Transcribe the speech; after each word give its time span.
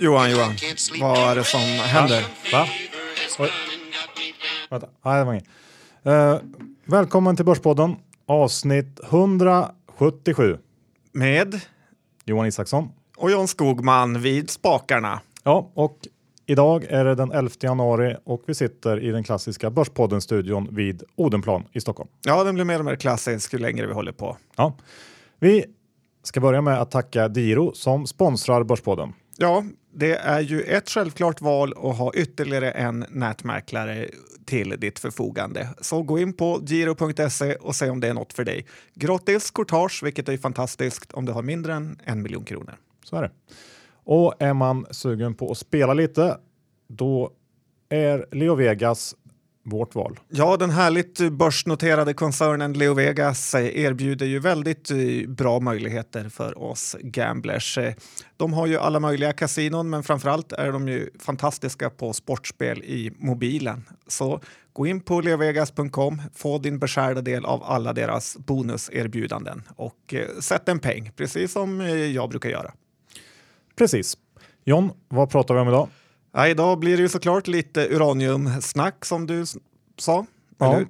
Johan, 0.00 0.30
Johan. 0.30 0.52
Vad 1.00 1.18
är 1.18 1.36
det 1.36 1.44
som 1.44 1.60
händer? 1.60 2.24
Va? 2.52 2.66
Oj. 3.38 3.50
Vänta, 4.70 4.88
nej 5.04 5.18
det 5.18 5.24
var 5.24 5.32
inget. 5.32 5.46
Eh, 6.02 6.38
välkommen 6.84 7.36
till 7.36 7.44
Börspodden, 7.44 7.96
avsnitt 8.26 9.00
177. 9.10 10.58
Med 11.12 11.60
Johan 12.24 12.46
Isaksson. 12.46 12.88
och 13.16 13.30
John 13.30 13.48
Skogman 13.48 14.20
vid 14.22 14.50
spakarna. 14.50 15.20
Ja, 15.42 15.70
och 15.74 15.98
idag 16.46 16.84
är 16.84 17.04
det 17.04 17.14
den 17.14 17.32
11 17.32 17.50
januari 17.60 18.16
och 18.24 18.42
vi 18.46 18.54
sitter 18.54 19.00
i 19.04 19.10
den 19.10 19.24
klassiska 19.24 19.70
Börspodden-studion 19.70 20.68
vid 20.74 21.02
Odenplan 21.16 21.64
i 21.72 21.80
Stockholm. 21.80 22.10
Ja, 22.24 22.44
den 22.44 22.54
blir 22.54 22.64
mer 22.64 22.78
och 22.78 22.84
mer 22.84 22.96
klassisk 22.96 23.52
ju 23.52 23.58
längre 23.58 23.86
vi 23.86 23.92
håller 23.92 24.12
på. 24.12 24.36
Ja. 24.56 24.76
Vi 25.38 25.64
ska 26.22 26.40
börja 26.40 26.60
med 26.60 26.80
att 26.80 26.90
tacka 26.90 27.28
Diro 27.28 27.72
som 27.74 28.06
sponsrar 28.06 28.62
Börspodden. 28.64 29.12
Ja, 29.36 29.64
det 29.92 30.14
är 30.14 30.40
ju 30.40 30.62
ett 30.62 30.90
självklart 30.90 31.40
val 31.40 31.72
att 31.76 31.98
ha 31.98 32.14
ytterligare 32.14 32.70
en 32.70 33.04
nätmäklare 33.10 34.08
till 34.44 34.74
ditt 34.78 34.98
förfogande. 34.98 35.68
Så 35.80 36.02
gå 36.02 36.18
in 36.18 36.32
på 36.32 36.60
giro.se 36.66 37.54
och 37.54 37.74
se 37.74 37.90
om 37.90 38.00
det 38.00 38.08
är 38.08 38.14
något 38.14 38.32
för 38.32 38.44
dig. 38.44 38.66
Gratis 38.94 39.50
courtage, 39.50 40.02
vilket 40.04 40.28
är 40.28 40.36
fantastiskt 40.36 41.12
om 41.12 41.24
du 41.24 41.32
har 41.32 41.42
mindre 41.42 41.74
än 41.74 42.00
en 42.04 42.22
miljon 42.22 42.44
kronor. 42.44 42.74
Så 43.04 43.16
är 43.16 43.22
det. 43.22 43.30
Och 44.04 44.34
är 44.38 44.54
man 44.54 44.86
sugen 44.90 45.34
på 45.34 45.50
att 45.50 45.58
spela 45.58 45.94
lite, 45.94 46.38
då 46.88 47.32
är 47.88 48.26
Leo 48.32 48.54
Vegas 48.54 49.14
vårt 49.68 49.94
val. 49.94 50.18
Ja, 50.28 50.56
den 50.56 50.70
härligt 50.70 51.30
börsnoterade 51.30 52.14
koncernen 52.14 52.72
Leo 52.72 52.94
Vegas 52.94 53.54
eh, 53.54 53.78
erbjuder 53.84 54.26
ju 54.26 54.38
väldigt 54.38 54.90
eh, 54.90 54.96
bra 55.28 55.60
möjligheter 55.60 56.28
för 56.28 56.62
oss 56.62 56.96
gamblers. 57.00 57.78
Eh, 57.78 57.94
De 58.36 58.52
har 58.52 58.66
ju 58.66 58.78
alla 58.78 59.00
möjliga 59.00 59.32
kasinon, 59.32 59.90
men 59.90 60.02
framförallt 60.02 60.52
är 60.52 60.72
de 60.72 60.88
ju 60.88 61.10
fantastiska 61.18 61.90
på 61.90 62.12
sportspel 62.12 62.82
i 62.82 63.12
mobilen. 63.18 63.84
Så 64.06 64.40
gå 64.72 64.86
in 64.86 65.00
på 65.00 65.20
leovegas.com, 65.20 66.22
få 66.34 66.58
din 66.58 66.78
beskärda 66.78 67.20
del 67.20 67.44
av 67.44 67.62
alla 67.62 67.92
deras 67.92 68.36
bonuserbjudanden 68.36 69.62
och 69.76 70.14
sätt 70.40 70.68
en 70.68 70.78
peng, 70.78 71.12
precis 71.16 71.52
som 71.52 71.80
jag 72.14 72.30
brukar 72.30 72.50
göra. 72.50 72.72
Precis. 73.78 74.16
John, 74.64 74.90
vad 75.08 75.30
pratar 75.30 75.54
vi 75.54 75.60
om 75.60 75.68
idag? 75.68 75.88
Ja, 76.32 76.48
idag 76.48 76.78
blir 76.78 76.96
det 76.96 77.02
ju 77.02 77.08
såklart 77.08 77.46
lite 77.46 77.88
uraniumsnack 77.88 79.04
som 79.04 79.26
du 79.26 79.44
sa. 79.98 80.26
Ja. 80.58 80.80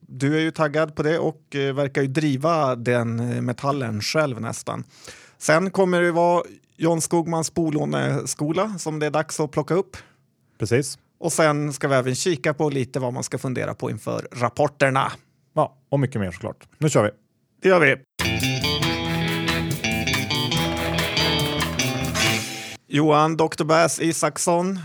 Du 0.00 0.36
är 0.36 0.40
ju 0.40 0.50
taggad 0.50 0.96
på 0.96 1.02
det 1.02 1.18
och 1.18 1.54
eh, 1.54 1.74
verkar 1.74 2.02
ju 2.02 2.08
driva 2.08 2.76
den 2.76 3.20
eh, 3.20 3.40
metallen 3.40 4.00
själv 4.00 4.40
nästan. 4.40 4.84
Sen 5.38 5.70
kommer 5.70 6.02
det 6.02 6.12
vara 6.12 6.42
John 6.76 7.00
Skogmans 7.00 7.54
bolåneskola 7.54 8.78
som 8.78 8.98
det 8.98 9.06
är 9.06 9.10
dags 9.10 9.40
att 9.40 9.50
plocka 9.50 9.74
upp. 9.74 9.96
Precis. 10.58 10.98
Och 11.18 11.32
sen 11.32 11.72
ska 11.72 11.88
vi 11.88 11.94
även 11.94 12.14
kika 12.14 12.54
på 12.54 12.70
lite 12.70 13.00
vad 13.00 13.12
man 13.12 13.22
ska 13.22 13.38
fundera 13.38 13.74
på 13.74 13.90
inför 13.90 14.28
rapporterna. 14.32 15.12
Ja, 15.54 15.76
och 15.88 16.00
mycket 16.00 16.20
mer 16.20 16.30
såklart. 16.30 16.68
Nu 16.78 16.88
kör 16.88 17.04
vi. 17.04 17.10
Det 17.62 17.68
gör 17.68 17.80
vi. 17.80 17.96
Johan 22.88 23.36
Dr. 23.36 23.64
Bass 23.64 24.00
Isaksson. 24.00 24.78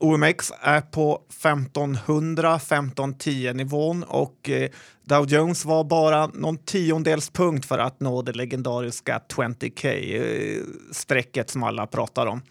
OMX 0.00 0.52
är 0.60 0.80
på 0.80 1.20
1500-1510 1.42 3.52
nivån 3.52 4.02
och 4.02 4.50
eh, 4.50 4.70
Dow 5.04 5.26
Jones 5.28 5.64
var 5.64 5.84
bara 5.84 6.26
någon 6.26 6.58
tiondels 6.58 7.30
punkt 7.30 7.66
för 7.66 7.78
att 7.78 8.00
nå 8.00 8.22
det 8.22 8.32
legendariska 8.32 9.20
20K-strecket 9.28 11.48
eh, 11.48 11.52
som 11.52 11.62
alla 11.62 11.86
pratar 11.86 12.26
om. 12.26 12.42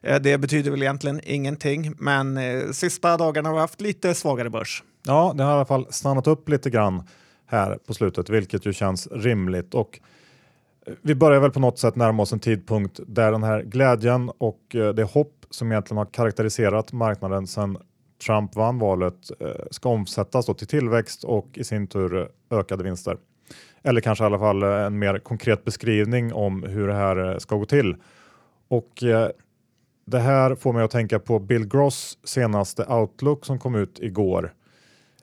Eh, 0.00 0.20
det 0.20 0.38
betyder 0.38 0.70
väl 0.70 0.82
egentligen 0.82 1.20
ingenting, 1.24 1.94
men 1.98 2.38
sista 2.74 3.16
dagarna 3.16 3.48
har 3.48 3.56
vi 3.56 3.60
haft 3.60 3.80
lite 3.80 4.14
svagare 4.14 4.50
börs. 4.50 4.82
Ja, 5.06 5.34
det 5.36 5.42
har 5.42 5.50
i 5.50 5.54
alla 5.54 5.64
fall 5.64 5.86
stannat 5.90 6.26
upp 6.26 6.48
lite 6.48 6.70
grann 6.70 7.02
här 7.46 7.78
på 7.86 7.94
slutet, 7.94 8.30
vilket 8.30 8.66
ju 8.66 8.72
känns 8.72 9.06
rimligt. 9.06 9.74
Och 9.74 10.00
vi 11.02 11.14
börjar 11.14 11.40
väl 11.40 11.50
på 11.50 11.60
något 11.60 11.78
sätt 11.78 11.96
närma 11.96 12.22
oss 12.22 12.32
en 12.32 12.40
tidpunkt 12.40 13.00
där 13.06 13.32
den 13.32 13.42
här 13.42 13.62
glädjen 13.62 14.30
och 14.38 14.74
eh, 14.74 14.94
det 14.94 15.04
hopp 15.04 15.46
som 15.50 15.72
egentligen 15.72 15.98
har 15.98 16.04
karaktäriserat 16.04 16.92
marknaden 16.92 17.46
sedan 17.46 17.78
Trump 18.26 18.56
vann 18.56 18.78
valet 18.78 19.30
eh, 19.40 19.48
ska 19.70 19.88
omsättas 19.88 20.46
då 20.46 20.54
till 20.54 20.66
tillväxt 20.66 21.24
och 21.24 21.48
i 21.54 21.64
sin 21.64 21.86
tur 21.86 22.18
eh, 22.18 22.58
ökade 22.58 22.84
vinster. 22.84 23.16
Eller 23.82 24.00
kanske 24.00 24.24
i 24.24 24.26
alla 24.26 24.38
fall 24.38 24.62
en 24.62 24.98
mer 24.98 25.18
konkret 25.18 25.64
beskrivning 25.64 26.32
om 26.32 26.62
hur 26.62 26.88
det 26.88 26.94
här 26.94 27.38
ska 27.38 27.56
gå 27.56 27.64
till. 27.64 27.96
Och 28.68 29.02
det 30.06 30.18
här 30.18 30.54
får 30.54 30.72
mig 30.72 30.84
att 30.84 30.90
tänka 30.90 31.18
på 31.18 31.38
Bill 31.38 31.68
Gross 31.68 32.18
senaste 32.24 32.84
Outlook 32.84 33.46
som 33.46 33.58
kom 33.58 33.74
ut 33.74 33.98
igår. 34.00 34.52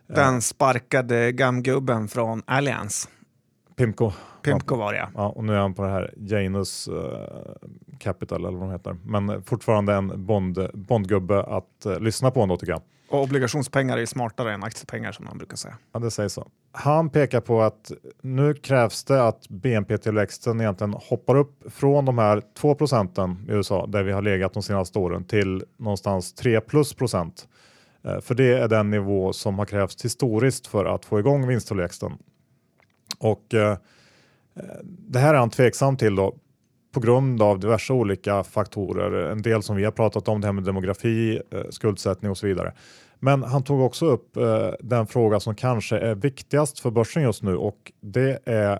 Den 0.07 0.41
sparkade 0.41 1.31
gamgubben 1.31 2.07
från 2.07 2.43
Alliance. 2.45 3.09
Pimco. 3.75 4.11
Pimco 4.41 4.75
var 4.75 4.93
det, 4.93 4.99
ja. 4.99 5.09
Ja, 5.15 5.29
och 5.29 5.43
nu 5.43 5.53
är 5.53 5.57
han 5.59 5.73
på 5.73 5.83
det 5.83 5.89
här 5.89 6.13
Janus 6.17 6.87
eh, 6.87 7.57
Capital 7.99 8.45
eller 8.45 8.57
vad 8.57 8.67
de 8.69 8.71
heter. 8.73 8.97
Men 9.03 9.43
fortfarande 9.43 9.93
en 9.93 10.25
bond, 10.25 10.69
bondgubbe 10.73 11.43
att 11.43 11.85
eh, 11.85 11.99
lyssna 11.99 12.31
på 12.31 12.41
ändå 12.41 12.57
tycker 12.57 12.73
jag. 12.73 12.81
Och 13.09 13.23
obligationspengar 13.23 13.97
är 13.97 14.05
smartare 14.05 14.53
än 14.53 14.63
aktiepengar 14.63 15.11
som 15.11 15.25
man 15.25 15.37
brukar 15.37 15.57
säga. 15.57 15.77
Ja, 15.93 15.99
det 15.99 16.11
sägs 16.11 16.33
så. 16.33 16.47
Han 16.71 17.09
pekar 17.09 17.41
på 17.41 17.61
att 17.61 17.91
nu 18.21 18.53
krävs 18.53 19.03
det 19.03 19.27
att 19.27 19.49
BNP-tillväxten 19.49 20.61
egentligen 20.61 20.93
hoppar 20.93 21.35
upp 21.35 21.63
från 21.73 22.05
de 22.05 22.17
här 22.17 22.41
2 22.57 22.75
procenten 22.75 23.45
i 23.49 23.51
USA 23.51 23.85
där 23.87 24.03
vi 24.03 24.11
har 24.11 24.21
legat 24.21 24.53
de 24.53 24.63
senaste 24.63 24.99
åren 24.99 25.23
till 25.23 25.63
någonstans 25.77 26.33
3 26.33 26.61
plus 26.61 26.93
procent. 26.93 27.47
Eh, 28.05 28.19
För 28.19 28.35
det 28.35 28.57
är 28.57 28.67
den 28.67 28.89
nivå 28.89 29.33
som 29.33 29.59
har 29.59 29.65
krävts 29.65 30.05
historiskt 30.05 30.67
för 30.67 30.85
att 30.85 31.05
få 31.05 31.19
igång 31.19 31.47
vinsttillväxten. 31.47 32.11
Och 33.19 33.53
eh, 33.53 33.77
det 34.83 35.19
här 35.19 35.33
är 35.33 35.37
han 35.37 35.49
tveksam 35.49 35.97
till 35.97 36.15
då 36.15 36.35
på 36.93 36.99
grund 36.99 37.41
av 37.41 37.59
diverse 37.59 37.93
olika 37.93 38.43
faktorer. 38.43 39.31
En 39.31 39.41
del 39.41 39.63
som 39.63 39.75
vi 39.75 39.83
har 39.83 39.91
pratat 39.91 40.27
om, 40.27 40.41
det 40.41 40.47
här 40.47 40.53
med 40.53 40.63
demografi, 40.63 41.41
eh, 41.51 41.61
skuldsättning 41.69 42.31
och 42.31 42.37
så 42.37 42.47
vidare. 42.47 42.73
Men 43.19 43.43
han 43.43 43.63
tog 43.63 43.81
också 43.81 44.05
upp 44.05 44.37
eh, 44.37 44.69
den 44.79 45.07
fråga 45.07 45.39
som 45.39 45.55
kanske 45.55 45.97
är 45.97 46.15
viktigast 46.15 46.79
för 46.79 46.91
börsen 46.91 47.23
just 47.23 47.43
nu 47.43 47.55
och 47.55 47.91
det 48.01 48.39
är, 48.45 48.79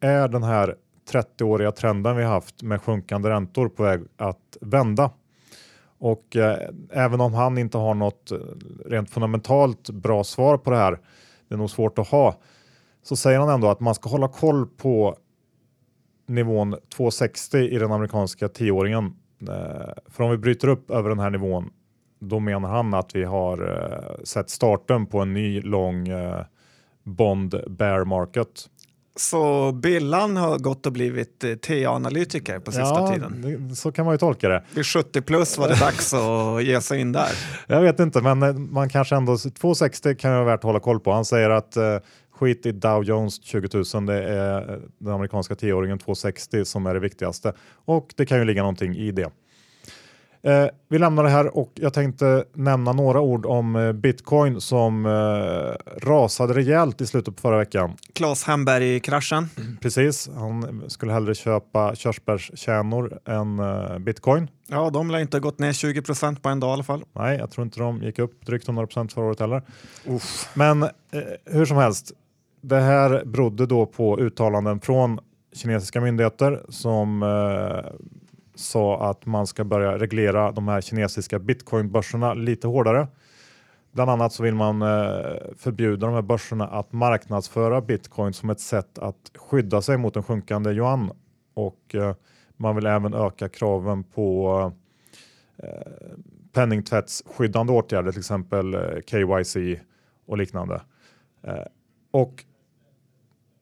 är 0.00 0.28
den 0.28 0.42
här 0.42 0.74
30-åriga 1.12 1.72
trenden 1.72 2.16
vi 2.16 2.24
haft 2.24 2.62
med 2.62 2.82
sjunkande 2.82 3.30
räntor 3.30 3.68
på 3.68 3.82
väg 3.82 4.00
att 4.16 4.56
vända. 4.60 5.10
Och 5.98 6.36
eh, 6.36 6.68
även 6.90 7.20
om 7.20 7.34
han 7.34 7.58
inte 7.58 7.78
har 7.78 7.94
något 7.94 8.30
eh, 8.30 8.38
rent 8.86 9.10
fundamentalt 9.10 9.90
bra 9.90 10.24
svar 10.24 10.58
på 10.58 10.70
det 10.70 10.76
här, 10.76 10.98
det 11.48 11.54
är 11.54 11.58
nog 11.58 11.70
svårt 11.70 11.98
att 11.98 12.08
ha, 12.08 12.34
så 13.06 13.16
säger 13.16 13.38
han 13.38 13.48
ändå 13.48 13.68
att 13.68 13.80
man 13.80 13.94
ska 13.94 14.08
hålla 14.08 14.28
koll 14.28 14.66
på 14.66 15.16
nivån 16.28 16.76
260 16.96 17.58
i 17.58 17.78
den 17.78 17.92
amerikanska 17.92 18.48
tioåringen. 18.48 19.04
Eh, 19.40 19.92
för 20.10 20.24
om 20.24 20.30
vi 20.30 20.36
bryter 20.36 20.68
upp 20.68 20.90
över 20.90 21.08
den 21.08 21.18
här 21.18 21.30
nivån, 21.30 21.70
då 22.20 22.40
menar 22.40 22.68
han 22.68 22.94
att 22.94 23.16
vi 23.16 23.24
har 23.24 23.72
eh, 23.72 24.24
sett 24.24 24.50
starten 24.50 25.06
på 25.06 25.20
en 25.20 25.34
ny 25.34 25.60
lång 25.60 26.08
eh, 26.08 26.44
bond 27.04 27.60
bear 27.66 28.04
market. 28.04 28.68
Så 29.16 29.72
Billan 29.72 30.36
har 30.36 30.58
gått 30.58 30.86
och 30.86 30.92
blivit 30.92 31.44
TA-analytiker 31.62 32.58
på 32.58 32.72
sista 32.72 32.88
ja, 32.88 33.12
tiden. 33.12 33.68
det, 33.68 33.76
så 33.76 33.92
kan 33.92 34.04
man 34.04 34.14
ju 34.14 34.18
tolka 34.18 34.48
det. 34.48 34.64
Vid 34.74 34.86
70 34.86 35.22
plus 35.22 35.58
var 35.58 35.68
det 35.68 35.80
dags 35.80 36.14
att 36.14 36.64
ge 36.64 36.80
sig 36.80 37.00
in 37.00 37.12
där. 37.12 37.30
Jag 37.66 37.80
vet 37.80 38.00
inte, 38.00 38.20
men 38.20 38.72
man 38.72 38.88
kanske 38.88 39.16
ändå 39.16 39.38
260 39.38 40.16
kan 40.16 40.30
ju 40.30 40.34
vara 40.34 40.46
värt 40.46 40.60
att 40.60 40.64
hålla 40.64 40.80
koll 40.80 41.00
på. 41.00 41.12
Han 41.12 41.24
säger 41.24 41.50
att 41.50 41.76
skit 42.36 42.66
i 42.66 42.72
Dow 42.72 43.04
Jones 43.04 43.44
20 43.44 43.84
000, 43.94 44.06
det 44.06 44.22
är 44.22 44.72
eh, 44.72 44.78
den 44.98 45.12
amerikanska 45.12 45.54
tioåringen 45.54 45.98
260 45.98 46.64
som 46.64 46.86
är 46.86 46.94
det 46.94 47.00
viktigaste 47.00 47.52
och 47.84 48.14
det 48.16 48.26
kan 48.26 48.38
ju 48.38 48.44
ligga 48.44 48.62
någonting 48.62 48.96
i 48.96 49.12
det. 49.12 49.30
Eh, 50.46 50.66
vi 50.88 50.98
lämnar 50.98 51.24
det 51.24 51.30
här 51.30 51.56
och 51.56 51.72
jag 51.74 51.94
tänkte 51.94 52.44
nämna 52.54 52.92
några 52.92 53.20
ord 53.20 53.46
om 53.46 53.76
eh, 53.76 53.92
bitcoin 53.92 54.60
som 54.60 55.06
eh, 55.06 55.96
rasade 56.06 56.54
rejält 56.54 57.00
i 57.00 57.06
slutet 57.06 57.36
på 57.36 57.40
förra 57.40 57.58
veckan. 57.58 57.96
Claes 58.12 58.44
Hemberg-kraschen. 58.44 59.48
Precis, 59.80 60.30
han 60.34 60.82
skulle 60.88 61.12
hellre 61.12 61.34
köpa 61.34 61.94
körsbärskärnor 61.94 63.18
än 63.24 63.58
eh, 63.58 63.98
bitcoin. 63.98 64.48
Ja, 64.66 64.90
de 64.90 65.10
lär 65.10 65.18
inte 65.18 65.36
ha 65.36 65.40
gått 65.40 65.58
ner 65.58 65.72
20 65.72 66.02
procent 66.02 66.42
på 66.42 66.48
en 66.48 66.60
dag 66.60 66.70
i 66.70 66.72
alla 66.72 66.84
fall. 66.84 67.04
Nej, 67.12 67.38
jag 67.38 67.50
tror 67.50 67.64
inte 67.64 67.80
de 67.80 68.02
gick 68.02 68.18
upp 68.18 68.46
drygt 68.46 68.68
100 68.68 68.86
procent 68.86 69.12
förra 69.12 69.24
året 69.24 69.40
heller. 69.40 69.62
Men 70.54 70.82
eh, 70.82 70.88
hur 71.44 71.64
som 71.64 71.76
helst, 71.76 72.12
det 72.68 72.80
här 72.80 73.24
berodde 73.24 73.66
då 73.66 73.86
på 73.86 74.18
uttalanden 74.18 74.80
från 74.80 75.18
kinesiska 75.52 76.00
myndigheter 76.00 76.64
som 76.68 77.22
eh, 77.22 77.92
sa 78.54 79.10
att 79.10 79.26
man 79.26 79.46
ska 79.46 79.64
börja 79.64 79.98
reglera 79.98 80.52
de 80.52 80.68
här 80.68 80.80
kinesiska 80.80 81.38
bitcoinbörserna 81.38 82.34
lite 82.34 82.66
hårdare. 82.66 83.08
Bland 83.92 84.10
annat 84.10 84.32
så 84.32 84.42
vill 84.42 84.54
man 84.54 84.82
eh, 84.82 84.88
förbjuda 85.56 86.06
de 86.06 86.14
här 86.14 86.22
börserna 86.22 86.66
att 86.66 86.92
marknadsföra 86.92 87.80
bitcoin 87.80 88.32
som 88.32 88.50
ett 88.50 88.60
sätt 88.60 88.98
att 88.98 89.30
skydda 89.34 89.82
sig 89.82 89.96
mot 89.96 90.16
en 90.16 90.22
sjunkande 90.22 90.70
yuan 90.70 91.10
och 91.54 91.94
eh, 91.94 92.14
man 92.56 92.76
vill 92.76 92.86
även 92.86 93.14
öka 93.14 93.48
kraven 93.48 94.04
på 94.04 94.72
eh, 95.62 95.92
penningtvättsskyddande 96.52 97.72
åtgärder, 97.72 98.12
till 98.12 98.20
exempel 98.20 98.74
eh, 98.74 98.80
KYC 99.06 99.56
och 100.26 100.38
liknande. 100.38 100.80
Eh, 101.42 101.64
och 102.10 102.44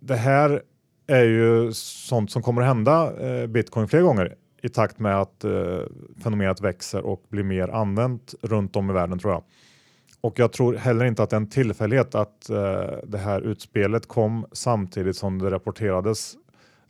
det 0.04 0.16
här 0.16 0.62
är 1.06 1.24
ju 1.24 1.72
sånt 1.72 2.30
som 2.30 2.42
kommer 2.42 2.62
att 2.62 2.68
hända 2.68 3.26
eh, 3.26 3.46
bitcoin 3.46 3.88
fler 3.88 4.02
gånger 4.02 4.34
i 4.62 4.68
takt 4.68 4.98
med 4.98 5.20
att 5.20 5.44
eh, 5.44 5.80
fenomenet 6.22 6.60
växer 6.60 7.06
och 7.06 7.22
blir 7.28 7.42
mer 7.42 7.68
använt 7.68 8.34
runt 8.42 8.76
om 8.76 8.90
i 8.90 8.92
världen 8.92 9.18
tror 9.18 9.32
jag. 9.32 9.42
Och 10.20 10.38
jag 10.38 10.52
tror 10.52 10.74
heller 10.74 11.04
inte 11.04 11.22
att 11.22 11.30
det 11.30 11.36
är 11.36 11.40
en 11.40 11.48
tillfällighet 11.48 12.14
att 12.14 12.50
eh, 12.50 12.56
det 13.04 13.18
här 13.18 13.40
utspelet 13.40 14.08
kom 14.08 14.46
samtidigt 14.52 15.16
som 15.16 15.38
det 15.38 15.50
rapporterades 15.50 16.34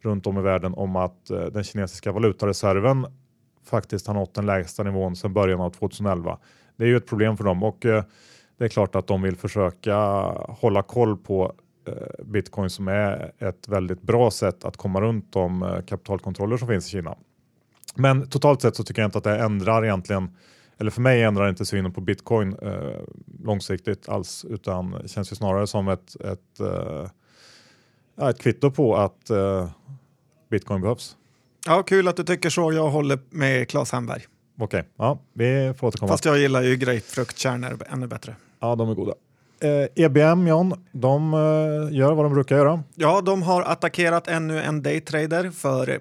runt 0.00 0.26
om 0.26 0.38
i 0.38 0.42
världen 0.42 0.74
om 0.74 0.96
att 0.96 1.30
eh, 1.30 1.40
den 1.40 1.64
kinesiska 1.64 2.12
valutareserven 2.12 3.06
faktiskt 3.64 4.06
har 4.06 4.14
nått 4.14 4.34
den 4.34 4.46
lägsta 4.46 4.82
nivån 4.82 5.16
sedan 5.16 5.32
början 5.32 5.60
av 5.60 5.70
2011. 5.70 6.38
Det 6.76 6.84
är 6.84 6.88
ju 6.88 6.96
ett 6.96 7.06
problem 7.06 7.36
för 7.36 7.44
dem 7.44 7.62
och 7.62 7.86
eh, 7.86 8.04
det 8.58 8.64
är 8.64 8.68
klart 8.68 8.94
att 8.94 9.06
de 9.06 9.22
vill 9.22 9.36
försöka 9.36 9.96
hålla 10.48 10.82
koll 10.82 11.16
på 11.16 11.52
bitcoin 12.24 12.70
som 12.70 12.88
är 12.88 13.32
ett 13.38 13.68
väldigt 13.68 14.02
bra 14.02 14.30
sätt 14.30 14.64
att 14.64 14.76
komma 14.76 15.00
runt 15.00 15.32
de 15.32 15.62
eh, 15.62 15.80
kapitalkontroller 15.80 16.56
som 16.56 16.68
finns 16.68 16.86
i 16.86 16.90
Kina. 16.90 17.16
Men 17.94 18.28
totalt 18.28 18.62
sett 18.62 18.76
så 18.76 18.84
tycker 18.84 19.02
jag 19.02 19.08
inte 19.08 19.18
att 19.18 19.24
det 19.24 19.38
ändrar 19.38 19.84
egentligen, 19.84 20.36
eller 20.78 20.90
för 20.90 21.00
mig 21.00 21.22
ändrar 21.22 21.48
inte 21.48 21.66
synen 21.66 21.92
på 21.92 22.00
bitcoin 22.00 22.56
eh, 22.62 23.00
långsiktigt 23.44 24.08
alls, 24.08 24.44
utan 24.48 25.08
känns 25.08 25.32
ju 25.32 25.36
snarare 25.36 25.66
som 25.66 25.88
ett, 25.88 26.16
ett, 26.20 26.60
eh, 26.60 28.28
ett 28.28 28.40
kvitto 28.40 28.70
på 28.70 28.96
att 28.96 29.30
eh, 29.30 29.70
bitcoin 30.50 30.80
behövs. 30.80 31.16
Ja, 31.66 31.82
kul 31.82 32.08
att 32.08 32.16
du 32.16 32.24
tycker 32.24 32.50
så. 32.50 32.72
Jag 32.72 32.90
håller 32.90 33.18
med 33.30 33.68
Claes 33.68 33.92
Hemberg. 33.92 34.22
Okej, 34.58 34.64
okay. 34.80 34.90
ja, 34.96 35.18
vi 35.32 35.74
får 35.76 35.86
återkomma. 35.86 36.12
Fast 36.12 36.24
jag 36.24 36.38
gillar 36.38 36.62
ju 36.62 36.76
grapefruktkärnor 36.76 37.78
ännu 37.86 38.06
bättre. 38.06 38.36
Ja, 38.60 38.76
de 38.76 38.90
är 38.90 38.94
goda. 38.94 39.14
Eh, 39.60 40.04
EBM, 40.04 40.46
John, 40.46 40.84
de 40.92 41.34
eh, 41.34 41.96
gör 41.96 42.12
vad 42.12 42.24
de 42.24 42.34
brukar 42.34 42.56
göra. 42.56 42.82
Ja, 42.94 43.20
de 43.20 43.42
har 43.42 43.62
attackerat 43.62 44.28
ännu 44.28 44.60
en 44.60 44.82
daytrader 44.82 45.50
för 45.50 46.00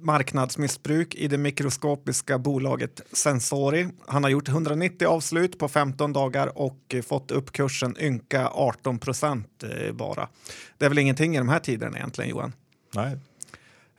marknadsmissbruk 0.00 1.14
i 1.14 1.28
det 1.28 1.38
mikroskopiska 1.38 2.38
bolaget 2.38 3.00
Sensori. 3.12 3.88
Han 4.06 4.22
har 4.22 4.30
gjort 4.30 4.48
190 4.48 5.08
avslut 5.08 5.58
på 5.58 5.68
15 5.68 6.12
dagar 6.12 6.58
och 6.58 6.94
fått 7.06 7.30
upp 7.30 7.52
kursen 7.52 7.96
ynka 8.00 8.48
18 8.48 8.98
procent 8.98 9.62
eh, 9.62 9.92
bara. 9.92 10.28
Det 10.78 10.84
är 10.84 10.88
väl 10.88 10.98
ingenting 10.98 11.34
i 11.34 11.38
de 11.38 11.48
här 11.48 11.60
tiderna 11.60 11.96
egentligen, 11.96 12.30
Johan? 12.30 12.52
Nej. 12.94 13.16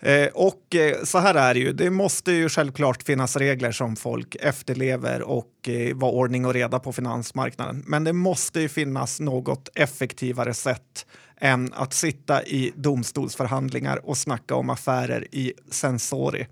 Eh, 0.02 0.28
och 0.34 0.76
eh, 0.76 1.04
så 1.04 1.18
här 1.18 1.36
är 1.36 1.54
det 1.54 1.60
ju, 1.60 1.74
det 1.74 1.90
måste 1.90 2.32
ju 2.32 2.50
självklart 2.50 3.04
finnas 3.04 3.36
regler 3.36 3.72
som 3.72 3.96
folk 3.96 4.36
efterlever 4.36 5.22
och 5.22 5.70
eh, 5.70 5.96
vara 5.96 6.12
ordning 6.12 6.46
och 6.46 6.54
reda 6.54 6.80
på 6.80 6.94
finansmarknaden. 6.94 7.84
Men 7.88 8.04
det 8.04 8.14
måste 8.14 8.62
ju 8.62 8.70
finnas 8.70 9.20
något 9.20 9.70
effektivare 9.76 10.54
sätt 10.54 11.06
än 11.42 11.74
att 11.74 11.94
sitta 11.94 12.44
i 12.44 12.72
domstolsförhandlingar 12.76 14.10
och 14.10 14.18
snacka 14.18 14.56
om 14.56 14.70
affärer 14.70 15.28
i 15.32 15.54
Sensori. 15.72 16.48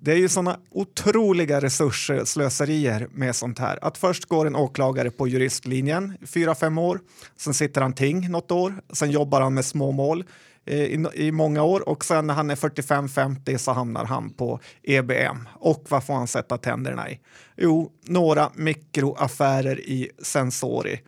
Det 0.00 0.12
är 0.12 0.16
ju 0.16 0.28
sådana 0.28 0.58
otroliga 0.70 1.60
resursslöserier 1.60 3.08
med 3.12 3.36
sånt 3.36 3.58
här. 3.58 3.78
Att 3.82 3.98
först 3.98 4.24
går 4.24 4.46
en 4.46 4.56
åklagare 4.56 5.10
på 5.10 5.28
juristlinjen 5.28 6.18
fyra, 6.26 6.54
fem 6.54 6.78
år. 6.78 7.00
Sen 7.36 7.54
sitter 7.54 7.80
han 7.80 7.92
ting 7.92 8.30
något 8.30 8.50
år. 8.50 8.74
Sen 8.92 9.10
jobbar 9.10 9.40
han 9.40 9.54
med 9.54 9.64
småmål 9.64 10.18
mål 10.18 10.24
i, 10.66 11.06
i 11.14 11.32
många 11.32 11.62
år 11.62 11.88
och 11.88 12.04
sen 12.04 12.26
när 12.26 12.34
han 12.34 12.50
är 12.50 12.56
45-50 12.56 13.56
så 13.56 13.72
hamnar 13.72 14.04
han 14.04 14.30
på 14.30 14.60
EBM. 14.82 15.48
Och 15.54 15.84
vad 15.88 16.04
får 16.04 16.14
han 16.14 16.26
sätta 16.26 16.58
tänderna 16.58 17.10
i? 17.10 17.20
Jo, 17.56 17.92
några 18.04 18.50
mikroaffärer 18.54 19.80
i 19.80 20.10
Sensori. 20.22 21.00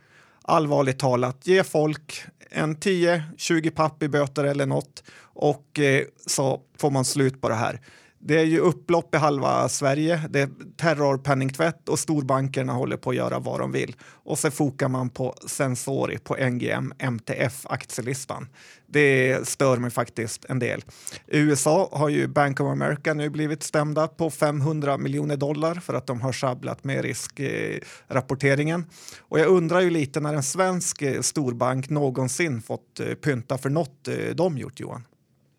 Allvarligt 0.42 0.98
talat, 0.98 1.46
ge 1.46 1.64
folk 1.64 2.24
en 2.50 2.76
10-20 2.76 3.70
papp 3.70 4.02
i 4.02 4.08
böter 4.08 4.44
eller 4.44 4.66
något 4.66 5.02
och 5.18 5.78
eh, 5.78 6.04
så 6.26 6.60
får 6.78 6.90
man 6.90 7.04
slut 7.04 7.40
på 7.40 7.48
det 7.48 7.54
här. 7.54 7.80
Det 8.26 8.40
är 8.40 8.44
ju 8.44 8.58
upplopp 8.58 9.14
i 9.14 9.18
halva 9.18 9.68
Sverige. 9.68 10.22
Det 10.30 10.40
är 10.40 10.48
terrorpenningtvätt 10.76 11.88
och 11.88 11.98
storbankerna 11.98 12.72
håller 12.72 12.96
på 12.96 13.10
att 13.10 13.16
göra 13.16 13.38
vad 13.38 13.60
de 13.60 13.72
vill. 13.72 13.96
Och 14.02 14.38
så 14.38 14.50
fokar 14.50 14.88
man 14.88 15.10
på 15.10 15.34
Sensori 15.46 16.18
på 16.18 16.36
NGM 16.36 16.92
MTF-aktielistan. 16.98 18.48
Det 18.86 19.48
stör 19.48 19.76
mig 19.76 19.90
faktiskt 19.90 20.44
en 20.44 20.58
del. 20.58 20.84
I 21.26 21.38
USA 21.38 21.88
har 21.92 22.08
ju 22.08 22.26
Bank 22.26 22.60
of 22.60 22.66
America 22.72 23.14
nu 23.14 23.30
blivit 23.30 23.62
stämda 23.62 24.08
på 24.08 24.30
500 24.30 24.98
miljoner 24.98 25.36
dollar 25.36 25.74
för 25.74 25.94
att 25.94 26.06
de 26.06 26.20
har 26.20 26.32
sjabblat 26.32 26.84
med 26.84 27.04
riskrapporteringen. 27.04 28.86
Och 29.18 29.38
jag 29.38 29.46
undrar 29.46 29.80
ju 29.80 29.90
lite 29.90 30.20
när 30.20 30.34
en 30.34 30.42
svensk 30.42 31.02
eh, 31.02 31.20
storbank 31.20 31.90
någonsin 31.90 32.62
fått 32.62 33.00
eh, 33.00 33.06
pynta 33.06 33.58
för 33.58 33.70
något 33.70 34.08
eh, 34.08 34.34
de 34.34 34.58
gjort, 34.58 34.80
Johan. 34.80 35.06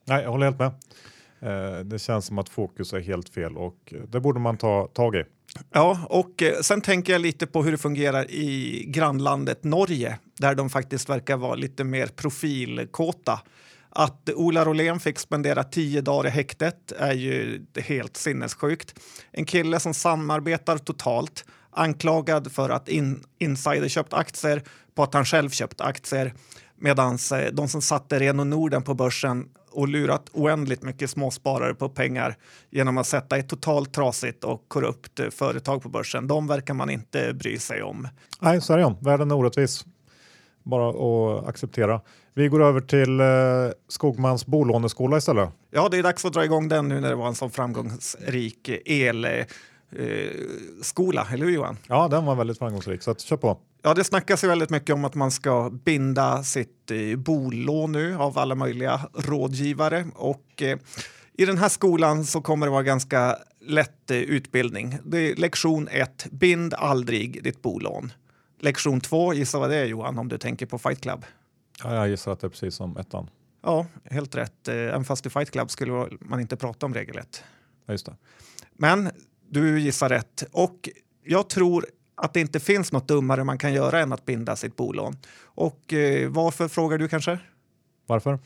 Nej, 0.08 0.24
jag 0.24 0.32
håller 0.32 0.46
helt 0.46 0.60
med. 0.60 0.72
Eh, 1.46 1.80
det 1.80 2.00
känns 2.00 2.26
som 2.26 2.38
att 2.38 2.50
fokus 2.50 2.94
är 2.94 3.00
helt 3.00 3.30
fel 3.30 3.58
och 3.58 3.94
eh, 3.96 4.02
det 4.10 4.20
borde 4.20 4.40
man 4.40 4.58
ta 4.58 4.88
tag 4.88 5.16
i. 5.16 5.24
Ja, 5.72 6.00
och 6.10 6.44
eh, 6.44 6.60
sen 6.62 6.82
tänker 6.82 7.14
jag 7.14 7.22
lite 7.22 7.48
på 7.48 7.64
hur 7.64 7.72
det 7.72 7.78
fungerar 7.78 8.32
i 8.32 8.84
grannlandet 8.88 9.64
Norge 9.64 10.20
där 10.40 10.56
de 10.56 10.70
faktiskt 10.70 11.10
verkar 11.10 11.38
vara 11.38 11.56
lite 11.56 11.84
mer 11.84 12.08
profilkåta. 12.08 13.40
Att 13.90 14.30
Ola 14.36 14.66
Rolén 14.66 15.00
fick 15.00 15.20
spendera 15.20 15.64
tio 15.64 16.02
dagar 16.02 16.28
i 16.28 16.30
häktet 16.30 16.92
är 16.92 17.14
ju 17.14 17.66
helt 17.76 18.18
sinnessjukt. 18.18 19.00
En 19.32 19.46
kille 19.46 19.80
som 19.80 19.94
samarbetar 19.94 20.78
totalt, 20.78 21.46
anklagad 21.72 22.52
för 22.52 22.70
att 22.70 22.90
in, 22.90 23.24
insider 23.40 23.88
köpt 23.88 24.14
aktier 24.14 24.64
på 24.96 25.04
att 25.04 25.14
han 25.14 25.26
själv 25.26 25.50
köpt 25.50 25.82
aktier 25.82 26.34
medan 26.76 27.18
de 27.54 27.68
som 27.68 27.82
satte 27.82 28.20
Reno 28.20 28.44
Norden 28.44 28.84
på 28.84 28.94
börsen 28.94 29.46
och 29.76 29.88
lurat 29.88 30.30
oändligt 30.34 30.84
mycket 30.84 31.10
småsparare 31.10 31.74
på 31.74 31.90
pengar 31.90 32.36
genom 32.70 32.98
att 32.98 33.08
sätta 33.08 33.38
ett 33.38 33.50
totalt 33.50 33.94
trasigt 33.94 34.44
och 34.44 34.66
korrupt 34.68 35.20
eh, 35.20 35.30
företag 35.30 35.84
på 35.84 35.90
börsen. 35.90 36.28
De 36.28 36.48
verkar 36.48 36.74
man 36.74 36.90
inte 36.90 37.34
bry 37.34 37.58
sig 37.58 37.84
om. 37.84 38.08
Nej, 38.40 38.62
så 38.62 38.74
är 38.74 38.78
det. 38.78 38.96
Världen 39.02 39.32
är 39.32 39.36
orättvis. 39.36 39.86
Bara 40.64 40.90
att 40.90 41.48
acceptera. 41.48 42.02
Vi 42.34 42.48
går 42.48 42.64
över 42.64 42.82
till 42.82 43.20
eh, 43.20 43.26
Skogmans 43.88 44.46
bolåneskola 44.46 45.18
istället. 45.18 45.50
Ja, 45.72 45.90
det 45.92 45.98
är 45.98 46.04
dags 46.04 46.26
att 46.26 46.34
dra 46.34 46.46
igång 46.46 46.68
den 46.68 46.88
nu 46.88 47.00
när 47.00 47.10
det 47.10 47.16
var 47.16 47.28
en 47.28 47.36
så 47.36 47.50
framgångsrik 47.50 48.70
el 48.86 49.26
eh, 49.26 49.46
skola, 50.82 51.28
eller 51.32 51.46
hur 51.46 51.54
Johan? 51.54 51.78
Ja, 51.88 52.08
den 52.08 52.26
var 52.26 52.36
väldigt 52.36 52.58
framgångsrik, 52.58 53.02
så 53.02 53.12
att, 53.12 53.22
kör 53.22 53.38
på. 53.38 53.58
Ja, 53.86 53.94
det 53.94 54.04
snackas 54.04 54.44
ju 54.44 54.48
väldigt 54.48 54.70
mycket 54.70 54.94
om 54.94 55.06
att 55.06 55.16
man 55.16 55.32
ska 55.32 55.70
binda 55.70 56.44
sitt 56.44 56.92
eh, 56.92 57.18
bolån 57.18 57.92
nu 57.92 58.16
av 58.16 58.38
alla 58.38 58.56
möjliga 58.56 59.02
rådgivare 59.14 60.06
och 60.16 60.62
eh, 60.62 60.78
i 61.34 61.46
den 61.46 61.58
här 61.58 61.70
skolan 61.70 62.26
så 62.26 62.42
kommer 62.42 62.66
det 62.66 62.72
vara 62.72 62.84
ganska 62.84 63.38
lätt 63.62 64.12
eh, 64.12 64.18
utbildning. 64.18 64.98
Det 65.04 65.18
är 65.18 65.36
lektion 65.36 65.88
1, 65.88 66.28
bind 66.32 66.74
aldrig 66.74 67.44
ditt 67.44 67.62
bolån. 67.62 68.14
Lektion 68.60 69.02
2, 69.02 69.34
gissa 69.34 69.60
vad 69.60 69.70
det 69.70 69.76
är 69.76 69.86
Johan, 69.86 70.20
om 70.20 70.28
du 70.28 70.38
tänker 70.38 70.66
på 70.66 70.78
Fight 70.78 71.02
Club? 71.02 71.26
Ja, 71.84 71.96
jag 71.96 72.10
gissar 72.10 72.32
att 72.32 72.40
det 72.40 72.48
är 72.48 72.50
precis 72.50 72.76
som 72.76 72.98
ettan. 72.98 73.30
Ja, 73.64 73.86
helt 74.04 74.36
rätt. 74.36 74.68
Eh, 74.68 74.76
även 74.76 75.06
fast 75.06 75.26
i 75.26 75.30
Fight 75.30 75.52
Club 75.52 75.72
skulle 75.72 76.08
man 76.20 76.40
inte 76.40 76.58
prata 76.58 76.86
om 76.86 76.94
regel 76.94 77.18
1. 77.18 77.44
Ja, 77.86 77.92
just 77.94 78.06
det. 78.06 78.16
Men 78.74 79.12
du 79.50 79.80
gissar 79.80 80.10
rätt. 80.10 80.44
Och 80.52 80.90
jag 81.24 81.50
tror 81.50 81.86
att 82.16 82.34
det 82.34 82.40
inte 82.40 82.60
finns 82.60 82.92
något 82.92 83.08
dummare 83.08 83.44
man 83.44 83.58
kan 83.58 83.74
göra 83.74 84.00
än 84.00 84.14
att 84.14 84.26
binda 84.26 84.56
sitt 84.56 84.76
bolån. 84.76 85.18
Och 85.44 85.94
eh, 85.94 86.30
varför 86.30 86.68
frågar 86.68 86.98
du 86.98 87.08
kanske? 87.08 87.40
Varför? 88.06 88.40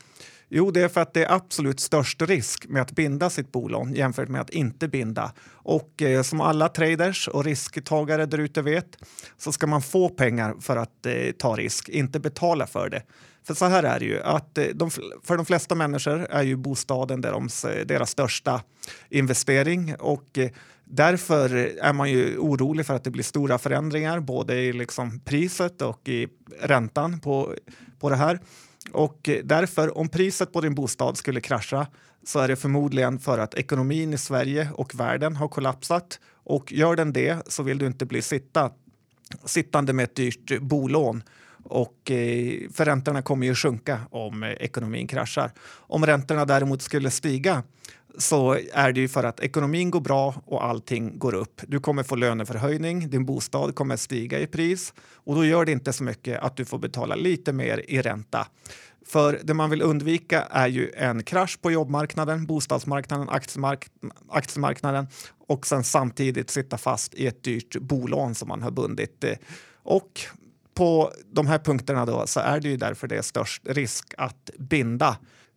Jo, 0.52 0.70
det 0.70 0.82
är 0.82 0.88
för 0.88 1.00
att 1.00 1.14
det 1.14 1.24
är 1.24 1.32
absolut 1.32 1.80
störst 1.80 2.22
risk 2.22 2.66
med 2.68 2.82
att 2.82 2.92
binda 2.92 3.30
sitt 3.30 3.52
bolån 3.52 3.94
jämfört 3.94 4.28
med 4.28 4.40
att 4.40 4.50
inte 4.50 4.88
binda. 4.88 5.32
Och 5.50 6.02
eh, 6.02 6.22
som 6.22 6.40
alla 6.40 6.68
traders 6.68 7.28
och 7.28 7.44
risktagare 7.44 8.26
där 8.26 8.38
ute 8.38 8.62
vet 8.62 8.96
så 9.38 9.52
ska 9.52 9.66
man 9.66 9.82
få 9.82 10.08
pengar 10.08 10.54
för 10.60 10.76
att 10.76 11.06
eh, 11.06 11.30
ta 11.38 11.56
risk, 11.56 11.88
inte 11.88 12.20
betala 12.20 12.66
för 12.66 12.88
det. 12.88 13.02
För 13.44 13.54
så 13.54 13.64
här 13.64 13.82
är 13.82 13.98
det 13.98 14.04
ju, 14.04 14.22
att 14.22 14.58
eh, 14.58 14.64
de, 14.74 14.90
för 15.24 15.36
de 15.36 15.46
flesta 15.46 15.74
människor 15.74 16.26
är 16.30 16.42
ju 16.42 16.56
bostaden 16.56 17.20
deras, 17.20 17.66
deras 17.84 18.10
största 18.10 18.62
investering 19.08 19.94
och 19.98 20.38
eh, 20.38 20.50
därför 20.90 21.54
är 21.82 21.92
man 21.92 22.10
ju 22.10 22.38
orolig 22.38 22.86
för 22.86 22.94
att 22.94 23.04
det 23.04 23.10
blir 23.10 23.24
stora 23.24 23.58
förändringar 23.58 24.20
både 24.20 24.54
i 24.54 24.72
liksom 24.72 25.20
priset 25.20 25.82
och 25.82 26.08
i 26.08 26.28
räntan 26.60 27.20
på, 27.20 27.54
på 27.98 28.10
det 28.10 28.16
här. 28.16 28.40
Och 28.92 29.30
därför, 29.44 29.98
om 29.98 30.08
priset 30.08 30.52
på 30.52 30.60
din 30.60 30.74
bostad 30.74 31.16
skulle 31.16 31.40
krascha 31.40 31.86
så 32.24 32.38
är 32.38 32.48
det 32.48 32.56
förmodligen 32.56 33.18
för 33.18 33.38
att 33.38 33.54
ekonomin 33.54 34.12
i 34.12 34.18
Sverige 34.18 34.68
och 34.74 34.94
världen 34.94 35.36
har 35.36 35.48
kollapsat. 35.48 36.20
Och 36.44 36.72
gör 36.72 36.96
den 36.96 37.12
det 37.12 37.52
så 37.52 37.62
vill 37.62 37.78
du 37.78 37.86
inte 37.86 38.06
bli 38.06 38.22
sitta 38.22 38.70
sittande 39.44 39.92
med 39.92 40.04
ett 40.04 40.14
dyrt 40.14 40.60
bolån 40.60 41.22
och 41.64 42.10
eh, 42.10 42.70
förräntorna 42.72 43.22
kommer 43.22 43.46
ju 43.46 43.54
sjunka 43.54 44.00
om 44.10 44.42
eh, 44.42 44.50
ekonomin 44.50 45.06
kraschar. 45.06 45.52
Om 45.70 46.06
räntorna 46.06 46.44
däremot 46.44 46.82
skulle 46.82 47.10
stiga 47.10 47.62
så 48.18 48.58
är 48.72 48.92
det 48.92 49.00
ju 49.00 49.08
för 49.08 49.24
att 49.24 49.40
ekonomin 49.40 49.90
går 49.90 50.00
bra 50.00 50.34
och 50.46 50.64
allting 50.64 51.18
går 51.18 51.34
upp. 51.34 51.60
Du 51.66 51.80
kommer 51.80 52.02
få 52.02 52.16
löneförhöjning, 52.16 53.10
din 53.10 53.24
bostad 53.24 53.74
kommer 53.74 53.96
stiga 53.96 54.38
i 54.38 54.46
pris 54.46 54.94
och 55.14 55.34
då 55.34 55.44
gör 55.44 55.64
det 55.64 55.72
inte 55.72 55.92
så 55.92 56.04
mycket 56.04 56.40
att 56.40 56.56
du 56.56 56.64
får 56.64 56.78
betala 56.78 57.14
lite 57.14 57.52
mer 57.52 57.84
i 57.88 58.02
ränta. 58.02 58.46
För 59.06 59.40
det 59.42 59.54
man 59.54 59.70
vill 59.70 59.82
undvika 59.82 60.42
är 60.42 60.68
ju 60.68 60.90
en 60.96 61.22
krasch 61.22 61.60
på 61.60 61.70
jobbmarknaden, 61.70 62.46
bostadsmarknaden, 62.46 63.28
aktiemark 63.28 63.86
aktiemarknaden 64.28 65.06
och 65.46 65.66
sen 65.66 65.84
samtidigt 65.84 66.50
sitta 66.50 66.78
fast 66.78 67.14
i 67.14 67.26
ett 67.26 67.42
dyrt 67.42 67.76
bolån 67.80 68.34
som 68.34 68.48
man 68.48 68.62
har 68.62 68.70
bundit. 68.70 69.24
Eh, 69.24 69.36
och 69.82 70.20
på 70.80 71.12
de 71.32 71.46
här 71.46 71.58
punkterna 71.58 72.06
då 72.06 72.26
så 72.26 72.40
är 72.40 72.60
det 72.60 72.68
ju 72.68 72.76
därför 72.76 73.08
det 73.08 73.16
är 73.16 73.22
störst 73.22 73.62
risk 73.66 74.14
att 74.18 74.50
binda. 74.58 75.16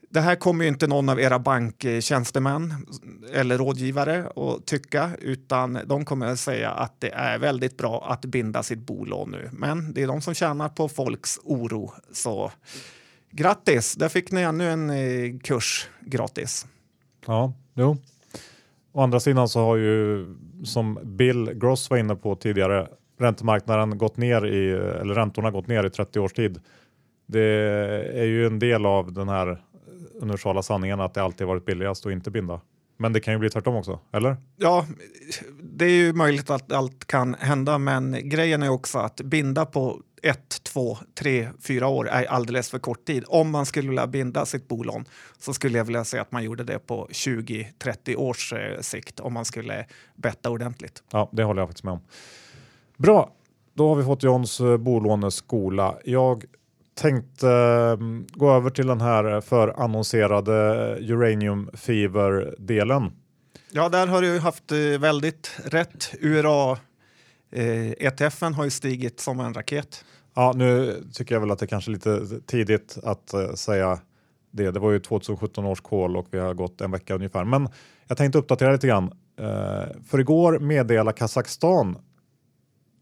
Det 0.09 0.21
här 0.21 0.35
kommer 0.35 0.63
ju 0.63 0.69
inte 0.69 0.87
någon 0.87 1.09
av 1.09 1.19
era 1.19 1.39
banktjänstemän 1.39 2.87
eller 3.33 3.57
rådgivare 3.57 4.29
att 4.35 4.65
tycka, 4.65 5.11
utan 5.19 5.79
de 5.85 6.05
kommer 6.05 6.27
att 6.27 6.39
säga 6.39 6.71
att 6.71 7.01
det 7.01 7.09
är 7.09 7.37
väldigt 7.37 7.77
bra 7.77 8.05
att 8.09 8.25
binda 8.25 8.63
sitt 8.63 8.79
bolån 8.79 9.31
nu. 9.31 9.49
Men 9.51 9.93
det 9.93 10.03
är 10.03 10.07
de 10.07 10.21
som 10.21 10.33
tjänar 10.33 10.69
på 10.69 10.89
folks 10.89 11.39
oro. 11.43 11.93
Så 12.11 12.51
grattis, 13.31 13.95
där 13.95 14.09
fick 14.09 14.31
ni 14.31 14.41
ännu 14.41 14.69
en 14.69 14.89
eh, 14.89 15.39
kurs 15.39 15.89
gratis. 16.01 16.67
Ja, 17.25 17.53
jo. 17.73 17.97
Å 18.91 19.01
andra 19.01 19.19
sidan 19.19 19.49
så 19.49 19.59
har 19.59 19.75
ju, 19.75 20.25
som 20.63 20.99
Bill 21.03 21.53
Gross 21.53 21.89
var 21.89 21.97
inne 21.97 22.15
på 22.15 22.35
tidigare, 22.35 22.87
räntemarknaden 23.23 23.97
gått 23.97 24.17
ner 24.17 24.45
i, 24.45 24.71
eller 24.71 25.13
räntorna 25.13 25.51
gått 25.51 25.67
ner 25.67 25.83
i 25.83 25.89
30 25.89 26.19
års 26.19 26.33
tid. 26.33 26.59
Det 27.25 27.43
är 28.15 28.25
ju 28.25 28.45
en 28.45 28.59
del 28.59 28.85
av 28.85 29.13
den 29.13 29.29
här 29.29 29.61
universala 30.21 30.61
sanningen 30.61 30.99
att 30.99 31.13
det 31.13 31.23
alltid 31.23 31.47
varit 31.47 31.65
billigast 31.65 32.05
att 32.05 32.11
inte 32.11 32.31
binda. 32.31 32.61
Men 32.97 33.13
det 33.13 33.19
kan 33.19 33.33
ju 33.33 33.39
bli 33.39 33.49
tvärtom 33.49 33.75
också, 33.75 33.99
eller? 34.11 34.37
Ja, 34.57 34.85
det 35.61 35.85
är 35.85 35.89
ju 35.89 36.13
möjligt 36.13 36.49
att 36.49 36.71
allt 36.71 37.07
kan 37.07 37.33
hända, 37.33 37.77
men 37.77 38.29
grejen 38.29 38.63
är 38.63 38.69
också 38.69 38.99
att 38.99 39.21
binda 39.21 39.65
på 39.65 40.01
ett, 40.23 40.63
två, 40.63 40.97
tre, 41.19 41.49
fyra 41.61 41.87
år 41.87 42.09
är 42.09 42.25
alldeles 42.25 42.69
för 42.69 42.79
kort 42.79 43.05
tid. 43.05 43.23
Om 43.27 43.51
man 43.51 43.65
skulle 43.65 43.89
vilja 43.89 44.07
binda 44.07 44.45
sitt 44.45 44.67
bolån 44.67 45.05
så 45.37 45.53
skulle 45.53 45.77
jag 45.77 45.85
vilja 45.85 46.03
säga 46.03 46.21
att 46.21 46.31
man 46.31 46.43
gjorde 46.43 46.63
det 46.63 46.79
på 46.79 47.07
20-30 47.11 48.15
års 48.15 48.53
eh, 48.53 48.79
sikt 48.81 49.19
om 49.19 49.33
man 49.33 49.45
skulle 49.45 49.85
betta 50.15 50.49
ordentligt. 50.49 51.03
Ja, 51.11 51.29
det 51.31 51.43
håller 51.43 51.61
jag 51.61 51.69
faktiskt 51.69 51.83
med 51.83 51.93
om. 51.93 52.01
Bra, 52.97 53.31
då 53.73 53.89
har 53.89 53.95
vi 53.95 54.03
fått 54.03 54.23
Johns 54.23 54.59
eh, 54.59 54.77
bolåneskola. 54.77 55.95
Jag 56.05 56.43
tänkte 56.95 57.47
um, 57.47 58.27
gå 58.33 58.51
över 58.51 58.69
till 58.69 58.87
den 58.87 59.01
här 59.01 59.41
förannonserade 59.41 60.53
Uranium 61.01 61.69
Fever-delen. 61.73 63.11
Ja, 63.71 63.89
där 63.89 64.07
har 64.07 64.21
du 64.21 64.39
haft 64.39 64.71
eh, 64.71 64.77
väldigt 64.99 65.59
rätt. 65.65 66.13
URA 66.21 66.77
eh, 67.51 67.91
ETFen 67.91 68.53
har 68.53 68.63
ju 68.63 68.69
stigit 68.69 69.19
som 69.19 69.39
en 69.39 69.53
raket. 69.53 70.05
Ja, 70.33 70.53
nu 70.55 71.03
tycker 71.13 71.35
jag 71.35 71.39
väl 71.39 71.51
att 71.51 71.59
det 71.59 71.67
kanske 71.67 71.91
är 71.91 71.93
lite 71.93 72.39
tidigt 72.45 72.97
att 73.03 73.33
säga 73.55 73.99
det. 74.51 74.71
Det 74.71 74.79
var 74.79 74.91
ju 74.91 74.99
2017 74.99 75.65
års 75.65 75.81
call 75.81 76.17
och 76.17 76.27
vi 76.31 76.39
har 76.39 76.53
gått 76.53 76.81
en 76.81 76.91
vecka 76.91 77.15
ungefär. 77.15 77.43
Men 77.43 77.67
jag 78.07 78.17
tänkte 78.17 78.39
uppdatera 78.39 78.71
lite 78.71 78.87
grann. 78.87 79.13
För 80.07 80.19
igår 80.19 80.59
meddelade 80.59 81.17
Kazakstan 81.17 81.97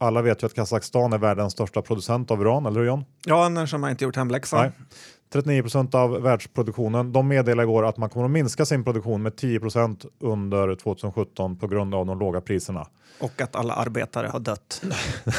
alla 0.02 0.22
vet 0.22 0.44
ju 0.44 0.46
att 0.46 0.54
Kazakstan 0.54 1.14
är 1.14 1.18
världens 1.18 1.54
största 1.54 1.82
producent 1.82 2.32
av 2.32 2.42
uran, 2.42 2.66
eller 2.66 2.80
hur 2.80 2.88
John? 2.88 3.06
Ja, 3.26 3.46
annars 3.46 3.72
har 3.72 3.80
man 3.80 3.90
inte 3.92 4.04
gjort 4.04 4.16
hemläxan. 4.16 4.72
39 5.34 5.62
procent 5.62 5.96
av 5.96 6.22
världsproduktionen. 6.22 7.12
De 7.12 7.28
meddelade 7.28 7.64
igår 7.64 7.86
att 7.86 7.98
man 7.98 8.10
kommer 8.10 8.26
att 8.26 8.32
minska 8.32 8.66
sin 8.66 8.84
produktion 8.84 9.22
med 9.22 9.36
10 9.36 9.60
procent 9.60 10.06
under 10.20 10.76
2017 10.76 11.56
på 11.56 11.68
grund 11.68 11.96
av 11.96 12.06
de 12.06 12.20
låga 12.20 12.42
priserna. 12.42 12.88
Och 13.20 13.42
att 13.42 13.56
alla 13.56 13.74
arbetare 13.74 14.28
har 14.28 14.40
dött. 14.40 14.82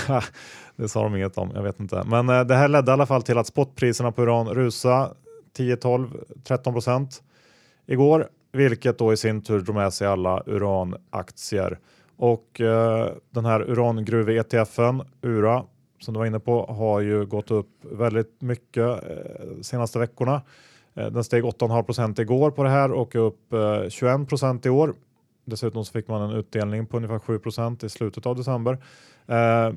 det 0.76 0.88
sa 0.88 1.02
de 1.02 1.16
inget 1.16 1.38
om, 1.38 1.50
jag 1.54 1.62
vet 1.62 1.80
inte. 1.80 2.02
Men 2.06 2.28
eh, 2.28 2.40
det 2.44 2.54
här 2.54 2.68
ledde 2.68 2.90
i 2.90 2.92
alla 2.92 3.06
fall 3.06 3.22
till 3.22 3.38
att 3.38 3.46
spotpriserna 3.46 4.12
på 4.12 4.22
uran 4.22 4.48
rusade 4.48 5.10
10, 5.56 5.76
12, 5.76 6.08
13 6.44 6.72
procent 6.72 7.22
igår, 7.86 8.28
vilket 8.52 8.98
då 8.98 9.12
i 9.12 9.16
sin 9.16 9.42
tur 9.42 9.60
drog 9.60 9.76
med 9.76 9.92
sig 9.92 10.08
alla 10.08 10.42
uranaktier. 10.46 11.78
Och 12.16 12.60
eh, 12.60 13.12
den 13.30 13.44
här 13.44 13.60
urangruve-ETFen, 13.60 15.02
URA, 15.22 15.64
som 16.00 16.14
du 16.14 16.18
var 16.18 16.26
inne 16.26 16.40
på, 16.40 16.66
har 16.66 17.00
ju 17.00 17.26
gått 17.26 17.50
upp 17.50 17.70
väldigt 17.82 18.40
mycket 18.40 18.86
eh, 18.86 19.60
senaste 19.62 19.98
veckorna. 19.98 20.42
Eh, 20.94 21.06
den 21.06 21.24
steg 21.24 21.44
8,5 21.44 21.82
procent 21.82 22.18
igår 22.18 22.50
på 22.50 22.62
det 22.62 22.70
här 22.70 22.92
och 22.92 23.14
är 23.16 23.20
upp 23.20 23.52
eh, 23.52 23.88
21 23.88 24.28
procent 24.28 24.66
i 24.66 24.70
år. 24.70 24.94
Dessutom 25.44 25.84
så 25.84 25.92
fick 25.92 26.08
man 26.08 26.30
en 26.30 26.36
utdelning 26.36 26.86
på 26.86 26.96
ungefär 26.96 27.18
7 27.18 27.38
procent 27.38 27.84
i 27.84 27.88
slutet 27.88 28.26
av 28.26 28.36
december. 28.36 28.72
Eh, 29.26 29.72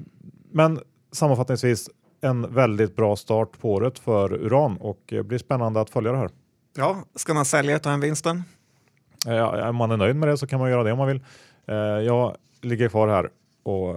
men 0.51 0.79
sammanfattningsvis 1.11 1.89
en 2.21 2.53
väldigt 2.53 2.95
bra 2.95 3.15
start 3.15 3.59
på 3.59 3.73
året 3.73 3.99
för 3.99 4.33
uran 4.33 4.77
och 4.77 4.99
det 5.05 5.23
blir 5.23 5.37
spännande 5.37 5.81
att 5.81 5.89
följa 5.89 6.11
det 6.11 6.17
här. 6.17 6.29
Ja, 6.77 7.03
ska 7.15 7.33
man 7.33 7.45
sälja 7.45 7.75
och 7.75 7.81
ta 7.81 7.89
hem 7.89 7.99
vinsten? 7.99 8.43
Ja, 9.25 9.69
om 9.69 9.75
man 9.75 9.91
är 9.91 9.97
nöjd 9.97 10.15
med 10.15 10.29
det 10.29 10.37
så 10.37 10.47
kan 10.47 10.59
man 10.59 10.69
göra 10.69 10.83
det 10.83 10.91
om 10.91 10.97
man 10.97 11.07
vill. 11.07 11.23
Eh, 11.67 11.75
jag 11.75 12.35
ligger 12.61 12.89
kvar 12.89 13.07
här 13.07 13.29
och 13.63 13.95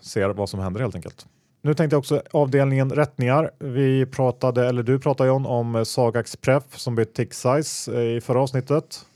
ser 0.00 0.28
vad 0.28 0.48
som 0.48 0.60
händer 0.60 0.80
helt 0.80 0.94
enkelt. 0.94 1.26
Nu 1.62 1.74
tänkte 1.74 1.94
jag 1.94 1.98
också 1.98 2.22
avdelningen 2.30 2.90
rättningar. 2.90 3.50
Vi 3.58 4.06
pratade, 4.06 4.68
eller 4.68 4.82
du 4.82 4.98
pratade 4.98 5.28
John, 5.28 5.46
om 5.46 5.84
Sagax 5.84 6.36
Pref 6.36 6.62
som 6.76 6.94
bytt 6.94 7.14
tick 7.14 7.34
size 7.34 7.94
eh, 7.96 8.16
i 8.16 8.20
förra 8.20 8.40
avsnittet. 8.40 9.06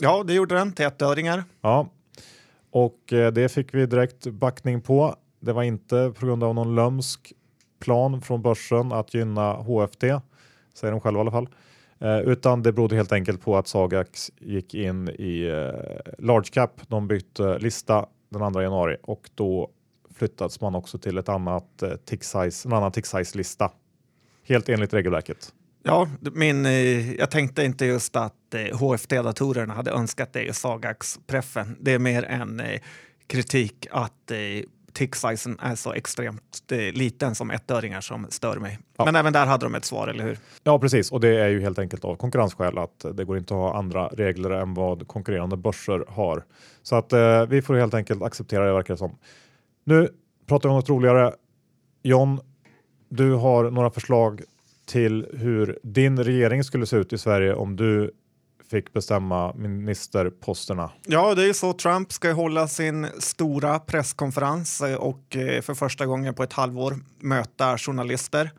Ja, 0.00 0.22
det 0.22 0.34
gjorde 0.34 0.54
den 0.54 0.72
till 0.72 0.84
ettöringar. 0.84 1.44
Ja, 1.60 1.88
och 2.70 3.12
eh, 3.12 3.32
det 3.32 3.48
fick 3.48 3.74
vi 3.74 3.86
direkt 3.86 4.26
backning 4.26 4.80
på. 4.80 5.16
Det 5.40 5.52
var 5.52 5.62
inte 5.62 6.12
på 6.18 6.26
grund 6.26 6.44
av 6.44 6.54
någon 6.54 6.74
lömsk 6.74 7.32
plan 7.80 8.20
från 8.20 8.42
börsen 8.42 8.92
att 8.92 9.14
gynna 9.14 9.52
HFT, 9.52 10.00
säger 10.74 10.90
de 10.90 11.00
själva 11.00 11.18
i 11.18 11.20
alla 11.20 11.30
fall. 11.30 11.48
Eh, 12.04 12.18
utan 12.18 12.62
det 12.62 12.72
berodde 12.72 12.96
helt 12.96 13.12
enkelt 13.12 13.40
på 13.40 13.56
att 13.56 13.68
Sagax 13.68 14.30
gick 14.40 14.74
in 14.74 15.08
i 15.08 15.46
eh, 15.46 16.14
large 16.18 16.48
cap. 16.52 16.80
De 16.88 17.08
bytte 17.08 17.44
eh, 17.44 17.58
lista 17.58 18.06
den 18.30 18.52
2 18.52 18.62
januari 18.62 18.96
och 19.02 19.30
då 19.34 19.70
flyttades 20.14 20.60
man 20.60 20.74
också 20.74 20.98
till 20.98 21.18
ett 21.18 21.28
annat 21.28 21.82
eh, 21.82 21.90
tick 21.90 22.24
size, 22.24 22.68
en 22.68 22.72
annan 22.72 22.92
tick 22.92 23.06
size 23.06 23.38
lista. 23.38 23.70
Helt 24.46 24.68
enligt 24.68 24.94
regelverket. 24.94 25.52
Ja, 25.82 26.08
min, 26.20 26.66
eh, 26.66 27.14
jag 27.14 27.30
tänkte 27.30 27.64
inte 27.64 27.86
just 27.86 28.16
att 28.16 28.54
eh, 28.54 28.78
HFT-datorerna 28.78 29.74
hade 29.74 29.90
önskat 29.90 30.32
det 30.32 30.42
i 30.42 30.52
Sagax-preffen. 30.52 31.76
Det 31.80 31.92
är 31.92 31.98
mer 31.98 32.22
en 32.24 32.60
eh, 32.60 32.80
kritik 33.26 33.86
att 33.90 34.30
eh, 34.30 34.38
tick-sizen 34.94 35.58
är 35.60 35.74
så 35.74 35.92
extremt 35.92 36.62
eh, 36.72 36.78
liten 36.78 37.34
som 37.34 37.50
ettöringar 37.50 38.00
som 38.00 38.26
stör 38.30 38.56
mig. 38.56 38.78
Ja. 38.96 39.04
Men 39.04 39.16
även 39.16 39.32
där 39.32 39.46
hade 39.46 39.66
de 39.66 39.74
ett 39.74 39.84
svar, 39.84 40.08
eller 40.08 40.24
hur? 40.24 40.38
Ja, 40.62 40.78
precis. 40.78 41.12
Och 41.12 41.20
det 41.20 41.28
är 41.28 41.48
ju 41.48 41.60
helt 41.60 41.78
enkelt 41.78 42.04
av 42.04 42.16
konkurrensskäl 42.16 42.78
att 42.78 43.04
det 43.14 43.24
går 43.24 43.38
inte 43.38 43.54
att 43.54 43.60
ha 43.60 43.78
andra 43.78 44.08
regler 44.08 44.50
än 44.50 44.74
vad 44.74 45.08
konkurrerande 45.08 45.56
börser 45.56 46.04
har. 46.08 46.44
Så 46.82 46.96
att 46.96 47.12
eh, 47.12 47.46
vi 47.46 47.62
får 47.62 47.74
helt 47.74 47.94
enkelt 47.94 48.22
acceptera 48.22 48.66
det 48.66 48.72
verkar 48.72 48.94
det 48.94 48.98
som. 48.98 49.18
Nu 49.84 50.08
pratar 50.46 50.68
vi 50.68 50.70
om 50.70 50.76
något 50.76 50.88
roligare. 50.88 51.32
John, 52.02 52.40
du 53.08 53.32
har 53.32 53.70
några 53.70 53.90
förslag 53.90 54.42
till 54.86 55.26
hur 55.32 55.78
din 55.82 56.24
regering 56.24 56.64
skulle 56.64 56.86
se 56.86 56.96
ut 56.96 57.12
i 57.12 57.18
Sverige 57.18 57.54
om 57.54 57.76
du 57.76 58.10
fick 58.74 58.92
bestämma 58.92 59.54
ministerposterna. 59.54 60.90
Ja, 61.06 61.34
det 61.34 61.48
är 61.48 61.52
så. 61.52 61.72
Trump 61.72 62.12
ska 62.12 62.32
hålla 62.32 62.68
sin 62.68 63.06
stora 63.18 63.78
presskonferens 63.78 64.80
eh, 64.80 64.94
och 64.94 65.36
eh, 65.36 65.62
för 65.62 65.74
första 65.74 66.06
gången 66.06 66.34
på 66.34 66.42
ett 66.42 66.52
halvår 66.52 66.96
möta 67.20 67.78
journalister. 67.78 68.50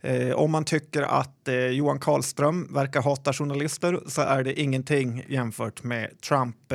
Eh, 0.00 0.32
om 0.32 0.50
man 0.50 0.64
tycker 0.64 1.02
att 1.02 1.48
Johan 1.70 1.98
Karlström 1.98 2.74
verkar 2.74 3.02
hata 3.02 3.32
journalister 3.32 4.00
så 4.06 4.22
är 4.22 4.44
det 4.44 4.60
ingenting 4.60 5.24
jämfört 5.28 5.82
med 5.82 6.20
Trump. 6.20 6.72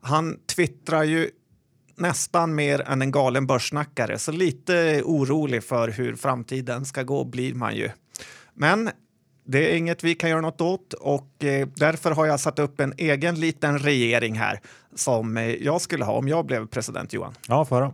Han 0.00 0.38
twittrar 0.56 1.02
ju 1.02 1.30
nästan 1.96 2.54
mer 2.54 2.80
än 2.80 3.02
en 3.02 3.10
galen 3.10 3.46
börssnackare, 3.46 4.18
så 4.18 4.32
lite 4.32 5.02
orolig 5.04 5.64
för 5.64 5.88
hur 5.88 6.16
framtiden 6.16 6.84
ska 6.84 7.02
gå 7.02 7.24
blir 7.24 7.54
man 7.54 7.76
ju. 7.76 7.90
Men 8.54 8.90
det 9.44 9.72
är 9.72 9.76
inget 9.76 10.04
vi 10.04 10.14
kan 10.14 10.30
göra 10.30 10.40
något 10.40 10.60
åt 10.60 10.92
och 10.92 11.44
eh, 11.44 11.68
därför 11.74 12.10
har 12.10 12.26
jag 12.26 12.40
satt 12.40 12.58
upp 12.58 12.80
en 12.80 12.94
egen 12.96 13.40
liten 13.40 13.78
regering 13.78 14.34
här 14.38 14.60
som 14.94 15.36
eh, 15.36 15.44
jag 15.44 15.80
skulle 15.80 16.04
ha 16.04 16.12
om 16.12 16.28
jag 16.28 16.46
blev 16.46 16.66
president 16.66 17.12
Johan. 17.12 17.34
Ja, 17.48 17.64
förra. 17.64 17.92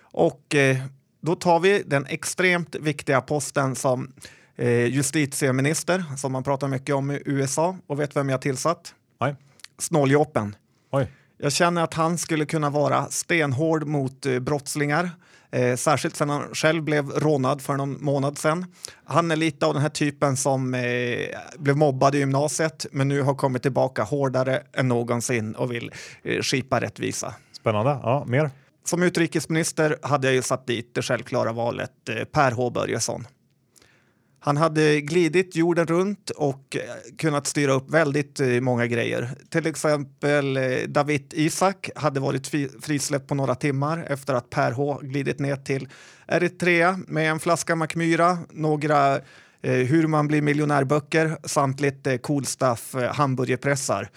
Och 0.00 0.54
eh, 0.54 0.76
då 1.20 1.34
tar 1.34 1.60
vi 1.60 1.82
den 1.86 2.06
extremt 2.06 2.74
viktiga 2.74 3.20
posten 3.20 3.74
som 3.74 4.12
justitieminister 4.88 6.04
som 6.16 6.32
man 6.32 6.42
pratar 6.42 6.68
mycket 6.68 6.94
om 6.94 7.10
i 7.10 7.22
USA 7.24 7.76
och 7.86 8.00
vet 8.00 8.16
vem 8.16 8.28
jag 8.28 8.40
tillsatt? 8.40 8.94
Nej. 9.20 9.36
Snåljåpen. 9.78 10.56
Oj. 10.90 11.10
Jag 11.38 11.52
känner 11.52 11.82
att 11.82 11.94
han 11.94 12.18
skulle 12.18 12.46
kunna 12.46 12.70
vara 12.70 13.06
stenhård 13.10 13.86
mot 13.86 14.26
brottslingar 14.40 15.10
Eh, 15.56 15.76
särskilt 15.76 16.16
sedan 16.16 16.30
han 16.30 16.54
själv 16.54 16.82
blev 16.82 17.10
rånad 17.10 17.62
för 17.62 17.76
någon 17.76 18.04
månad 18.04 18.38
sedan. 18.38 18.66
Han 19.04 19.30
är 19.30 19.36
lite 19.36 19.66
av 19.66 19.72
den 19.72 19.82
här 19.82 19.88
typen 19.88 20.36
som 20.36 20.74
eh, 20.74 20.80
blev 21.58 21.76
mobbad 21.76 22.14
i 22.14 22.18
gymnasiet 22.18 22.86
men 22.90 23.08
nu 23.08 23.22
har 23.22 23.34
kommit 23.34 23.62
tillbaka 23.62 24.02
hårdare 24.02 24.62
än 24.72 24.88
någonsin 24.88 25.54
och 25.54 25.72
vill 25.72 25.92
eh, 26.22 26.40
skipa 26.40 26.80
rättvisa. 26.80 27.34
Spännande. 27.52 27.90
Ja, 28.02 28.24
mer? 28.26 28.50
Som 28.84 29.02
utrikesminister 29.02 29.96
hade 30.02 30.26
jag 30.26 30.34
ju 30.34 30.42
satt 30.42 30.66
dit 30.66 30.94
det 30.94 31.02
självklara 31.02 31.52
valet 31.52 32.08
eh, 32.08 32.24
Per 32.24 32.52
H 32.52 32.70
Börjesson. 32.70 33.26
Han 34.46 34.56
hade 34.56 35.00
glidit 35.00 35.56
jorden 35.56 35.86
runt 35.86 36.30
och 36.30 36.76
eh, 36.76 36.82
kunnat 37.18 37.46
styra 37.46 37.72
upp 37.72 37.90
väldigt 37.90 38.40
eh, 38.40 38.48
många 38.48 38.86
grejer. 38.86 39.30
Till 39.50 39.66
exempel 39.66 40.56
eh, 40.56 40.62
David 40.88 41.34
Isak 41.36 41.90
hade 41.96 42.20
varit 42.20 42.46
frisläppt 42.82 43.28
på 43.28 43.34
några 43.34 43.54
timmar 43.54 44.06
efter 44.08 44.34
att 44.34 44.50
Per 44.50 44.72
H 44.72 45.00
glidit 45.02 45.38
ner 45.38 45.56
till 45.56 45.88
Eritrea 46.26 46.98
med 47.06 47.30
en 47.30 47.38
flaska 47.38 47.76
Macmyra, 47.76 48.38
några 48.50 49.20
hur 49.62 50.06
man 50.06 50.28
blir 50.28 50.42
miljonärböcker 50.42 51.36
samt 51.44 51.80
lite 51.80 52.18
cool 52.18 52.46
stuff, 52.46 52.94
hamburgerpressar. 53.10 54.08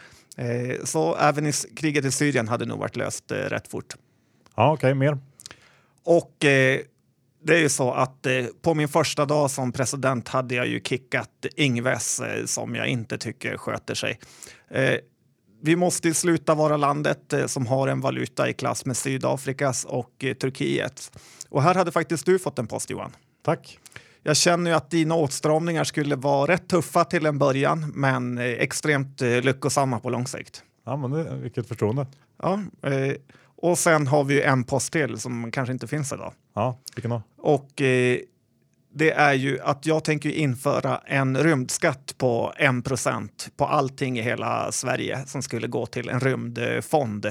Så 0.84 1.16
även 1.16 1.48
i 1.48 1.52
kriget 1.76 2.06
i 2.06 2.12
Syrien 2.12 2.48
hade 2.48 2.66
nog 2.66 2.80
varit 2.80 2.96
löst 2.96 3.32
rätt 3.32 3.68
fort. 3.68 3.96
Ja, 4.56 4.72
okej, 4.72 4.88
okay, 4.88 4.94
mer. 4.94 5.18
Och 6.04 6.46
det 7.42 7.54
är 7.54 7.62
ju 7.62 7.70
så 7.70 7.92
att 7.92 8.26
eh, 8.26 8.46
på 8.62 8.74
min 8.74 8.88
första 8.88 9.26
dag 9.26 9.52
som 9.52 9.72
president 9.72 10.28
hade 10.28 10.56
jag 10.56 10.68
ju 10.68 10.80
kickat 10.80 11.46
Ingves 11.56 12.20
eh, 12.20 12.46
som 12.46 12.76
jag 12.76 12.88
inte 12.88 13.18
tycker 13.18 13.58
sköter 13.58 13.96
sig. 13.96 14.20
Eh, 14.70 14.96
vi 15.62 15.76
måste 15.76 16.14
sluta 16.14 16.56
vara 16.56 16.78
landet 16.78 17.34
eh, 17.34 17.46
som 17.46 17.68
har 17.68 17.88
en 17.88 18.02
valuta 18.02 18.50
i 18.50 18.54
klass 18.54 18.86
med 18.86 18.98
Sydafrikas 18.98 19.86
och 19.86 20.24
eh, 20.24 20.34
Turkiet. 20.34 21.12
Och 21.50 21.64
här 21.64 21.76
hade 21.76 21.92
faktiskt 21.92 22.26
du 22.26 22.40
fått 22.40 22.60
en 22.60 22.68
post 22.68 22.90
Johan. 22.90 23.12
Tack. 23.44 23.80
Jag 24.24 24.38
känner 24.38 24.72
ju 24.72 24.78
att 24.78 24.92
dina 24.92 25.16
åtstramningar 25.16 25.84
skulle 25.84 26.16
vara 26.16 26.52
rätt 26.52 26.68
tuffa 26.68 27.06
till 27.06 27.26
en 27.26 27.40
början 27.40 27.92
men 27.96 28.38
eh, 28.38 28.44
extremt 28.46 29.22
lyckosamma 29.22 30.00
på 30.00 30.10
lång 30.10 30.28
sikt. 30.28 30.64
Ja, 30.86 30.98
men 30.98 31.12
det, 31.12 31.36
vilket 31.36 31.68
förtroende. 31.68 32.08
Ja, 32.42 32.60
och 33.62 33.78
sen 33.78 34.08
har 34.08 34.24
vi 34.24 34.42
en 34.42 34.64
post 34.64 34.94
till 34.94 35.18
som 35.18 35.52
kanske 35.52 35.74
inte 35.74 35.88
finns 35.88 36.14
idag. 36.14 36.34
Ja, 36.54 36.80
vilken 36.96 37.12
då? 37.12 37.22
Och 37.38 37.82
eh, 37.82 38.20
det 38.94 39.12
är 39.12 39.34
ju 39.34 39.60
att 39.60 39.86
jag 39.86 40.04
tänker 40.04 40.30
införa 40.30 40.98
en 41.06 41.38
rymdskatt 41.38 42.16
på 42.18 42.54
1 42.58 42.76
på 43.58 43.66
allting 43.66 44.20
i 44.20 44.22
hela 44.22 44.72
Sverige 44.72 45.24
som 45.26 45.42
skulle 45.42 45.68
gå 45.68 45.86
till 45.86 46.10
en 46.10 46.20
rymdfond. 46.20 47.26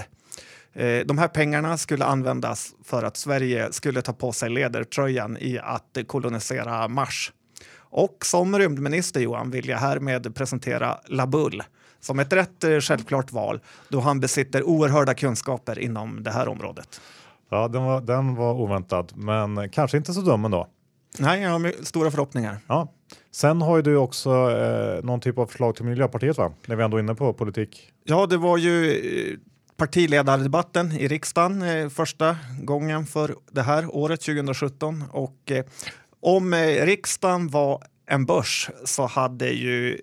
Eh, 0.72 1.06
de 1.06 1.18
här 1.18 1.28
pengarna 1.28 1.78
skulle 1.78 2.04
användas 2.04 2.74
för 2.84 3.02
att 3.02 3.16
Sverige 3.16 3.72
skulle 3.72 4.02
ta 4.02 4.12
på 4.12 4.32
sig 4.32 4.50
ledartröjan 4.50 5.36
i 5.40 5.58
att 5.58 5.98
kolonisera 6.06 6.88
Mars. 6.88 7.32
Och 7.90 8.26
som 8.26 8.58
rymdminister 8.58 9.20
Johan 9.20 9.50
vill 9.50 9.68
jag 9.68 9.78
härmed 9.78 10.34
presentera 10.34 10.98
Labull 11.06 11.62
som 12.00 12.18
ett 12.18 12.32
rätt 12.32 12.64
eh, 12.64 12.78
självklart 12.80 13.32
val 13.32 13.60
då 13.88 14.00
han 14.00 14.20
besitter 14.20 14.62
oerhörda 14.62 15.14
kunskaper 15.14 15.78
inom 15.78 16.22
det 16.22 16.30
här 16.30 16.48
området. 16.48 17.00
Ja, 17.50 17.68
den 17.68 17.84
var, 17.84 18.00
den 18.00 18.34
var 18.34 18.52
oväntad, 18.54 19.12
men 19.16 19.70
kanske 19.70 19.96
inte 19.96 20.12
så 20.12 20.20
dum 20.20 20.44
ändå. 20.44 20.68
Nej, 21.18 21.42
jag 21.42 21.50
har 21.50 21.84
stora 21.84 22.10
förhoppningar. 22.10 22.56
Ja. 22.66 22.92
Sen 23.30 23.62
har 23.62 23.76
ju 23.76 23.82
du 23.82 23.96
också 23.96 24.30
eh, 24.30 25.04
någon 25.04 25.20
typ 25.20 25.38
av 25.38 25.46
förslag 25.46 25.76
till 25.76 25.84
Miljöpartiet, 25.84 26.38
va? 26.38 26.52
När 26.66 26.76
vi 26.76 26.84
ändå 26.84 26.96
är 26.96 27.00
inne 27.00 27.14
på 27.14 27.32
politik. 27.32 27.92
Ja, 28.04 28.26
det 28.26 28.36
var 28.36 28.56
ju 28.56 28.92
eh, 28.92 29.38
partiledardebatten 29.76 30.92
i 30.92 31.08
riksdagen 31.08 31.62
eh, 31.62 31.88
första 31.88 32.36
gången 32.62 33.06
för 33.06 33.34
det 33.50 33.62
här 33.62 33.96
året 33.96 34.20
2017 34.20 35.04
och 35.10 35.50
eh, 35.50 35.64
om 36.20 36.52
eh, 36.52 36.86
riksdagen 36.86 37.48
var 37.48 37.82
en 38.06 38.26
börs 38.26 38.70
så 38.84 39.06
hade 39.06 39.48
ju 39.48 40.00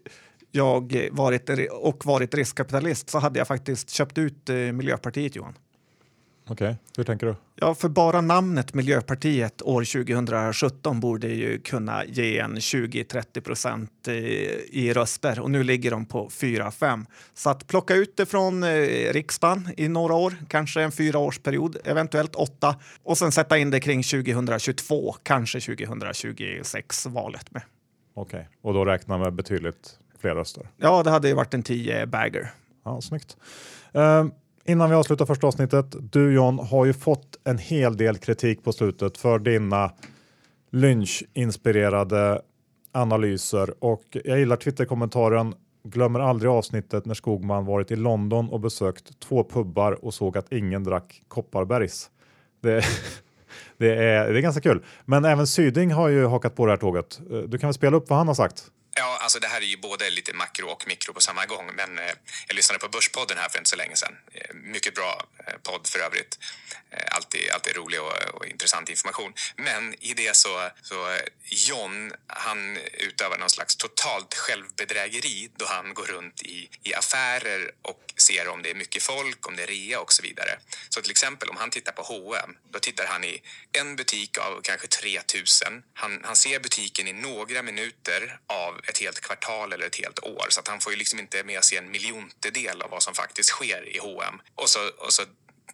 jag 0.56 1.10
varit 1.12 1.50
och 1.72 2.06
varit 2.06 2.34
riskkapitalist 2.34 3.10
så 3.10 3.20
hade 3.20 3.40
jag 3.40 3.48
faktiskt 3.48 3.90
köpt 3.90 4.18
ut 4.18 4.50
eh, 4.50 4.56
Miljöpartiet 4.56 5.36
Johan. 5.36 5.54
Okej, 6.48 6.66
okay. 6.66 6.76
hur 6.98 7.04
tänker 7.04 7.28
du? 7.28 7.36
Ja, 7.56 7.76
för 7.76 7.90
bara 7.90 8.22
namnet 8.22 8.74
Miljöpartiet 8.74 9.62
år 9.62 10.04
2017 10.06 11.00
borde 11.00 11.28
ju 11.28 11.60
kunna 11.60 12.06
ge 12.06 12.40
en 12.40 12.56
20-30 12.56 13.42
procent 13.42 14.08
eh, 14.08 14.14
i 14.14 14.94
röster 14.94 15.40
och 15.40 15.52
nu 15.52 15.64
ligger 15.64 15.92
de 15.92 16.06
på 16.06 16.30
4-5. 16.30 17.06
Så 17.34 17.50
att 17.50 17.68
plocka 17.68 17.96
ut 17.96 18.18
det 18.18 18.26
från 18.26 18.64
eh, 18.64 18.70
riksdagen 19.14 19.70
i 19.78 19.88
några 19.88 20.14
år, 20.14 20.34
kanske 20.48 20.82
en 20.82 20.92
fyraårsperiod, 20.92 21.78
eventuellt 21.84 22.36
åtta 22.36 22.76
och 23.04 23.18
sen 23.18 23.32
sätta 23.32 23.58
in 23.58 23.72
det 23.72 23.80
kring 23.80 24.04
2022, 24.04 25.16
kanske 25.24 25.60
2026 25.60 27.06
valet 27.06 27.52
med. 27.52 27.62
Okej, 28.14 28.40
okay. 28.40 28.52
och 28.62 28.74
då 28.74 28.86
räkna 28.86 29.18
med 29.18 29.34
betydligt 29.34 30.00
fler 30.26 30.36
röster? 30.36 30.70
Ja, 30.78 31.04
det 31.04 31.10
hade 31.10 31.28
ju 31.28 31.34
varit 31.34 31.54
en 31.54 31.64
10 31.64 32.06
bagger. 32.06 32.52
Ja, 32.86 33.02
snyggt. 33.02 33.38
Uh, 33.96 34.26
Innan 34.68 34.90
vi 34.90 34.96
avslutar 34.96 35.26
första 35.26 35.48
avsnittet. 35.48 35.96
Du 36.12 36.34
John 36.34 36.60
har 36.60 36.86
ju 36.86 36.94
fått 36.94 37.38
en 37.44 37.58
hel 37.58 37.98
del 37.98 38.18
kritik 38.18 38.64
på 38.64 38.72
slutet 38.74 39.18
för 39.18 39.40
dina 39.40 39.92
lynchinspirerade 40.72 42.42
analyser 42.92 43.84
och 43.84 44.18
jag 44.24 44.40
gillar 44.40 44.56
Twitterkommentaren 44.56 45.54
glömmer 45.84 46.20
aldrig 46.20 46.52
avsnittet 46.52 47.06
när 47.06 47.14
Skogman 47.14 47.66
varit 47.66 47.92
i 47.92 47.96
London 47.96 48.50
och 48.50 48.60
besökt 48.60 49.20
två 49.20 49.44
pubbar 49.44 50.06
och 50.06 50.14
såg 50.14 50.38
att 50.38 50.52
ingen 50.52 50.84
drack 50.84 51.22
Kopparbergs. 51.28 52.10
Det, 52.62 52.84
det, 53.78 53.96
är, 53.96 54.34
det 54.34 54.40
är 54.40 54.42
ganska 54.42 54.62
kul. 54.62 54.84
Men 55.06 55.26
även 55.26 55.48
Syding 55.48 55.92
har 55.92 56.10
ju 56.10 56.26
hakat 56.26 56.56
på 56.56 56.66
det 56.66 56.72
här 56.72 56.78
tåget. 56.78 57.20
Du 57.48 57.58
kan 57.58 57.68
väl 57.68 57.74
spela 57.74 57.98
upp 57.98 58.10
vad 58.10 58.18
han 58.18 58.28
har 58.28 58.36
sagt? 58.36 58.72
Ja, 58.98 59.18
alltså 59.22 59.40
det 59.40 59.48
här 59.48 59.62
är 59.62 59.66
ju 59.66 59.78
både 59.78 60.10
lite 60.10 60.34
makro 60.34 60.68
och 60.68 60.88
mikro 60.88 61.14
på 61.14 61.22
samma 61.22 61.46
gång. 61.46 61.72
Men 61.76 62.00
eh, 62.00 62.14
jag 62.48 62.56
lyssnade 62.56 62.80
på 62.80 62.90
Börspodden 62.90 63.38
här 63.38 63.50
för 63.50 63.58
inte 63.58 63.70
så 63.70 63.76
länge 63.76 63.96
sedan. 63.96 64.18
Eh, 64.34 64.56
mycket 64.56 64.96
bra 64.96 65.24
eh, 65.48 65.54
podd 65.64 65.88
för 65.88 66.00
övrigt. 66.00 66.40
Eh, 66.92 67.16
alltid, 67.16 67.52
alltid 67.52 67.76
rolig 67.76 68.02
och, 68.02 68.14
och, 68.34 68.46
intressant 68.46 68.90
information. 68.90 69.34
Men 69.56 69.96
i 70.04 70.14
det 70.14 70.36
så, 70.36 70.70
så 70.82 71.18
John, 71.44 72.14
han 72.28 72.78
utövar 72.94 73.38
någon 73.38 73.50
slags 73.50 73.76
totalt 73.76 74.34
självbedrägeri 74.34 75.50
då 75.58 75.66
han 75.66 75.94
går 75.94 76.06
runt 76.06 76.42
i, 76.42 76.70
i 76.84 76.94
affärer 76.94 77.72
och 77.82 78.14
ser 78.18 78.48
om 78.48 78.62
det 78.62 78.70
är 78.70 78.76
mycket 78.76 79.04
folk, 79.04 79.48
om 79.48 79.56
det 79.56 79.64
är 79.64 79.68
rea 79.68 80.00
och 80.00 80.14
så 80.14 80.22
vidare. 80.22 80.60
Så 80.90 81.02
till 81.02 81.12
exempel 81.12 81.50
om 81.50 81.58
han 81.58 81.70
tittar 81.70 81.92
på 81.92 82.02
H&M, 82.02 82.56
då 82.72 82.80
tittar 82.80 83.06
han 83.06 83.24
i 83.24 83.42
en 83.72 83.96
butik 83.96 84.38
av 84.38 84.62
kanske 84.64 84.88
3000. 84.88 85.84
Han, 85.94 86.22
han 86.24 86.36
ser 86.36 86.60
butiken 86.60 87.08
i 87.08 87.14
några 87.14 87.62
minuter 87.62 88.40
av 88.48 88.82
ett 88.88 88.98
helt 88.98 89.22
kvartal 89.22 89.74
eller 89.74 89.86
ett 89.86 89.96
helt 89.96 90.20
år 90.20 90.46
så 90.50 90.60
att 90.60 90.68
han 90.68 90.80
får 90.80 90.92
ju 90.92 90.98
liksom 90.98 91.20
inte 91.20 91.44
med 91.44 91.64
sig 91.64 91.78
en 91.78 91.92
miljontedel 91.92 92.82
av 92.82 92.90
vad 92.90 93.04
som 93.04 93.14
faktiskt 93.14 93.50
sker 93.50 93.96
i 93.96 93.98
H&M. 93.98 94.42
Och 94.56 94.70
så, 94.70 94.80
och 94.98 95.14
så 95.14 95.24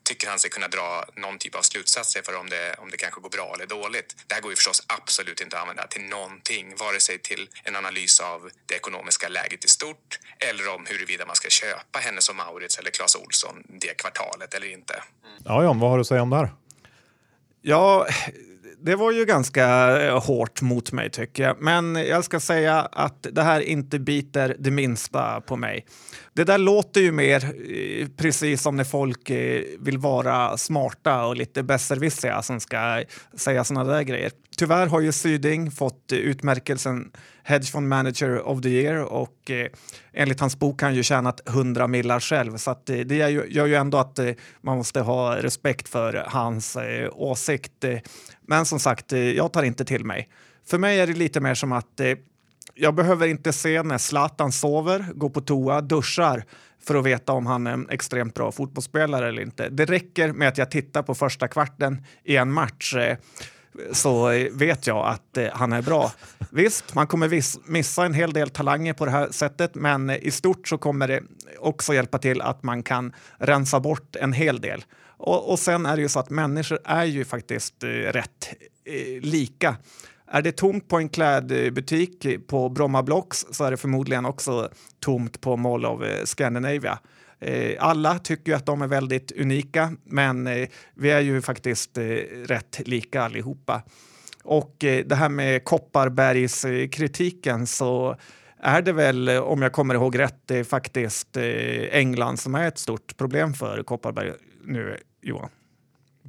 tycker 0.04 0.30
han 0.30 0.40
sig 0.40 0.50
kunna 0.50 0.68
dra 0.68 1.06
någon 1.16 1.38
typ 1.38 1.56
av 1.56 1.62
slutsatser 1.62 2.22
för 2.22 2.36
om 2.36 2.50
det, 2.50 2.76
om 2.78 2.90
det 2.90 2.98
kanske 2.98 3.22
går 3.22 3.30
bra 3.30 3.52
eller 3.56 3.68
dåligt. 3.68 4.16
Det 4.28 4.34
här 4.34 4.42
går 4.42 4.52
ju 4.52 4.56
förstås 4.56 4.84
absolut 4.88 5.42
inte 5.42 5.56
att 5.56 5.62
använda 5.62 5.88
till 5.88 6.02
någonting, 6.02 6.76
vare 6.76 7.00
sig 7.00 7.20
till 7.20 7.50
en 7.64 7.76
analys 7.76 8.20
av 8.20 8.50
det 8.66 8.76
ekonomiska 8.76 9.30
läget 9.30 9.66
i 9.66 9.68
stort 9.68 10.20
eller 10.40 10.68
om 10.76 10.86
huruvida 10.86 11.26
man 11.26 11.36
ska 11.36 11.50
köpa 11.50 12.00
Hennes 12.00 12.30
och 12.30 12.36
Maurits 12.36 12.78
eller 12.78 12.92
Clas 12.92 13.16
Olsson 13.16 13.64
det 13.68 13.98
kvartalet 13.98 14.54
eller 14.54 14.68
inte. 14.68 15.04
Ja, 15.46 15.64
John, 15.64 15.80
vad 15.80 15.90
har 15.90 15.98
du 15.98 16.02
att 16.02 16.08
säga 16.08 16.22
om 16.22 16.30
det 16.30 16.36
här? 16.36 16.52
Ja, 17.62 18.08
det 18.84 18.96
var 18.96 19.12
ju 19.12 19.26
ganska 19.26 19.98
eh, 20.02 20.24
hårt 20.24 20.62
mot 20.62 20.92
mig 20.92 21.10
tycker 21.10 21.44
jag. 21.44 21.62
Men 21.62 21.96
jag 21.96 22.24
ska 22.24 22.40
säga 22.40 22.80
att 22.82 23.28
det 23.32 23.42
här 23.44 23.62
inte 23.62 24.00
biter 24.00 24.56
det 24.60 24.72
minsta 24.72 25.42
på 25.42 25.56
mig. 25.56 25.86
Det 26.34 26.44
där 26.44 26.58
låter 26.58 27.02
ju 27.02 27.12
mer 27.12 27.44
eh, 27.44 28.08
precis 28.18 28.62
som 28.62 28.76
när 28.76 28.84
folk 28.84 29.30
eh, 29.30 29.62
vill 29.80 29.98
vara 29.98 30.58
smarta 30.58 31.26
och 31.26 31.36
lite 31.36 31.64
besserwissriga 31.64 32.42
som 32.42 32.60
ska 32.60 33.04
säga 33.38 33.64
sådana 33.64 33.94
där 33.94 34.02
grejer. 34.02 34.32
Tyvärr 34.62 34.88
har 34.88 35.02
ju 35.02 35.12
Syding 35.12 35.72
fått 35.72 36.12
eh, 36.12 36.18
utmärkelsen 36.18 37.12
Hedge 37.44 37.72
Fund 37.72 37.88
Manager 37.88 38.48
of 38.48 38.62
the 38.62 38.70
Year 38.70 39.04
och 39.04 39.52
eh, 39.52 39.68
enligt 40.14 40.40
hans 40.40 40.60
bok 40.60 40.82
har 40.82 40.88
han 40.88 40.96
ju 40.96 41.04
tjänat 41.04 41.50
100 41.50 41.88
millar 41.88 42.20
själv 42.20 42.58
så 42.58 42.72
att, 42.72 42.90
eh, 42.90 42.98
det 42.98 43.16
gör 43.16 43.28
ju, 43.28 43.46
gör 43.50 43.66
ju 43.66 43.76
ändå 43.76 43.98
att 43.98 44.20
eh, 44.20 44.32
man 44.62 44.78
måste 44.78 45.02
ha 45.02 45.36
respekt 45.36 45.90
för 45.90 46.26
hans 46.28 46.76
eh, 46.76 47.10
åsikt. 47.12 47.86
Men 48.48 48.66
som 48.66 48.80
sagt, 48.80 49.14
eh, 49.14 49.20
jag 49.20 49.54
tar 49.54 49.64
inte 49.64 49.86
till 49.86 50.06
mig. 50.06 50.30
För 50.68 50.78
mig 50.78 51.00
är 51.00 51.08
det 51.08 51.14
lite 51.14 51.40
mer 51.40 51.54
som 51.54 51.72
att 51.72 52.02
jag 52.74 52.96
behöver 52.96 53.28
inte 53.28 53.54
se 53.54 53.84
när 53.84 53.98
Zlatan 53.98 54.52
sover, 54.52 55.06
går 55.14 55.30
på 55.30 55.42
toa, 55.42 55.82
duschar 55.82 56.44
för 56.84 56.96
att 56.96 57.06
veta 57.06 57.34
om 57.34 57.46
han 57.46 57.68
är 57.68 57.72
en 57.72 57.90
extremt 57.90 58.34
bra 58.34 58.52
fotbollsspelare 58.52 59.28
eller 59.28 59.42
inte. 59.42 59.70
Det 59.70 59.86
räcker 59.86 60.32
med 60.32 60.48
att 60.48 60.58
jag 60.58 60.72
tittar 60.72 61.04
på 61.04 61.16
första 61.16 61.48
kvarten 61.48 62.06
i 62.24 62.36
en 62.36 62.52
match 62.52 62.96
så 63.92 64.28
vet 64.52 64.88
jag 64.88 65.08
att 65.08 65.38
eh, 65.38 65.48
han 65.54 65.74
är 65.74 65.82
bra. 65.82 66.12
Visst, 66.50 66.96
man 66.96 67.08
kommer 67.08 67.28
viss, 67.28 67.60
missa 67.66 68.06
en 68.06 68.14
hel 68.14 68.34
del 68.34 68.50
talanger 68.50 68.94
på 68.94 69.06
det 69.06 69.12
här 69.12 69.28
sättet, 69.32 69.76
men 69.76 70.10
i 70.10 70.32
stort 70.32 70.68
så 70.68 70.78
kommer 70.78 71.08
det 71.08 71.24
också 71.60 71.94
hjälpa 71.94 72.18
till 72.18 72.42
att 72.42 72.64
man 72.64 72.84
kan 72.84 73.14
rensa 73.38 73.80
bort 73.80 74.16
en 74.16 74.34
hel 74.34 74.62
del. 74.62 74.84
Och, 75.18 75.52
och 75.52 75.60
sen 75.60 75.86
är 75.86 75.96
det 75.96 76.02
ju 76.02 76.10
så 76.10 76.20
att 76.20 76.30
människor 76.30 76.80
är 76.86 77.06
ju 77.06 77.26
faktiskt 77.26 77.84
eh, 77.84 77.88
rätt 77.88 78.54
eh, 78.86 79.22
lika. 79.22 79.76
Är 80.28 80.42
det 80.42 80.52
tomt 80.52 80.88
på 80.88 80.98
en 80.98 81.10
klädbutik 81.10 82.48
på 82.48 82.70
Bromma 82.70 83.04
Blocks 83.04 83.46
så 83.52 83.64
är 83.64 83.72
det 83.72 83.78
förmodligen 83.78 84.26
också 84.26 84.70
tomt 85.00 85.42
på 85.42 85.58
Mall 85.58 85.86
of 85.86 86.02
eh, 86.02 86.26
Scandinavia. 86.26 87.00
Eh, 87.42 87.76
alla 87.80 88.20
tycker 88.20 88.52
ju 88.52 88.58
att 88.58 88.66
de 88.66 88.82
är 88.82 88.88
väldigt 88.88 89.32
unika, 89.32 89.92
men 90.04 90.48
eh, 90.48 90.68
vi 90.96 91.12
är 91.12 91.20
ju 91.20 91.42
faktiskt 91.42 91.98
eh, 91.98 92.04
rätt 92.46 92.88
lika 92.88 93.22
allihopa. 93.22 93.84
Och 94.44 94.76
det 94.80 95.16
här 95.16 95.30
med 95.30 95.64
Kopparbergskritiken 95.64 97.68
så 97.68 98.16
är 98.58 98.82
det 98.82 98.94
väl, 98.94 99.30
om 99.30 99.62
jag 99.62 99.72
kommer 99.72 99.96
ihåg 99.96 100.20
rätt, 100.20 100.42
det 100.46 100.58
är 100.58 100.64
faktiskt 100.64 101.38
England 101.92 102.38
som 102.38 102.56
är 102.56 102.68
ett 102.68 102.78
stort 102.78 103.18
problem 103.18 103.54
för 103.54 103.84
Kopparberg 103.84 104.34
nu, 104.64 104.98
Johan. 105.22 105.50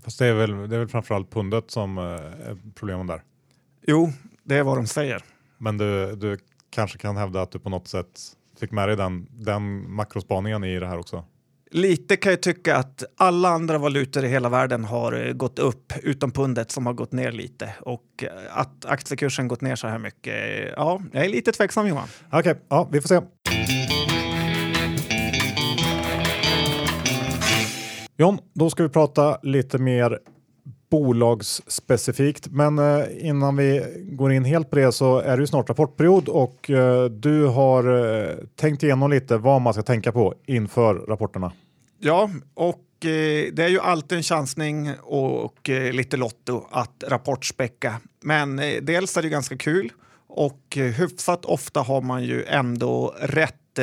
Fast 0.04 0.18
det 0.18 0.26
är 0.26 0.34
väl, 0.34 0.68
det 0.68 0.76
är 0.76 0.78
väl 0.78 0.88
framförallt 0.88 1.30
pundet 1.30 1.70
som 1.70 1.98
är 1.98 2.56
problemen 2.74 3.06
där. 3.06 3.22
Jo, 3.86 4.12
det 4.42 4.56
är 4.56 4.62
vad 4.62 4.76
de 4.76 4.86
säger. 4.86 5.22
Men 5.58 5.78
du, 5.78 6.16
du 6.16 6.38
kanske 6.70 6.98
kan 6.98 7.16
hävda 7.16 7.42
att 7.42 7.50
du 7.50 7.58
på 7.58 7.70
något 7.70 7.88
sätt 7.88 8.20
fick 8.62 8.70
med 8.72 8.88
dig 8.88 8.96
den, 8.96 9.26
den 9.30 9.92
makrospaningen 9.94 10.64
i 10.64 10.78
det 10.80 10.86
här 10.86 10.98
också? 10.98 11.24
Lite 11.70 12.16
kan 12.16 12.32
jag 12.32 12.42
tycka 12.42 12.76
att 12.76 13.04
alla 13.16 13.48
andra 13.48 13.78
valutor 13.78 14.24
i 14.24 14.28
hela 14.28 14.48
världen 14.48 14.84
har 14.84 15.26
eh, 15.26 15.32
gått 15.32 15.58
upp 15.58 15.92
utom 16.02 16.30
pundet 16.30 16.70
som 16.70 16.86
har 16.86 16.92
gått 16.92 17.12
ner 17.12 17.32
lite 17.32 17.74
och 17.80 18.04
eh, 18.22 18.28
att 18.58 18.84
aktiekursen 18.84 19.48
gått 19.48 19.60
ner 19.60 19.76
så 19.76 19.86
här 19.88 19.98
mycket. 19.98 20.34
eh, 20.34 20.72
Ja, 20.76 21.02
jag 21.12 21.24
är 21.24 21.28
lite 21.28 21.52
tveksam 21.52 21.88
Johan. 21.88 22.08
Okej, 22.32 22.54
ja, 22.68 22.88
vi 22.92 23.00
får 23.00 23.08
se. 23.08 23.20
John, 28.16 28.38
då 28.54 28.70
ska 28.70 28.82
vi 28.82 28.88
prata 28.88 29.38
lite 29.42 29.78
mer 29.78 30.18
bolagsspecifikt. 30.92 32.46
Men 32.46 32.78
eh, 32.78 33.28
innan 33.28 33.56
vi 33.56 33.84
går 33.98 34.32
in 34.32 34.44
helt 34.44 34.70
på 34.70 34.76
det 34.76 34.92
så 34.92 35.18
är 35.18 35.36
det 35.36 35.40
ju 35.40 35.46
snart 35.46 35.68
rapportperiod 35.68 36.28
och 36.28 36.70
eh, 36.70 37.04
du 37.04 37.46
har 37.46 37.84
eh, 38.20 38.36
tänkt 38.56 38.82
igenom 38.82 39.10
lite 39.10 39.36
vad 39.36 39.60
man 39.60 39.72
ska 39.72 39.82
tänka 39.82 40.12
på 40.12 40.34
inför 40.46 40.94
rapporterna. 40.94 41.52
Ja, 41.98 42.30
och 42.54 42.78
det 43.00 43.58
är 43.58 43.68
ju 43.68 43.80
alltid 43.80 44.18
en 44.18 44.22
chansning 44.22 44.90
och 45.02 45.68
lite 45.92 46.16
lotto 46.16 46.66
att 46.70 47.04
rapportspäcka. 47.08 48.00
Men 48.20 48.56
dels 48.82 49.16
är 49.16 49.22
det 49.22 49.28
ganska 49.28 49.56
kul 49.56 49.92
och 50.28 50.76
hyfsat 50.76 51.44
ofta 51.44 51.80
har 51.80 52.00
man 52.00 52.24
ju 52.24 52.44
ändå 52.44 53.14
rätt. 53.20 53.78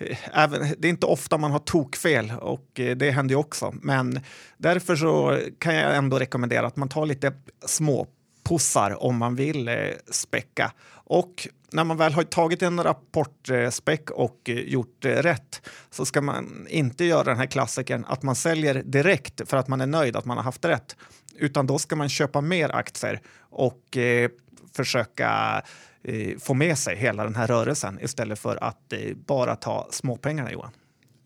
Eh, 0.00 0.18
även, 0.32 0.74
det 0.78 0.88
är 0.88 0.90
inte 0.90 1.06
ofta 1.06 1.38
man 1.38 1.50
har 1.50 1.58
tokfel 1.58 2.32
och 2.40 2.80
eh, 2.80 2.96
det 2.96 3.10
händer 3.10 3.34
ju 3.34 3.38
också. 3.38 3.74
Men 3.82 4.20
därför 4.56 4.96
så 4.96 5.40
kan 5.58 5.74
jag 5.74 5.96
ändå 5.96 6.18
rekommendera 6.18 6.66
att 6.66 6.76
man 6.76 6.88
tar 6.88 7.06
lite 7.06 7.32
små 7.66 8.06
pussar 8.42 9.02
om 9.02 9.16
man 9.16 9.36
vill 9.36 9.68
eh, 9.68 9.76
späcka. 10.10 10.72
Och 10.92 11.48
när 11.72 11.84
man 11.84 11.96
väl 11.96 12.12
har 12.12 12.22
tagit 12.22 12.62
en 12.62 12.82
rapportspäck 12.82 14.10
eh, 14.10 14.16
och 14.16 14.40
eh, 14.48 14.58
gjort 14.58 15.04
eh, 15.04 15.10
rätt 15.10 15.62
så 15.90 16.06
ska 16.06 16.20
man 16.20 16.66
inte 16.68 17.04
göra 17.04 17.24
den 17.24 17.36
här 17.36 17.46
klassikern 17.46 18.04
att 18.08 18.22
man 18.22 18.34
säljer 18.34 18.82
direkt 18.82 19.48
för 19.48 19.56
att 19.56 19.68
man 19.68 19.80
är 19.80 19.86
nöjd 19.86 20.16
att 20.16 20.24
man 20.24 20.36
har 20.36 20.44
haft 20.44 20.64
rätt. 20.64 20.96
Utan 21.34 21.66
då 21.66 21.78
ska 21.78 21.96
man 21.96 22.08
köpa 22.08 22.40
mer 22.40 22.74
aktier 22.76 23.20
och 23.50 23.96
eh, 23.96 24.30
försöka 24.72 25.62
eh, 26.04 26.38
få 26.38 26.54
med 26.54 26.78
sig 26.78 26.96
hela 26.96 27.24
den 27.24 27.34
här 27.34 27.46
rörelsen 27.46 27.98
istället 28.02 28.38
för 28.38 28.64
att 28.64 28.92
eh, 28.92 29.16
bara 29.26 29.56
ta 29.56 29.88
småpengarna, 29.90 30.52
Johan. 30.52 30.72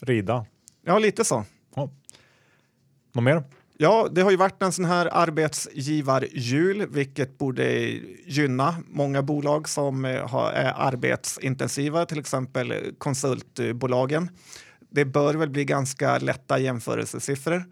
Rida. 0.00 0.46
Ja, 0.84 0.98
lite 0.98 1.24
så. 1.24 1.44
Ja. 1.74 1.90
Något 3.12 3.24
mer? 3.24 3.42
Ja, 3.78 4.08
det 4.12 4.20
har 4.22 4.30
ju 4.30 4.36
varit 4.36 4.62
en 4.62 4.72
sån 4.72 4.84
här 4.84 5.08
arbetsgivarjul, 5.12 6.86
vilket 6.90 7.38
borde 7.38 7.80
gynna 8.26 8.76
många 8.86 9.22
bolag 9.22 9.68
som 9.68 10.04
eh, 10.04 10.34
är 10.34 10.72
arbetsintensiva, 10.76 12.06
till 12.06 12.18
exempel 12.18 12.94
konsultbolagen. 12.98 14.30
Det 14.90 15.04
bör 15.04 15.34
väl 15.34 15.50
bli 15.50 15.64
ganska 15.64 16.18
lätta 16.18 16.58
jämförelsesiffror. 16.58 17.64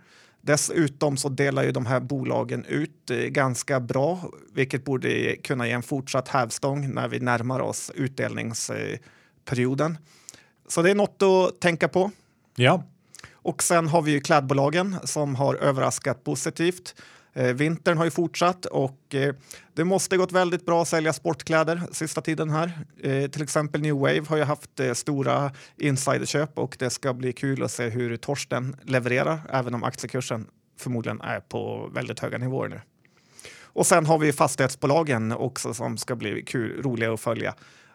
Dessutom 0.44 1.16
så 1.16 1.28
delar 1.28 1.62
ju 1.62 1.72
de 1.72 1.86
här 1.86 2.00
bolagen 2.00 2.64
ut 2.64 3.10
eh, 3.10 3.16
ganska 3.16 3.80
bra, 3.80 4.30
vilket 4.54 4.84
borde 4.84 5.36
kunna 5.36 5.66
ge 5.66 5.72
en 5.72 5.82
fortsatt 5.82 6.28
hävstång 6.28 6.94
när 6.94 7.08
vi 7.08 7.20
närmar 7.20 7.60
oss 7.60 7.90
utdelningsperioden. 7.94 9.98
Så 10.68 10.82
det 10.82 10.90
är 10.90 10.94
något 10.94 11.22
att 11.22 11.60
tänka 11.60 11.88
på. 11.88 12.10
Ja, 12.56 12.84
Och 13.32 13.62
sen 13.62 13.88
har 13.88 14.02
vi 14.02 14.10
ju 14.10 14.20
klädbolagen 14.20 14.96
som 15.04 15.34
har 15.34 15.54
överraskat 15.54 16.24
positivt. 16.24 16.94
Eh, 17.34 17.52
vintern 17.54 17.98
har 17.98 18.04
ju 18.04 18.10
fortsatt 18.10 18.66
och 18.66 19.14
eh, 19.14 19.34
det 19.74 19.84
måste 19.84 20.16
gått 20.16 20.32
väldigt 20.32 20.66
bra 20.66 20.82
att 20.82 20.88
sälja 20.88 21.12
sportkläder 21.12 21.82
sista 21.92 22.20
tiden 22.20 22.50
här. 22.50 22.72
Eh, 23.02 23.30
till 23.30 23.42
exempel 23.42 23.80
New 23.80 23.94
Wave 23.94 24.22
har 24.28 24.36
ju 24.36 24.42
haft 24.42 24.80
stora 24.94 25.52
insiderköp 25.76 26.58
och 26.58 26.76
det 26.78 26.90
ska 26.90 27.14
bli 27.14 27.32
kul 27.32 27.62
att 27.62 27.72
se 27.72 27.88
hur 27.88 28.16
Torsten 28.16 28.76
levererar, 28.82 29.40
även 29.50 29.74
om 29.74 29.84
aktiekursen 29.84 30.46
förmodligen 30.78 31.20
är 31.20 31.40
på 31.40 31.90
väldigt 31.94 32.20
höga 32.20 32.38
nivåer 32.38 32.68
nu. 32.68 32.80
Och 33.74 33.86
sen 33.86 34.06
har 34.06 34.18
vi 34.18 34.32
fastighetsbolagen 34.32 35.32
också 35.32 35.74
som 35.74 35.98
ska 35.98 36.16
bli 36.16 36.42
kul, 36.42 36.82
roliga 36.82 37.12
att 37.12 37.20
följa. 37.20 37.54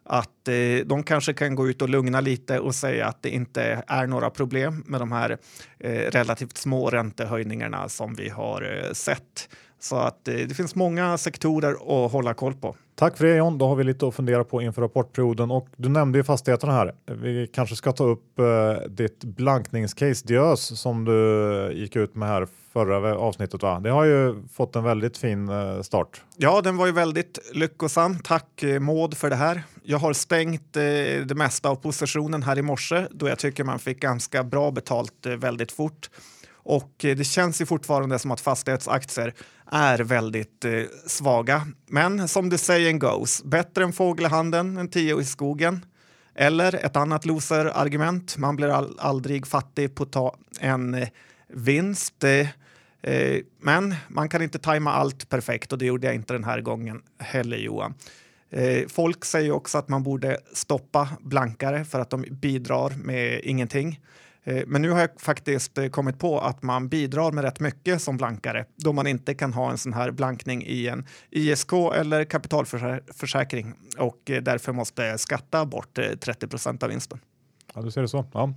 Att 0.09 0.47
eh, 0.47 0.85
de 0.85 1.03
kanske 1.03 1.33
kan 1.33 1.55
gå 1.55 1.69
ut 1.69 1.81
och 1.81 1.89
lugna 1.89 2.21
lite 2.21 2.59
och 2.59 2.75
säga 2.75 3.07
att 3.07 3.21
det 3.21 3.29
inte 3.29 3.83
är 3.87 4.07
några 4.07 4.29
problem 4.29 4.83
med 4.87 5.01
de 5.01 5.11
här 5.11 5.37
eh, 5.79 5.91
relativt 5.91 6.57
små 6.57 6.89
räntehöjningarna 6.89 7.89
som 7.89 8.15
vi 8.15 8.29
har 8.29 8.61
eh, 8.61 8.93
sett. 8.93 9.49
Så 9.79 9.95
att 9.95 10.27
eh, 10.27 10.35
det 10.35 10.55
finns 10.55 10.75
många 10.75 11.17
sektorer 11.17 12.05
att 12.05 12.11
hålla 12.11 12.33
koll 12.33 12.53
på. 12.53 12.75
Tack 12.99 13.17
för 13.17 13.25
det 13.25 13.35
John, 13.35 13.57
då 13.57 13.67
har 13.67 13.75
vi 13.75 13.83
lite 13.83 14.07
att 14.07 14.15
fundera 14.15 14.43
på 14.43 14.61
inför 14.61 14.81
rapportperioden 14.81 15.51
och 15.51 15.67
du 15.75 15.89
nämnde 15.89 16.17
ju 16.17 16.23
fastigheterna 16.23 16.73
här. 16.73 16.95
Vi 17.05 17.47
kanske 17.53 17.75
ska 17.75 17.91
ta 17.91 18.03
upp 18.03 18.39
eh, 18.39 18.89
ditt 18.89 19.23
blankningscase 19.23 20.27
Diös 20.27 20.79
som 20.79 21.05
du 21.05 21.71
gick 21.73 21.95
ut 21.95 22.15
med 22.15 22.27
här 22.27 22.47
förra 22.73 23.17
avsnittet 23.17 23.63
va? 23.63 23.79
Det 23.79 23.89
har 23.89 24.05
ju 24.05 24.43
fått 24.53 24.75
en 24.75 24.83
väldigt 24.83 25.17
fin 25.17 25.49
eh, 25.49 25.81
start. 25.81 26.21
Ja, 26.37 26.61
den 26.61 26.77
var 26.77 26.85
ju 26.85 26.91
väldigt 26.91 27.39
lyckosam. 27.53 28.19
Tack 28.19 28.63
eh, 28.63 28.79
Maud 28.79 29.17
för 29.17 29.29
det 29.29 29.35
här. 29.35 29.63
Jag 29.83 29.97
har 29.97 30.13
stängt 30.13 30.75
eh, 30.75 30.81
det 31.25 31.35
mesta 31.35 31.69
av 31.69 31.75
positionen 31.75 32.43
här 32.43 32.57
i 32.57 32.61
morse 32.61 33.07
då 33.11 33.27
jag 33.27 33.39
tycker 33.39 33.63
man 33.63 33.79
fick 33.79 33.99
ganska 33.99 34.43
bra 34.43 34.71
betalt 34.71 35.25
eh, 35.25 35.31
väldigt 35.31 35.71
fort. 35.71 36.09
Och 36.67 37.05
eh, 37.05 37.15
det 37.15 37.23
känns 37.23 37.61
ju 37.61 37.65
fortfarande 37.65 38.19
som 38.19 38.31
att 38.31 38.41
fastighetsaktier 38.41 39.33
är 39.71 39.99
väldigt 39.99 40.65
eh, 40.65 40.83
svaga. 41.05 41.67
Men 41.85 42.27
som 42.27 42.49
the 42.49 42.57
saying 42.57 42.99
goes, 42.99 43.43
bättre 43.43 43.83
en 43.83 43.93
fågel 43.93 44.25
i 44.25 44.29
handen 44.29 44.77
än 44.77 44.87
tio 44.87 45.19
i 45.19 45.25
skogen. 45.25 45.85
Eller 46.35 46.85
ett 46.85 46.95
annat 46.95 47.25
loser-argument, 47.25 48.37
man 48.37 48.55
blir 48.55 48.67
all, 48.67 48.99
aldrig 48.99 49.47
fattig 49.47 49.95
på 49.95 50.03
att 50.03 50.11
ta 50.11 50.35
en 50.59 50.93
eh, 50.93 51.07
vinst. 51.47 52.23
Eh, 52.23 52.47
eh, 53.01 53.41
men 53.61 53.95
man 54.07 54.29
kan 54.29 54.41
inte 54.41 54.59
tajma 54.59 54.93
allt 54.93 55.29
perfekt 55.29 55.71
och 55.71 55.77
det 55.77 55.85
gjorde 55.85 56.07
jag 56.07 56.15
inte 56.15 56.33
den 56.33 56.43
här 56.43 56.61
gången 56.61 57.01
heller 57.17 57.57
Johan. 57.57 57.93
Eh, 58.49 58.87
folk 58.87 59.25
säger 59.25 59.51
också 59.51 59.77
att 59.77 59.89
man 59.89 60.03
borde 60.03 60.37
stoppa 60.53 61.09
blankare 61.21 61.85
för 61.85 61.99
att 61.99 62.09
de 62.09 62.25
bidrar 62.31 62.93
med 63.03 63.41
ingenting. 63.43 63.99
Eh, 64.47 64.63
men 64.67 64.81
nu 64.81 64.89
har 64.91 64.99
jag 64.99 65.09
faktiskt 65.17 65.77
eh, 65.77 65.87
kommit 65.87 66.19
på 66.19 66.39
att 66.39 66.63
man 66.63 66.89
bidrar 66.89 67.31
med 67.31 67.43
rätt 67.43 67.59
mycket 67.59 68.01
som 68.01 68.17
blankare 68.17 68.65
då 68.75 68.93
man 68.93 69.07
inte 69.07 69.33
kan 69.33 69.53
ha 69.53 69.71
en 69.71 69.77
sån 69.77 69.93
här 69.93 70.11
blankning 70.11 70.63
i 70.63 70.87
en 70.87 71.05
ISK 71.29 71.73
eller 71.73 72.23
kapitalförsäkring 72.23 73.73
och 73.97 74.29
eh, 74.29 74.41
därför 74.41 74.73
måste 74.73 75.17
skatta 75.17 75.65
bort 75.65 75.99
30 76.19 76.47
procent 76.47 76.83
av 76.83 76.89
vinsten. 76.89 77.19
Ja, 77.73 77.81
du 77.81 77.91
ser 77.91 78.01
det 78.01 78.07
så. 78.07 78.25
Ja. 78.33 78.53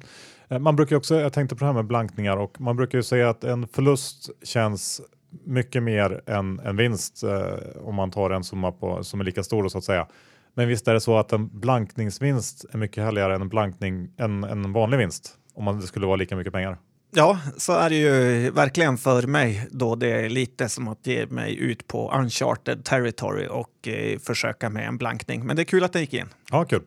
Man 0.58 0.76
brukar 0.76 0.96
också, 0.96 1.20
jag 1.20 1.32
tänkte 1.32 1.56
på 1.56 1.60
det 1.60 1.66
här 1.66 1.72
med 1.72 1.86
blankningar 1.86 2.36
och 2.36 2.60
man 2.60 2.76
brukar 2.76 2.98
ju 2.98 3.02
säga 3.02 3.30
att 3.30 3.44
en 3.44 3.68
förlust 3.68 4.30
känns 4.42 5.00
mycket 5.44 5.82
mer 5.82 6.22
än 6.26 6.60
en 6.60 6.76
vinst 6.76 7.22
eh, 7.22 7.82
om 7.84 7.94
man 7.94 8.10
tar 8.10 8.30
en 8.30 8.44
summa 8.44 8.72
på, 8.72 9.04
som 9.04 9.20
är 9.20 9.24
lika 9.24 9.42
stor 9.42 9.68
så 9.68 9.78
att 9.78 9.84
säga. 9.84 10.06
Men 10.54 10.68
visst 10.68 10.88
är 10.88 10.94
det 10.94 11.00
så 11.00 11.18
att 11.18 11.32
en 11.32 11.60
blankningsvinst 11.60 12.64
är 12.72 12.78
mycket 12.78 13.04
härligare 13.04 13.34
än 13.34 13.42
en 13.42 13.48
blankning 13.48 14.10
än 14.16 14.44
en 14.44 14.72
vanlig 14.72 14.98
vinst 14.98 15.36
om 15.54 15.64
man, 15.64 15.80
det 15.80 15.86
skulle 15.86 16.06
vara 16.06 16.16
lika 16.16 16.36
mycket 16.36 16.52
pengar. 16.52 16.78
Ja, 17.12 17.38
så 17.56 17.72
är 17.72 17.90
det 17.90 17.96
ju 17.96 18.50
verkligen 18.50 18.98
för 18.98 19.22
mig 19.22 19.68
då 19.70 19.94
det 19.94 20.08
är 20.08 20.28
lite 20.28 20.68
som 20.68 20.88
att 20.88 21.06
ge 21.06 21.26
mig 21.26 21.58
ut 21.58 21.86
på 21.86 22.12
uncharted 22.14 22.84
territory 22.84 23.46
och 23.46 23.88
eh, 23.88 24.18
försöka 24.18 24.70
med 24.70 24.88
en 24.88 24.98
blankning. 24.98 25.46
Men 25.46 25.56
det 25.56 25.62
är 25.62 25.64
kul 25.64 25.84
att 25.84 25.92
det 25.92 26.00
gick 26.00 26.14
in. 26.14 26.28
Ja, 26.50 26.64
kul. 26.64 26.82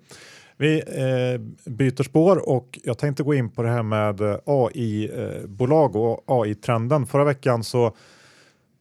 Vi 0.57 0.77
eh, 0.87 1.71
byter 1.71 2.03
spår 2.03 2.49
och 2.49 2.79
jag 2.83 2.97
tänkte 2.97 3.23
gå 3.23 3.33
in 3.33 3.49
på 3.49 3.63
det 3.63 3.69
här 3.69 3.83
med 3.83 4.21
eh, 4.21 4.37
AI-bolag 4.45 5.95
och 5.95 6.23
AI-trenden. 6.27 7.05
Förra 7.05 7.23
veckan 7.23 7.63
så 7.63 7.85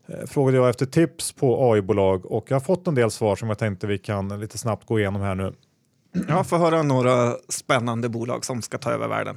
eh, 0.07 0.27
frågade 0.27 0.57
jag 0.57 0.69
efter 0.69 0.87
tips 0.87 1.33
på 1.33 1.73
AI-bolag 1.73 2.27
och 2.27 2.45
jag 2.49 2.55
har 2.55 2.61
fått 2.61 2.87
en 2.87 2.95
del 2.95 3.11
svar 3.11 3.37
som 3.37 3.49
jag 3.49 3.59
tänkte 3.59 3.87
vi 3.87 3.99
kan 3.99 4.41
lite 4.41 4.59
snabbt 4.59 4.87
gå 4.87 4.99
igenom 4.99 5.23
här 5.23 5.35
nu. 5.35 5.53
Jag 6.29 6.47
får 6.47 6.59
höra 6.59 6.83
några 6.83 7.37
spännande 7.49 8.09
bolag 8.09 8.45
som 8.45 8.63
ska 8.63 8.79
ta 8.79 8.91
över 8.91 9.09
världen. 9.09 9.37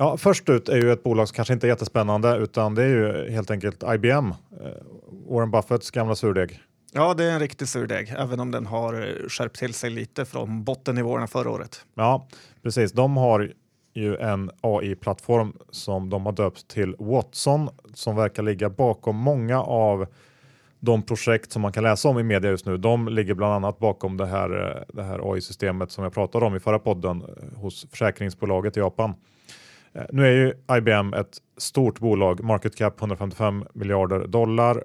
Ja, 0.00 0.16
först 0.16 0.48
ut 0.48 0.68
är 0.68 0.76
ju 0.76 0.92
ett 0.92 1.02
bolag 1.02 1.28
som 1.28 1.34
kanske 1.34 1.54
inte 1.54 1.66
är 1.66 1.68
jättespännande 1.68 2.36
utan 2.36 2.74
det 2.74 2.82
är 2.82 2.88
ju 2.88 3.30
helt 3.30 3.50
enkelt 3.50 3.82
IBM, 3.94 4.28
eh, 4.28 4.34
Warren 5.28 5.50
Buffetts 5.50 5.90
gamla 5.90 6.14
surdeg. 6.14 6.60
Ja, 6.92 7.14
det 7.14 7.24
är 7.24 7.30
en 7.30 7.40
riktig 7.40 7.68
surdeg, 7.68 8.14
även 8.18 8.40
om 8.40 8.50
den 8.50 8.66
har 8.66 8.94
eh, 8.94 9.28
skärpt 9.28 9.58
till 9.58 9.74
sig 9.74 9.90
lite 9.90 10.24
från 10.24 10.64
bottennivåerna 10.64 11.26
förra 11.26 11.50
året. 11.50 11.84
Ja, 11.94 12.28
precis. 12.62 12.92
De 12.92 13.16
har 13.16 13.52
ju 13.94 14.16
en 14.16 14.50
AI-plattform 14.60 15.52
som 15.70 16.10
de 16.10 16.26
har 16.26 16.32
döpt 16.32 16.68
till 16.68 16.94
Watson 16.98 17.68
som 17.94 18.16
verkar 18.16 18.42
ligga 18.42 18.70
bakom 18.70 19.16
många 19.16 19.62
av 19.62 20.06
de 20.80 21.02
projekt 21.02 21.52
som 21.52 21.62
man 21.62 21.72
kan 21.72 21.82
läsa 21.82 22.08
om 22.08 22.18
i 22.18 22.22
media 22.22 22.50
just 22.50 22.66
nu. 22.66 22.76
De 22.76 23.08
ligger 23.08 23.34
bland 23.34 23.52
annat 23.52 23.78
bakom 23.78 24.16
det 24.16 24.26
här, 24.26 24.76
eh, 24.76 24.96
det 24.96 25.02
här 25.02 25.32
AI-systemet 25.32 25.90
som 25.90 26.04
jag 26.04 26.12
pratade 26.12 26.46
om 26.46 26.56
i 26.56 26.60
förra 26.60 26.78
podden 26.78 27.24
hos 27.56 27.86
försäkringsbolaget 27.90 28.76
i 28.76 28.80
Japan. 28.80 29.14
Eh, 29.92 30.04
nu 30.12 30.26
är 30.26 30.32
ju 30.32 30.76
IBM 30.78 31.14
ett 31.14 31.38
stort 31.56 31.98
bolag, 31.98 32.44
market 32.44 32.76
cap 32.76 33.00
155 33.00 33.64
miljarder 33.72 34.26
dollar. 34.26 34.84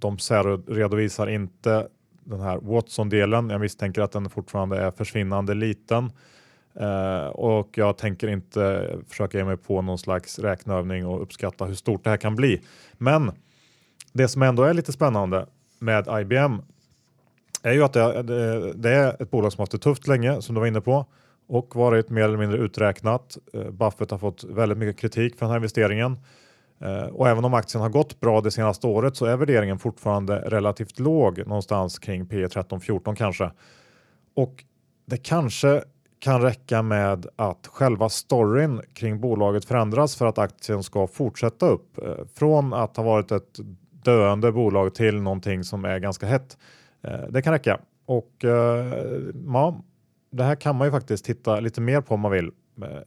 De 0.00 0.18
redovisar 0.66 1.26
inte 1.26 1.88
den 2.24 2.40
här 2.40 2.58
Watson-delen. 2.58 3.50
Jag 3.50 3.60
misstänker 3.60 4.02
att 4.02 4.12
den 4.12 4.30
fortfarande 4.30 4.78
är 4.78 4.90
försvinnande 4.90 5.54
liten. 5.54 6.12
eh, 6.74 7.26
och 7.26 7.78
jag 7.78 7.98
tänker 7.98 8.28
inte 8.28 8.90
försöka 9.08 9.38
ge 9.38 9.44
mig 9.44 9.56
på 9.56 9.82
någon 9.82 9.98
slags 9.98 10.38
räkneövning 10.38 11.06
och 11.06 11.22
uppskatta 11.22 11.64
hur 11.64 11.74
stort 11.74 12.04
det 12.04 12.10
här 12.10 12.16
kan 12.16 12.36
bli. 12.36 12.62
Men 12.92 13.32
det 14.12 14.28
som 14.28 14.42
ändå 14.42 14.62
är 14.62 14.74
lite 14.74 14.92
spännande 14.92 15.46
med 15.78 16.08
IBM 16.20 16.62
är 17.62 17.72
ju 17.72 17.84
att 17.84 17.92
det, 17.92 18.22
det, 18.22 18.72
det 18.72 18.90
är 18.90 19.22
ett 19.22 19.30
bolag 19.30 19.52
som 19.52 19.60
har 19.60 19.62
haft 19.62 19.72
det 19.72 19.78
tufft 19.78 20.06
länge 20.06 20.42
som 20.42 20.54
du 20.54 20.60
var 20.60 20.68
inne 20.68 20.80
på 20.80 21.06
och 21.52 21.76
varit 21.76 22.10
mer 22.10 22.22
eller 22.22 22.38
mindre 22.38 22.58
uträknat. 22.58 23.38
Eh, 23.52 23.70
Buffett 23.70 24.10
har 24.10 24.18
fått 24.18 24.44
väldigt 24.44 24.78
mycket 24.78 25.00
kritik 25.00 25.38
för 25.38 25.46
den 25.46 25.50
här 25.50 25.56
investeringen. 25.56 26.18
Eh, 26.80 27.04
och 27.04 27.28
även 27.28 27.44
om 27.44 27.54
aktien 27.54 27.82
har 27.82 27.88
gått 27.88 28.20
bra 28.20 28.40
det 28.40 28.50
senaste 28.50 28.86
året 28.86 29.16
så 29.16 29.26
är 29.26 29.36
värderingen 29.36 29.78
fortfarande 29.78 30.36
relativt 30.36 30.98
låg 30.98 31.46
någonstans 31.46 31.98
kring 31.98 32.26
P 32.26 32.46
13-14 32.46 33.14
kanske. 33.14 33.50
Och 34.36 34.64
det 35.06 35.16
kanske 35.16 35.82
kan 36.18 36.40
räcka 36.40 36.82
med 36.82 37.26
att 37.36 37.66
själva 37.66 38.08
storyn 38.08 38.80
kring 38.94 39.20
bolaget 39.20 39.64
förändras 39.64 40.16
för 40.16 40.26
att 40.26 40.38
aktien 40.38 40.82
ska 40.82 41.06
fortsätta 41.06 41.66
upp. 41.66 41.98
Eh, 41.98 42.26
från 42.34 42.72
att 42.72 42.96
ha 42.96 43.04
varit 43.04 43.32
ett 43.32 43.58
döende 44.04 44.52
bolag 44.52 44.94
till 44.94 45.22
någonting 45.22 45.64
som 45.64 45.84
är 45.84 45.98
ganska 45.98 46.26
hett. 46.26 46.58
Det 47.28 47.42
kan 47.42 47.52
räcka. 47.52 47.80
Och 48.06 48.44
ja, 49.46 49.82
det 50.32 50.44
här 50.44 50.54
kan 50.54 50.76
man 50.76 50.86
ju 50.86 50.90
faktiskt 50.90 51.24
titta 51.24 51.60
lite 51.60 51.80
mer 51.80 52.00
på 52.00 52.14
om 52.14 52.20
man 52.20 52.32
vill. 52.32 52.50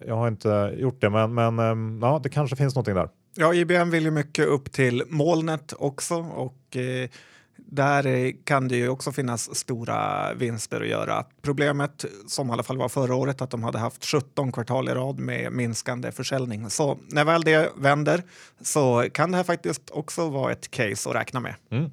Jag 0.07 0.15
har 0.15 0.27
inte 0.27 0.75
gjort 0.77 1.01
det, 1.01 1.09
men, 1.09 1.55
men 1.55 1.99
ja, 2.01 2.19
det 2.23 2.29
kanske 2.29 2.55
finns 2.55 2.75
någonting 2.75 2.95
där. 2.95 3.09
Ja, 3.35 3.53
IBM 3.53 3.89
vill 3.89 4.03
ju 4.03 4.11
mycket 4.11 4.47
upp 4.47 4.71
till 4.71 5.03
molnet 5.09 5.73
också 5.77 6.15
och 6.15 6.77
eh, 6.77 7.09
där 7.55 8.33
kan 8.45 8.67
det 8.67 8.75
ju 8.75 8.89
också 8.89 9.11
finnas 9.11 9.55
stora 9.55 10.33
vinster 10.33 10.81
att 10.81 10.87
göra. 10.87 11.25
Problemet, 11.41 12.05
som 12.27 12.49
i 12.49 12.51
alla 12.51 12.63
fall 12.63 12.77
var 12.77 12.89
förra 12.89 13.15
året, 13.15 13.41
att 13.41 13.49
de 13.49 13.63
hade 13.63 13.77
haft 13.77 14.05
17 14.05 14.51
kvartal 14.51 14.89
i 14.89 14.91
rad 14.91 15.19
med 15.19 15.51
minskande 15.51 16.11
försäljning. 16.11 16.69
Så 16.69 16.97
när 17.07 17.25
väl 17.25 17.43
det 17.43 17.71
vänder 17.77 18.23
så 18.61 19.07
kan 19.13 19.31
det 19.31 19.37
här 19.37 19.43
faktiskt 19.43 19.89
också 19.89 20.29
vara 20.29 20.51
ett 20.51 20.71
case 20.71 21.09
att 21.09 21.15
räkna 21.15 21.39
med. 21.39 21.55
Mm. 21.69 21.91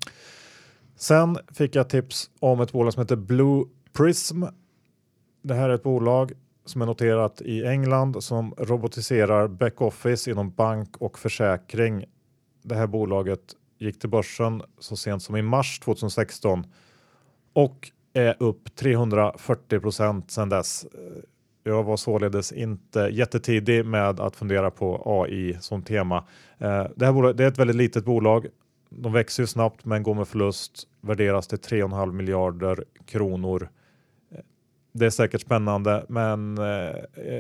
Sen 0.97 1.39
fick 1.55 1.75
jag 1.75 1.89
tips 1.89 2.31
om 2.41 2.61
ett 2.61 2.73
bolag 2.73 2.93
som 2.93 3.03
heter 3.03 3.17
Blue 3.17 3.65
Prism. 3.93 4.45
Det 5.43 5.55
här 5.55 5.69
är 5.69 5.75
ett 5.75 5.83
bolag 5.83 6.33
som 6.65 6.83
är 6.83 6.87
noterat 6.87 7.41
i 7.41 7.65
England 7.65 8.25
som 8.25 8.55
robotiserar 8.59 9.49
backoffice 9.49 10.31
inom 10.31 10.51
bank 10.51 10.97
och 10.97 11.19
försäkring. 11.19 12.05
Det 12.63 12.75
här 12.75 12.87
bolaget 12.87 13.41
gick 13.79 13.99
till 13.99 14.09
börsen 14.09 14.63
så 14.79 14.97
sent 14.97 15.23
som 15.23 15.37
i 15.37 15.43
mars 15.43 15.81
2016 15.81 16.67
och 17.53 17.91
är 18.13 18.37
upp 18.39 18.77
340 18.77 19.81
procent 19.81 20.31
sedan 20.31 20.49
dess. 20.49 20.87
Jag 21.65 21.83
var 21.83 21.97
således 21.97 22.53
inte 22.53 23.01
jättetidig 23.01 23.87
med 23.87 24.21
att 24.21 24.37
fundera 24.37 24.71
på 24.71 25.03
AI 25.07 25.57
som 25.61 25.83
tema. 25.83 26.25
Eh, 26.59 26.87
det 26.97 27.07
här 27.07 27.13
bolaget, 27.13 27.37
det 27.37 27.45
är 27.45 27.49
ett 27.49 27.59
väldigt 27.59 27.77
litet 27.77 28.05
bolag. 28.05 28.47
De 28.91 29.13
växer 29.13 29.43
ju 29.43 29.47
snabbt 29.47 29.85
men 29.85 30.03
går 30.03 30.15
med 30.15 30.29
förlust. 30.29 30.89
Värderas 31.01 31.47
till 31.47 31.59
3,5 31.59 32.13
miljarder 32.13 32.85
kronor. 33.07 33.69
Eh, 34.95 34.99
det 34.99 35.07
är 35.07 35.11
säkert 35.11 35.41
spännande, 35.41 36.07
men 36.09 36.59
eh, 36.59 36.65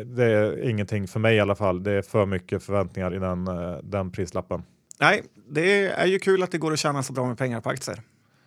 det 0.06 0.24
är 0.24 0.68
ingenting 0.68 1.08
för 1.08 1.20
mig 1.20 1.36
i 1.36 1.40
alla 1.40 1.54
fall. 1.54 1.82
Det 1.82 1.92
är 1.92 2.02
för 2.02 2.26
mycket 2.26 2.62
förväntningar 2.62 3.14
i 3.14 3.18
den, 3.18 3.50
den 3.82 4.12
prislappen. 4.12 4.62
Nej, 5.00 5.22
det 5.50 5.86
är 5.86 6.06
ju 6.06 6.18
kul 6.18 6.42
att 6.42 6.50
det 6.50 6.58
går 6.58 6.72
att 6.72 6.78
tjäna 6.78 7.02
så 7.02 7.12
bra 7.12 7.26
med 7.26 7.38
pengar 7.38 7.60
på 7.60 7.70
aktier 7.70 8.02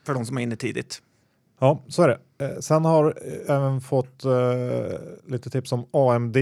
för 0.06 0.14
de 0.14 0.26
som 0.26 0.38
är 0.38 0.42
inne 0.42 0.56
tidigt. 0.56 1.02
Ja, 1.60 1.84
så 1.88 2.04
är 2.04 2.08
det. 2.08 2.46
Eh, 2.46 2.60
sen 2.60 2.86
har 2.86 3.18
även 3.48 3.82
fått 3.82 4.26
eh, 4.26 4.32
lite 5.28 5.50
tips 5.50 5.72
om 5.72 5.86
AMD, 5.92 6.38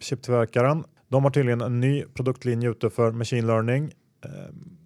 chiptillverkaren. 0.00 0.84
De 1.08 1.24
har 1.24 1.30
tydligen 1.30 1.60
en 1.60 1.80
ny 1.80 2.04
produktlinje 2.14 2.70
ute 2.70 2.90
för 2.90 3.12
machine 3.12 3.46
learning. 3.46 3.92
Eh, 4.24 4.30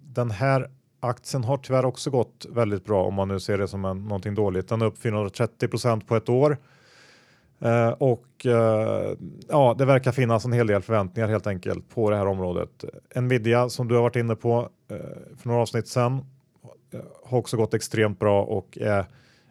den 0.03 0.31
här 0.31 0.71
aktien 1.01 1.45
har 1.45 1.59
tyvärr 1.59 1.85
också 1.85 2.11
gått 2.11 2.47
väldigt 2.51 2.85
bra 2.85 3.05
om 3.05 3.15
man 3.15 3.29
nu 3.29 3.41
ser 3.41 3.59
det 3.59 3.69
som 3.69 3.85
en, 3.85 4.05
någonting 4.05 4.35
dåligt. 4.35 4.69
Den 4.69 4.83
är 4.83 4.87
upp 4.87 4.99
430 4.99 5.69
procent 5.69 6.07
på 6.07 6.17
ett 6.17 6.29
år. 6.29 6.59
Uh, 7.63 7.89
och 7.89 8.47
uh, 8.47 9.17
ja, 9.49 9.75
det 9.79 9.85
verkar 9.85 10.13
finnas 10.13 10.45
en 10.45 10.53
hel 10.53 10.67
del 10.67 10.83
förväntningar 10.83 11.29
helt 11.29 11.47
enkelt 11.47 11.89
på 11.89 12.11
det 12.11 12.17
här 12.17 12.27
området. 12.27 12.85
Nvidia 13.17 13.69
som 13.69 13.89
du 13.89 13.95
har 13.95 14.03
varit 14.03 14.17
inne 14.17 14.37
på 14.37 14.69
uh, 14.93 14.99
för 15.37 15.49
några 15.49 15.63
avsnitt 15.63 15.89
sedan 15.89 16.27
har 17.25 17.39
också 17.39 17.57
gått 17.57 17.75
extremt 17.75 18.19
bra 18.19 18.43
och 18.43 18.79
är 18.81 19.07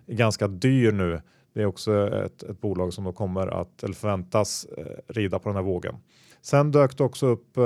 ganska 0.07 0.47
dyr 0.47 0.91
nu. 0.91 1.21
Det 1.53 1.61
är 1.61 1.65
också 1.65 2.13
ett, 2.13 2.43
ett 2.43 2.61
bolag 2.61 2.93
som 2.93 3.03
då 3.03 3.11
kommer 3.11 3.47
att 3.47 3.83
eller 3.83 3.93
förväntas 3.93 4.67
rida 5.07 5.39
på 5.39 5.49
den 5.49 5.55
här 5.55 5.63
vågen. 5.63 5.95
Sen 6.41 6.71
dök 6.71 6.97
det 6.97 7.03
också 7.03 7.27
upp 7.27 7.57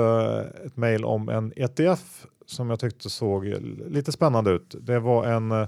ett 0.66 0.76
mejl 0.76 1.04
om 1.04 1.28
en 1.28 1.52
ETF 1.56 2.26
som 2.46 2.70
jag 2.70 2.80
tyckte 2.80 3.10
såg 3.10 3.44
lite 3.88 4.12
spännande 4.12 4.50
ut. 4.50 4.74
Det 4.80 4.98
var 4.98 5.26
en 5.26 5.66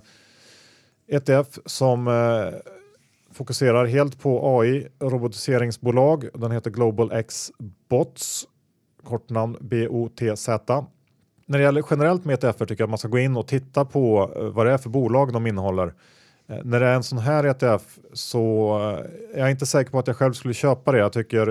ETF 1.08 1.58
som 1.66 2.08
fokuserar 3.32 3.86
helt 3.86 4.20
på 4.20 4.58
AI, 4.58 4.88
robotiseringsbolag. 5.00 6.28
Den 6.34 6.50
heter 6.50 6.70
Global 6.70 7.12
X 7.12 7.50
Bots, 7.88 8.44
kortnamn 9.04 9.56
BOTZ. 9.60 10.48
När 11.50 11.58
det 11.58 11.64
gäller 11.64 11.84
generellt 11.90 12.24
med 12.24 12.44
ETFer 12.44 12.66
tycker 12.66 12.82
jag 12.82 12.86
att 12.86 12.90
man 12.90 12.98
ska 12.98 13.08
gå 13.08 13.18
in 13.18 13.36
och 13.36 13.46
titta 13.46 13.84
på 13.84 14.32
eh, 14.36 14.44
vad 14.44 14.66
det 14.66 14.72
är 14.72 14.78
för 14.78 14.90
bolag 14.90 15.32
de 15.32 15.46
innehåller. 15.46 15.94
Eh, 16.48 16.58
när 16.64 16.80
det 16.80 16.86
är 16.86 16.94
en 16.94 17.02
sån 17.02 17.18
här 17.18 17.44
ETF 17.44 17.98
så 18.12 18.76
eh, 18.78 19.38
är 19.38 19.40
jag 19.40 19.50
inte 19.50 19.66
säker 19.66 19.90
på 19.90 19.98
att 19.98 20.06
jag 20.06 20.16
själv 20.16 20.32
skulle 20.32 20.54
köpa 20.54 20.92
det. 20.92 20.98
Jag 20.98 21.12
tycker 21.12 21.46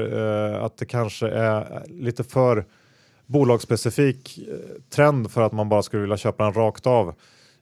att 0.65 0.77
det 0.77 0.85
kanske 0.85 1.29
är 1.29 1.83
lite 1.87 2.23
för 2.23 2.65
bolagsspecifik 3.25 4.39
trend 4.89 5.31
för 5.31 5.41
att 5.41 5.51
man 5.51 5.69
bara 5.69 5.83
skulle 5.83 6.01
vilja 6.01 6.17
köpa 6.17 6.43
den 6.43 6.53
rakt 6.53 6.87
av. 6.87 7.15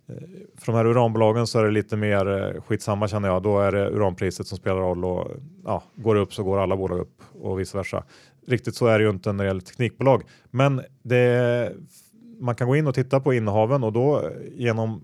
Eh, 0.10 0.15
för 0.58 0.65
de 0.65 0.76
här 0.76 0.86
uranbolagen 0.86 1.48
så 1.48 1.60
är 1.60 1.63
det 1.63 1.72
lite 1.72 1.98
mer 1.98 2.28
eh, 2.28 2.62
skitsamma 2.62 3.08
känner 3.08 3.30
jag. 3.30 3.43
Då 3.43 3.60
är 3.60 3.72
det 3.72 3.89
uranpriset 3.89 4.48
som 4.48 4.58
spelar 4.58 4.78
roll 4.78 5.06
och 5.06 5.32
ja, 5.65 5.84
går 5.96 6.15
det 6.15 6.22
upp 6.22 6.34
så 6.34 6.43
går 6.43 6.60
alla 6.60 6.78
bolag 6.78 7.00
upp 7.00 7.22
och 7.41 7.60
vice 7.60 7.78
versa. 7.78 8.04
Riktigt 8.48 8.76
så 8.76 8.88
är 8.88 9.00
det 9.00 9.06
ju 9.06 9.10
inte 9.10 9.34
när 9.34 9.43
det 9.43 9.48
gäller 9.48 9.62
teknikbolag. 9.62 10.24
Men 10.52 10.82
det, 11.04 11.72
man 12.39 12.56
kan 12.56 12.67
gå 12.67 12.76
in 12.76 12.88
och 12.88 12.96
titta 12.96 13.20
på 13.20 13.34
innehaven 13.34 13.84
och 13.84 13.93
då 13.93 14.22
eh, 14.22 14.32
genom 14.52 15.04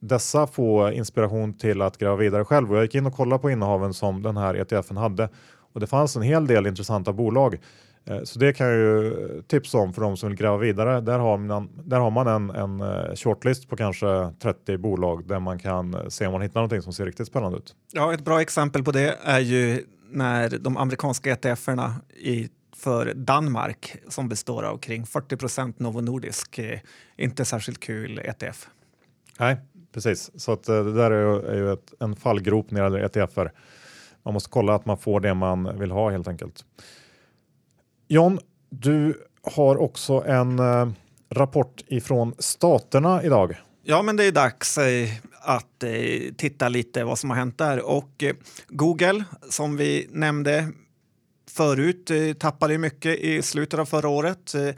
dessa 0.00 0.46
få 0.46 0.92
inspiration 0.92 1.54
till 1.54 1.82
att 1.82 1.98
gräva 1.98 2.16
vidare 2.16 2.44
själv. 2.44 2.70
Och 2.70 2.76
jag 2.76 2.84
gick 2.84 2.94
in 2.94 3.06
och 3.06 3.14
kollade 3.14 3.42
på 3.42 3.50
innehaven 3.50 3.94
som 3.94 4.22
den 4.22 4.36
här 4.36 4.54
ETFen 4.54 4.96
hade 4.96 5.28
och 5.72 5.80
det 5.80 5.86
fanns 5.86 6.16
en 6.16 6.22
hel 6.22 6.46
del 6.46 6.66
intressanta 6.66 7.12
bolag. 7.12 7.58
Eh, 8.04 8.22
så 8.24 8.38
det 8.38 8.52
kan 8.52 8.66
jag 8.66 8.76
ju 8.76 9.42
tipsa 9.46 9.78
om 9.78 9.92
för 9.92 10.02
de 10.02 10.16
som 10.16 10.28
vill 10.28 10.38
gräva 10.38 10.56
vidare. 10.56 11.00
Där 11.00 11.18
har 11.18 11.38
man, 11.38 11.68
där 11.84 12.00
har 12.00 12.10
man 12.10 12.26
en, 12.26 12.50
en 12.50 12.80
eh, 12.80 13.14
shortlist 13.14 13.68
på 13.68 13.76
kanske 13.76 14.32
30 14.42 14.78
bolag 14.78 15.26
där 15.26 15.40
man 15.40 15.58
kan 15.58 16.10
se 16.10 16.26
om 16.26 16.32
man 16.32 16.42
hittar 16.42 16.60
någonting 16.60 16.82
som 16.82 16.92
ser 16.92 17.06
riktigt 17.06 17.26
spännande 17.26 17.58
ut. 17.58 17.74
Ja, 17.92 18.14
ett 18.14 18.24
bra 18.24 18.40
exempel 18.40 18.84
på 18.84 18.92
det 18.92 19.18
är 19.22 19.40
ju 19.40 19.86
när 20.10 20.58
de 20.58 20.76
amerikanska 20.76 21.30
ETFerna 21.32 21.94
i 22.16 22.48
för 22.76 23.14
Danmark 23.14 23.96
som 24.08 24.28
består 24.28 24.62
av 24.62 24.78
kring 24.78 25.06
40 25.06 25.36
procent 25.36 25.78
Novo 25.78 26.00
Nordisk. 26.00 26.58
Eh, 26.58 26.78
inte 27.16 27.44
särskilt 27.44 27.80
kul 27.80 28.18
ETF. 28.18 28.68
Nej, 29.38 29.56
precis. 29.94 30.30
Så 30.34 30.52
att 30.52 30.62
det 30.62 30.92
där 30.92 31.10
är 31.10 31.20
ju, 31.20 31.46
är 31.46 31.56
ju 31.56 31.72
ett, 31.72 31.92
en 32.00 32.16
fallgrop 32.16 32.70
när 32.70 32.90
det 32.90 33.00
gäller 33.00 33.22
ETFer. 33.22 33.52
Man 34.22 34.34
måste 34.34 34.50
kolla 34.50 34.74
att 34.74 34.86
man 34.86 34.98
får 34.98 35.20
det 35.20 35.34
man 35.34 35.78
vill 35.78 35.90
ha 35.90 36.10
helt 36.10 36.28
enkelt. 36.28 36.64
John, 38.12 38.38
du 38.70 39.22
har 39.42 39.76
också 39.76 40.24
en 40.26 40.58
eh, 40.58 40.88
rapport 41.30 41.82
ifrån 41.86 42.34
staterna 42.38 43.22
idag. 43.22 43.60
Ja, 43.82 44.02
men 44.02 44.16
det 44.16 44.24
är 44.24 44.32
dags 44.32 44.78
eh, 44.78 45.08
att 45.40 45.82
eh, 45.82 46.34
titta 46.36 46.68
lite 46.68 47.04
vad 47.04 47.18
som 47.18 47.30
har 47.30 47.36
hänt 47.36 47.58
där. 47.58 47.86
Och 47.86 48.22
eh, 48.22 48.34
Google, 48.68 49.24
som 49.50 49.76
vi 49.76 50.08
nämnde 50.10 50.68
förut 51.50 52.10
eh, 52.10 52.32
tappade 52.32 52.78
mycket 52.78 53.18
i 53.18 53.42
slutet 53.42 53.80
av 53.80 53.84
förra 53.84 54.08
året 54.08 54.54
eh, 54.54 54.68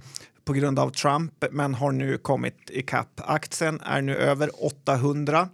på 0.44 0.52
grund 0.52 0.78
av 0.78 0.90
Trump, 0.90 1.44
men 1.50 1.74
har 1.74 1.92
nu 1.92 2.18
kommit 2.18 2.70
ikapp. 2.70 3.20
Aktien 3.24 3.80
är 3.80 4.02
nu 4.02 4.16
över 4.16 4.50
800 4.64 5.48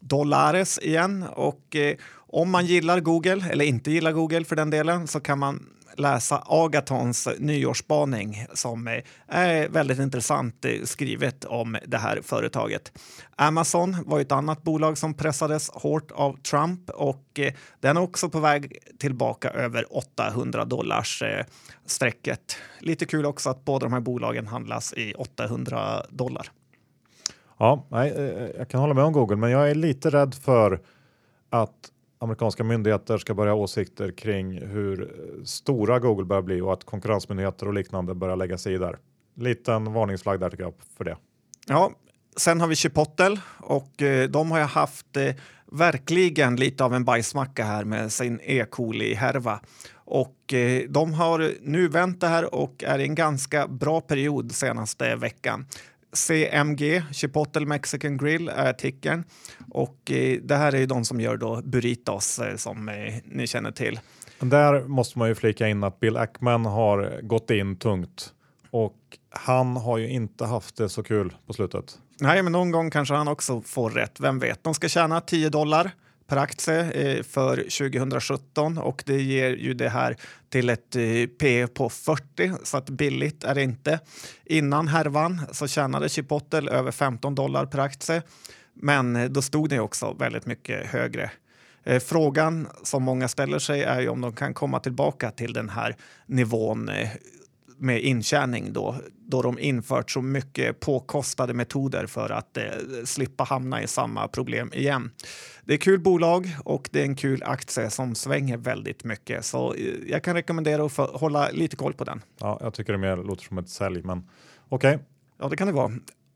dollares 0.00 0.78
igen 0.78 1.24
och 1.32 1.76
om 2.16 2.50
man 2.50 2.66
gillar 2.66 3.00
Google, 3.00 3.44
eller 3.50 3.64
inte 3.64 3.90
gillar 3.90 4.12
Google 4.12 4.44
för 4.44 4.56
den 4.56 4.70
delen, 4.70 5.06
så 5.06 5.20
kan 5.20 5.38
man 5.38 5.66
läsa 6.00 6.42
Agatons 6.46 7.28
nyårsspaning 7.38 8.46
som 8.54 9.00
är 9.26 9.68
väldigt 9.68 9.98
intressant 9.98 10.66
skrivet 10.84 11.44
om 11.44 11.76
det 11.86 11.98
här 11.98 12.20
företaget. 12.22 12.92
Amazon 13.36 13.96
var 14.06 14.20
ett 14.20 14.32
annat 14.32 14.62
bolag 14.62 14.98
som 14.98 15.14
pressades 15.14 15.70
hårt 15.70 16.10
av 16.10 16.36
Trump 16.36 16.90
och 16.90 17.38
eh, 17.38 17.52
den 17.80 17.96
är 17.96 18.00
också 18.00 18.28
på 18.28 18.40
väg 18.40 18.78
tillbaka 18.98 19.50
över 19.50 19.96
800 19.96 20.64
dollars 20.64 21.22
eh, 21.22 21.44
strecket. 21.86 22.56
Lite 22.78 23.06
kul 23.06 23.26
också 23.26 23.50
att 23.50 23.64
båda 23.64 23.86
de 23.86 23.92
här 23.92 24.00
bolagen 24.00 24.46
handlas 24.46 24.92
i 24.92 25.14
800 25.14 26.02
dollar. 26.10 26.50
Ja, 27.58 27.86
nej, 27.88 28.10
eh, 28.10 28.50
jag 28.58 28.68
kan 28.68 28.80
hålla 28.80 28.94
med 28.94 29.04
om 29.04 29.12
Google, 29.12 29.36
men 29.36 29.50
jag 29.50 29.70
är 29.70 29.74
lite 29.74 30.10
rädd 30.10 30.34
för 30.34 30.80
att 31.50 31.90
amerikanska 32.20 32.64
myndigheter 32.64 33.18
ska 33.18 33.34
börja 33.34 33.52
ha 33.52 33.58
åsikter 33.58 34.10
kring 34.12 34.66
hur 34.66 35.02
eh, 35.02 35.44
stora 35.44 35.98
Google 35.98 36.24
börjar 36.24 36.42
bli 36.42 36.60
och 36.60 36.72
att 36.72 36.84
konkurrensmyndigheter 36.84 37.68
och 37.68 37.74
liknande 37.74 38.14
börjar 38.14 38.36
lägga 38.36 38.58
sig 38.58 38.74
i 38.74 38.78
där. 38.78 38.98
Liten 39.36 39.92
varningsflagg 39.92 40.40
där 40.40 40.50
tycker 40.50 40.64
jag 40.64 40.74
för 40.96 41.04
det. 41.04 41.16
Ja, 41.66 41.92
sen 42.36 42.60
har 42.60 42.68
vi 42.68 42.76
Chipotle 42.76 43.40
och 43.58 44.02
eh, 44.02 44.28
de 44.28 44.50
har 44.50 44.58
ju 44.58 44.64
haft 44.64 45.16
eh, 45.16 45.34
verkligen 45.72 46.56
lite 46.56 46.84
av 46.84 46.94
en 46.94 47.04
bajsmacka 47.04 47.64
här 47.64 47.84
med 47.84 48.12
sin 48.12 48.40
E. 48.42 48.64
coli-härva. 48.70 49.60
Och 49.94 50.54
eh, 50.54 50.82
de 50.88 51.14
har 51.14 51.52
nu 51.62 51.88
vänt 51.88 52.20
det 52.20 52.26
här 52.26 52.54
och 52.54 52.84
är 52.84 52.98
i 52.98 53.02
en 53.02 53.14
ganska 53.14 53.66
bra 53.66 54.00
period 54.00 54.52
senaste 54.52 55.16
veckan. 55.16 55.66
CMG, 56.12 57.02
Chipotle 57.12 57.66
Mexican 57.66 58.16
Grill, 58.16 58.48
är 58.48 58.72
tickern. 58.72 59.24
Och 59.70 60.10
eh, 60.10 60.38
det 60.42 60.56
här 60.56 60.74
är 60.74 60.86
de 60.86 61.04
som 61.04 61.20
gör 61.20 61.36
då 61.36 61.62
burritos 61.64 62.38
eh, 62.38 62.56
som 62.56 62.88
eh, 62.88 63.14
ni 63.24 63.46
känner 63.46 63.70
till. 63.70 64.00
Där 64.40 64.84
måste 64.88 65.18
man 65.18 65.28
ju 65.28 65.34
flika 65.34 65.68
in 65.68 65.84
att 65.84 66.00
Bill 66.00 66.16
Ackman 66.16 66.64
har 66.66 67.20
gått 67.22 67.50
in 67.50 67.76
tungt 67.76 68.32
och 68.70 68.96
han 69.30 69.76
har 69.76 69.98
ju 69.98 70.08
inte 70.08 70.44
haft 70.44 70.76
det 70.76 70.88
så 70.88 71.02
kul 71.02 71.34
på 71.46 71.52
slutet. 71.52 71.98
Nej, 72.20 72.42
men 72.42 72.52
någon 72.52 72.70
gång 72.70 72.90
kanske 72.90 73.14
han 73.14 73.28
också 73.28 73.60
får 73.60 73.90
rätt. 73.90 74.20
Vem 74.20 74.38
vet? 74.38 74.64
De 74.64 74.74
ska 74.74 74.88
tjäna 74.88 75.20
10 75.20 75.48
dollar 75.48 75.90
per 76.30 76.36
aktie 76.36 76.90
eh, 76.92 77.22
för 77.22 77.56
2017 77.56 78.78
och 78.78 79.02
det 79.06 79.22
ger 79.22 79.50
ju 79.50 79.74
det 79.74 79.88
här 79.88 80.16
till 80.48 80.70
ett 80.70 80.96
eh, 80.96 81.26
P 81.40 81.66
på 81.66 81.88
40 81.88 82.52
så 82.62 82.76
att 82.76 82.90
billigt 82.90 83.44
är 83.44 83.54
det 83.54 83.62
inte. 83.62 84.00
Innan 84.44 84.88
härvan 84.88 85.40
så 85.52 85.66
tjänade 85.66 86.08
Chipotle 86.08 86.70
över 86.70 86.92
15 86.92 87.34
dollar 87.34 87.66
per 87.66 87.78
aktie 87.78 88.22
men 88.74 89.32
då 89.32 89.42
stod 89.42 89.68
det 89.68 89.80
också 89.80 90.12
väldigt 90.12 90.46
mycket 90.46 90.86
högre. 90.86 91.30
Eh, 91.84 92.00
frågan 92.00 92.68
som 92.82 93.02
många 93.02 93.28
ställer 93.28 93.58
sig 93.58 93.82
är 93.82 94.00
ju 94.00 94.08
om 94.08 94.20
de 94.20 94.32
kan 94.32 94.54
komma 94.54 94.80
tillbaka 94.80 95.30
till 95.30 95.52
den 95.52 95.68
här 95.68 95.96
nivån 96.26 96.88
eh, 96.88 97.08
med 97.80 98.02
intjäning 98.02 98.72
då, 98.72 98.96
då 99.16 99.42
de 99.42 99.58
infört 99.58 100.10
så 100.10 100.22
mycket 100.22 100.80
påkostade 100.80 101.54
metoder 101.54 102.06
för 102.06 102.30
att 102.30 102.56
eh, 102.56 102.64
slippa 103.04 103.44
hamna 103.44 103.82
i 103.82 103.86
samma 103.86 104.28
problem 104.28 104.72
igen. 104.72 105.10
Det 105.64 105.74
är 105.74 105.78
kul 105.78 106.00
bolag 106.00 106.56
och 106.64 106.88
det 106.92 107.00
är 107.00 107.04
en 107.04 107.16
kul 107.16 107.42
aktie 107.42 107.90
som 107.90 108.14
svänger 108.14 108.56
väldigt 108.56 109.04
mycket 109.04 109.44
så 109.44 109.74
eh, 109.74 109.94
jag 110.06 110.24
kan 110.24 110.34
rekommendera 110.34 110.84
att 110.84 110.96
hålla 110.96 111.50
lite 111.50 111.76
koll 111.76 111.92
på 111.92 112.04
den. 112.04 112.22
Ja, 112.38 112.58
jag 112.60 112.74
tycker 112.74 112.92
det 112.92 112.98
mer 112.98 113.16
låter 113.16 113.44
som 113.44 113.58
ett 113.58 113.68
sälj, 113.68 114.02
men 114.02 114.28
okej. 114.68 114.94
Okay. 114.94 115.06
Ja, 115.38 115.48
det 115.48 115.56
kan 115.56 115.66
det 115.66 115.72
vara. 115.72 115.92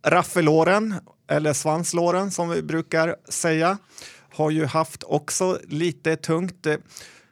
Raffelåren 0.06 0.94
eller 1.28 1.52
svanslåren 1.52 2.30
som 2.30 2.48
vi 2.48 2.62
brukar 2.62 3.16
säga 3.28 3.78
har 4.30 4.50
ju 4.50 4.64
haft 4.64 5.02
också 5.02 5.58
lite 5.68 6.16
tungt. 6.16 6.66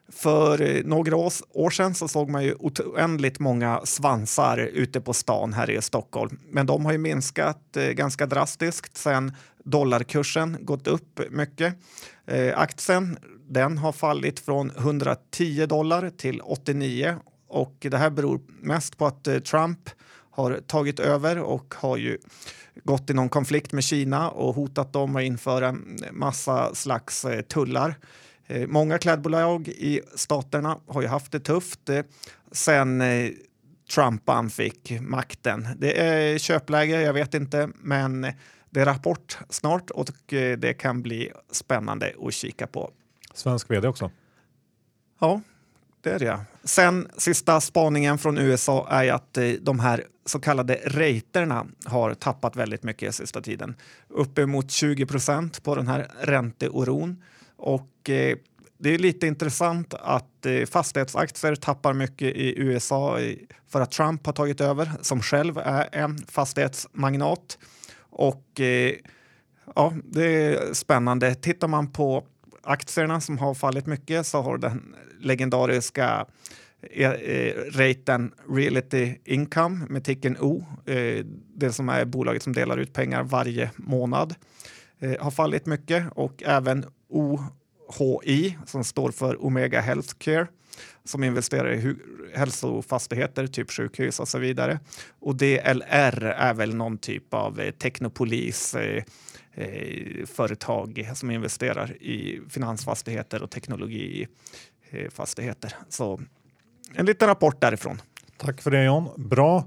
För 0.09 0.63
eh, 0.63 0.85
några 0.85 1.17
år 1.17 1.71
sedan 1.71 1.95
så 1.95 2.09
såg 2.09 2.31
man 2.31 2.45
ju 2.45 2.55
oändligt 2.55 3.39
många 3.39 3.81
svansar 3.85 4.59
ute 4.59 5.01
på 5.01 5.13
stan 5.13 5.53
här 5.53 5.71
i 5.71 5.83
Stockholm. 5.83 6.39
Men 6.51 6.67
de 6.67 6.85
har 6.85 6.93
ju 6.93 6.99
minskat 6.99 7.77
eh, 7.77 7.85
ganska 7.85 8.27
drastiskt 8.27 8.97
sen 8.97 9.33
dollarkursen 9.65 10.57
gått 10.61 10.87
upp 10.87 11.21
mycket. 11.31 11.75
Eh, 12.27 12.59
aktien 12.59 13.19
den 13.49 13.79
har 13.79 13.93
fallit 13.93 14.41
från 14.41 14.71
110 14.71 15.67
dollar 15.67 16.11
till 16.11 16.41
89 16.41 17.17
och 17.49 17.77
det 17.81 17.99
här 17.99 18.11
beror 18.11 18.41
mest 18.61 18.99
på 18.99 19.07
att 19.07 19.29
Trump 19.45 19.91
har 20.31 20.61
tagit 20.67 21.01
över 21.01 21.39
och 21.39 21.75
har 21.77 21.97
ju 21.97 22.19
gått 22.85 23.11
i 23.11 23.15
någon 23.15 23.29
konflikt 23.29 23.73
med 23.73 23.85
Kina 23.85 24.31
och 24.31 24.55
hotat 24.55 24.93
dem 24.93 25.17
att 25.17 25.23
införa 25.23 25.69
en 25.69 25.99
massa 26.13 26.75
slags 26.75 27.27
tullar 27.49 27.95
många 28.67 28.99
klädbolag 28.99 29.69
i 29.69 30.01
staterna 30.15 30.79
har 30.87 31.03
ju 31.03 31.09
haft 31.09 31.33
det 31.33 31.41
tufft 31.41 31.89
eh, 31.89 32.03
sen 32.53 33.01
eh, 33.01 33.31
Trumpan 33.95 34.51
fick 34.51 35.01
makten. 35.01 35.69
Det 35.79 36.01
är 36.01 36.39
köpläge, 36.39 37.01
jag 37.01 37.13
vet 37.13 37.35
inte, 37.35 37.69
men 37.75 38.27
det 38.71 38.81
är 38.81 38.85
rapport 38.85 39.39
snart 39.49 39.91
och 39.91 40.09
det 40.59 40.79
kan 40.79 41.03
bli 41.03 41.33
spännande 41.51 42.13
att 42.23 42.35
kika 42.35 42.67
på. 42.67 42.91
Svensk 43.35 43.71
vd 43.71 43.89
också. 43.89 44.11
Ja, 45.21 45.41
det 46.01 46.11
är 46.11 46.19
det. 46.19 46.41
Sen 46.65 47.09
sista 47.17 47.61
spaningen 47.61 48.19
från 48.19 48.39
USA 48.39 48.87
är 48.91 49.13
att 49.13 49.39
de 49.61 49.81
här 49.81 50.05
så 50.25 50.41
kallade 50.41 50.81
raterna 50.85 51.67
har 51.85 52.15
tappat 52.15 52.57
väldigt 52.57 52.83
mycket 52.83 53.15
sista 53.15 53.41
tiden. 53.41 53.75
Uppemot 54.09 54.71
20 54.71 55.07
procent 55.07 55.63
på 55.63 55.75
den 55.75 55.89
här 55.89 56.09
ränteoron. 56.21 57.23
Och 57.63 58.11
eh, 58.11 58.37
det 58.79 58.95
är 58.95 58.99
lite 58.99 59.27
intressant 59.27 59.95
att 59.95 60.47
eh, 60.47 60.65
fastighetsaktier 60.65 61.55
tappar 61.55 61.93
mycket 61.93 62.37
i 62.37 62.59
USA 62.59 63.19
för 63.69 63.81
att 63.81 63.91
Trump 63.91 64.27
har 64.27 64.33
tagit 64.33 64.61
över, 64.61 64.91
som 65.01 65.21
själv 65.23 65.59
är 65.59 65.89
en 65.93 66.19
fastighetsmagnat. 66.19 67.59
Och 68.11 68.61
eh, 68.61 68.95
ja, 69.75 69.93
det 70.05 70.25
är 70.25 70.75
spännande. 70.75 71.35
Tittar 71.35 71.69
man 71.69 71.93
på 71.93 72.25
aktierna 72.63 73.21
som 73.21 73.39
har 73.39 73.55
fallit 73.55 73.87
mycket 73.87 74.27
så 74.27 74.43
har 74.43 74.59
den 74.59 74.95
legendariska 75.21 76.27
eh, 76.91 77.11
eh 77.11 77.55
raten 77.71 78.33
Reality 78.51 79.15
Income 79.25 79.87
med 79.89 80.05
ticken 80.05 80.37
O, 80.41 80.65
eh, 80.87 81.25
det 81.55 81.73
som 81.73 81.89
är 81.89 82.05
bolaget 82.05 82.43
som 82.43 82.53
delar 82.53 82.77
ut 82.77 82.93
pengar 82.93 83.23
varje 83.23 83.71
månad, 83.77 84.35
eh, 84.99 85.21
har 85.21 85.31
fallit 85.31 85.67
mycket 85.67 86.05
och 86.15 86.43
även 86.43 86.85
OHI 87.13 88.59
som 88.67 88.85
står 88.85 89.11
för 89.11 89.45
Omega 89.45 89.81
Healthcare 89.81 90.47
som 91.05 91.25
investerar 91.25 91.73
i 91.73 91.97
hälsofastigheter, 92.35 93.47
typ 93.47 93.71
sjukhus 93.71 94.21
och 94.21 94.29
så 94.29 94.39
vidare. 94.39 94.81
Och 95.21 95.37
DLR 95.37 96.25
är 96.25 96.55
väl 96.55 96.75
någon 96.75 96.99
typ 96.99 97.35
av 97.35 97.61
eh, 97.61 97.71
teknopolis 97.71 98.75
eh, 98.75 99.05
eh, 99.55 100.27
företag 100.27 101.11
som 101.15 101.31
investerar 101.31 102.03
i 102.03 102.41
finansfastigheter 102.49 103.43
och 103.43 103.51
teknologifastigheter. 103.51 105.75
Så 105.89 106.21
en 106.95 107.07
liten 107.07 107.29
rapport 107.29 107.61
därifrån. 107.61 108.01
Tack 108.37 108.63
för 108.63 108.71
det 108.71 108.85
John. 108.85 109.09
Bra. 109.17 109.65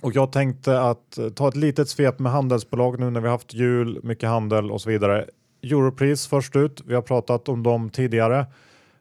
Och 0.00 0.16
jag 0.16 0.32
tänkte 0.32 0.80
att 0.80 1.18
eh, 1.18 1.28
ta 1.28 1.48
ett 1.48 1.56
litet 1.56 1.88
svep 1.88 2.18
med 2.18 2.32
handelsbolag 2.32 3.00
nu 3.00 3.10
när 3.10 3.20
vi 3.20 3.28
haft 3.28 3.54
jul, 3.54 4.00
mycket 4.02 4.28
handel 4.28 4.70
och 4.70 4.80
så 4.80 4.90
vidare. 4.90 5.26
Europris 5.72 6.26
först 6.26 6.56
ut. 6.56 6.82
Vi 6.86 6.94
har 6.94 7.02
pratat 7.02 7.48
om 7.48 7.62
dem 7.62 7.90
tidigare. 7.90 8.46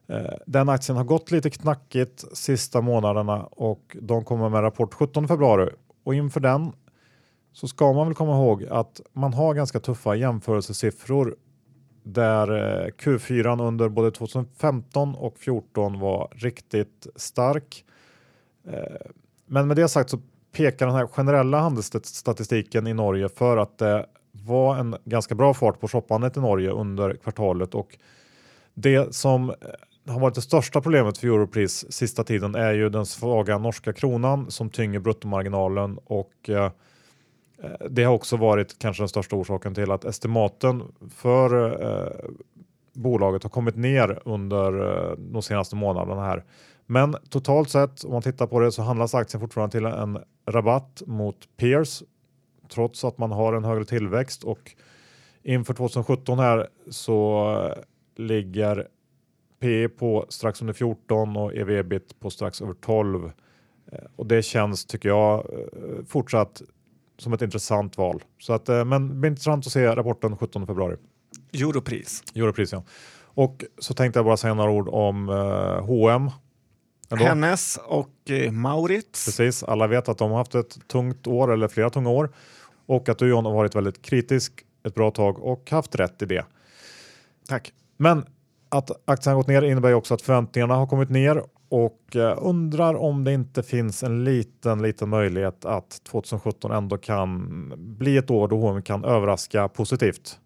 Eh, 0.08 0.34
den 0.46 0.70
aktien 0.70 0.98
har 0.98 1.04
gått 1.04 1.32
lite 1.32 1.50
knackigt 1.50 2.38
sista 2.38 2.82
månaderna 2.82 3.44
och 3.44 3.98
de 4.02 4.24
kommer 4.24 4.50
med 4.50 4.64
rapport 4.64 4.94
17 4.94 5.28
februari 5.28 5.70
och 6.04 6.16
inför 6.16 6.40
den 6.40 6.72
så 7.54 7.68
ska 7.68 7.94
man 7.94 8.08
väl 8.08 8.16
komma 8.16 8.36
ihåg 8.36 8.66
att 8.66 9.02
man 9.14 9.34
har 9.34 9.54
ganska 9.54 9.80
tuffa 9.80 10.16
jämförelsesiffror 10.16 11.36
där 12.04 12.52
eh, 12.52 12.88
Q4 12.88 13.68
under 13.68 13.90
både 13.90 14.12
2015 14.12 15.16
och 15.16 15.34
2014 15.34 16.00
var 16.00 16.30
riktigt 16.32 17.08
stark. 17.16 17.86
Eh, 18.68 19.12
men 19.46 19.68
med 19.68 19.78
det 19.78 19.88
sagt 19.88 20.10
så 20.10 20.20
pekar 20.52 20.86
den 20.86 20.96
här 20.96 21.08
generella 21.08 21.60
handelsstatistiken 21.60 22.88
i 22.88 22.94
Norge 22.94 23.30
för 23.30 23.58
att 23.58 23.78
det 23.78 24.06
var 24.44 24.76
en 24.78 24.96
ganska 25.06 25.36
bra 25.36 25.54
fart 25.54 25.80
på 25.80 25.88
shoppandet 25.88 26.38
i 26.38 26.40
Norge 26.40 26.70
under 26.70 27.14
kvartalet 27.14 27.76
och 27.76 27.98
det 28.74 29.16
som 29.16 29.50
eh, 29.50 29.56
har 30.14 30.20
varit 30.20 30.36
det 30.36 30.42
största 30.42 30.82
problemet 30.82 31.18
för 31.18 31.28
Europris 31.28 31.86
sista 31.90 32.24
tiden 32.24 32.56
är 32.56 32.74
ju 32.74 32.90
den 32.90 33.06
svaga 33.06 33.58
norska 33.58 33.94
kronan 33.94 34.52
som 34.52 34.70
tynger 34.70 35.00
bruttomarginalen 35.00 36.00
och 36.06 36.50
eh, 36.50 36.72
eh, 37.64 37.88
det 37.90 38.04
har 38.04 38.14
också 38.14 38.38
varit 38.38 38.80
kanske 38.80 39.04
den 39.04 39.10
största 39.10 39.36
orsaken 39.36 39.76
till 39.76 39.92
att 39.92 40.06
estimaten 40.06 40.84
för 41.16 41.82
eh, 41.84 42.30
bolaget 42.94 43.44
har 43.44 43.50
kommit 43.50 43.76
ner 43.76 44.20
under 44.26 44.98
eh, 45.12 45.18
de 45.18 45.42
senaste 45.42 45.76
månaderna 45.76 46.22
här. 46.22 46.44
Men 46.86 47.16
totalt 47.30 47.70
sett, 47.70 48.04
om 48.04 48.12
man 48.12 48.22
tittar 48.22 48.48
på 48.48 48.60
det, 48.60 48.72
så 48.72 48.82
handlas 48.82 49.16
aktien 49.16 49.42
fortfarande 49.42 49.72
till 49.72 49.86
en 49.86 50.20
rabatt 50.48 51.02
mot 51.06 51.36
peers 51.58 52.04
trots 52.70 53.04
att 53.04 53.18
man 53.18 53.32
har 53.32 53.54
en 53.54 53.64
högre 53.64 53.86
tillväxt 53.86 54.44
och 54.44 54.76
inför 55.44 55.74
2017 55.74 56.40
här 56.40 56.68
så 56.90 57.76
ligger 58.16 58.88
P 59.60 59.90
på 59.90 60.26
strax 60.30 60.62
under 60.62 60.74
14 60.74 61.38
och 61.38 61.56
ev-ebit 61.56 62.20
på 62.20 62.30
strax 62.30 62.62
över 62.62 62.74
12. 62.74 63.32
Eh, 63.92 64.00
och 64.16 64.26
det 64.26 64.42
känns, 64.42 64.86
tycker 64.86 65.10
jag, 65.10 65.40
eh, 65.40 66.06
fortsatt 66.08 66.62
som 67.18 67.34
ett 67.34 67.42
intressant 67.42 67.98
val. 67.98 68.24
Så 68.40 68.54
att, 68.54 68.70
eh, 68.70 68.86
men 68.86 69.08
det 69.08 69.16
blir 69.16 69.30
intressant 69.30 69.66
att 69.66 69.72
se 69.72 69.96
rapporten 69.96 70.38
17 70.38 70.68
februari. 70.68 70.98
Europris. 71.54 72.24
Europris, 72.36 72.72
ja. 72.74 72.84
Och 73.24 73.64
så 73.80 73.94
tänkte 73.94 74.20
jag 74.20 74.26
bara 74.26 74.38
säga 74.38 74.54
några 74.54 74.72
ord 74.72 74.90
om 74.90 75.30
uh, 75.30 75.82
H&M. 75.86 76.30
Ändå. 77.10 77.24
Hennes 77.26 77.80
och 77.86 78.32
eh, 78.32 78.52
Maurits. 78.52 79.26
Precis, 79.26 79.64
alla 79.64 79.88
vet 79.88 80.10
att 80.10 80.18
de 80.18 80.32
har 80.32 80.38
haft 80.38 80.56
ett 80.56 80.88
tungt 80.88 81.28
år 81.28 81.54
eller 81.54 81.68
flera 81.68 81.90
tunga 81.90 82.10
år 82.10 82.30
och 82.86 83.10
att 83.10 83.18
du 83.18 83.30
John 83.30 83.46
har 83.46 83.54
varit 83.54 83.76
väldigt 83.76 84.02
kritisk 84.02 84.66
ett 84.84 84.96
bra 84.96 85.12
tag 85.12 85.40
och 85.40 85.72
haft 85.72 85.96
rätt 85.96 86.22
i 86.22 86.26
det. 86.26 86.46
Tack. 87.48 87.74
Men 87.98 88.26
att 88.70 88.92
aktien 89.06 89.36
har 89.36 89.40
gått 89.40 89.48
ner 89.48 89.62
innebär 89.62 89.90
ju 89.90 89.96
också 89.96 90.14
att 90.14 90.22
förväntningarna 90.22 90.76
har 90.76 90.88
kommit 90.88 91.10
ner 91.10 91.44
och 91.70 92.16
eh, 92.16 92.38
undrar 92.42 92.96
om 92.96 93.24
det 93.24 93.34
inte 93.34 93.64
finns 93.64 94.04
en 94.04 94.24
liten, 94.24 94.82
liten 94.82 95.10
möjlighet 95.10 95.66
att 95.66 96.04
2017 96.04 96.72
ändå 96.72 96.98
kan 96.98 97.74
bli 97.78 98.18
ett 98.18 98.32
år 98.32 98.48
då 98.48 98.58
H&M 98.58 98.82
kan 98.82 99.04
överraska 99.04 99.68
positivt. 99.68 100.40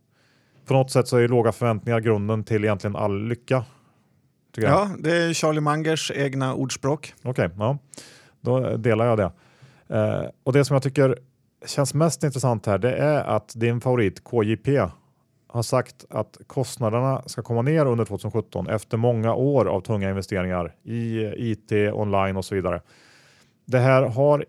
På 0.65 0.73
något 0.73 0.91
sätt 0.91 1.07
så 1.07 1.17
är 1.17 1.27
låga 1.27 1.51
förväntningar 1.51 1.99
grunden 1.99 2.43
till 2.43 2.63
egentligen 2.63 2.95
all 2.95 3.27
lycka. 3.27 3.65
Ja, 4.55 4.89
det 4.99 5.17
är 5.17 5.33
Charlie 5.33 5.61
Mangers 5.61 6.11
egna 6.15 6.53
ordspråk. 6.53 7.13
Okej, 7.23 7.45
okay, 7.45 7.57
ja. 7.59 7.77
då 8.41 8.77
delar 8.77 9.05
jag 9.05 9.17
det. 9.17 9.31
Eh, 9.95 10.29
och 10.43 10.53
det 10.53 10.65
som 10.65 10.73
jag 10.73 10.83
tycker 10.83 11.17
känns 11.65 11.93
mest 11.93 12.23
intressant 12.23 12.65
här 12.65 12.77
det 12.77 12.95
är 12.95 13.23
att 13.23 13.53
din 13.55 13.81
favorit 13.81 14.21
KJP 14.31 14.79
har 15.47 15.63
sagt 15.63 16.05
att 16.09 16.37
kostnaderna 16.47 17.23
ska 17.25 17.41
komma 17.41 17.61
ner 17.61 17.85
under 17.85 18.05
2017 18.05 18.69
efter 18.69 18.97
många 18.97 19.33
år 19.33 19.65
av 19.65 19.81
tunga 19.81 20.09
investeringar 20.09 20.75
i 20.83 21.21
IT, 21.51 21.71
online 21.93 22.37
och 22.37 22.45
så 22.45 22.55
vidare. 22.55 22.81
Det 23.65 23.79
här 23.79 24.01
har 24.01 24.45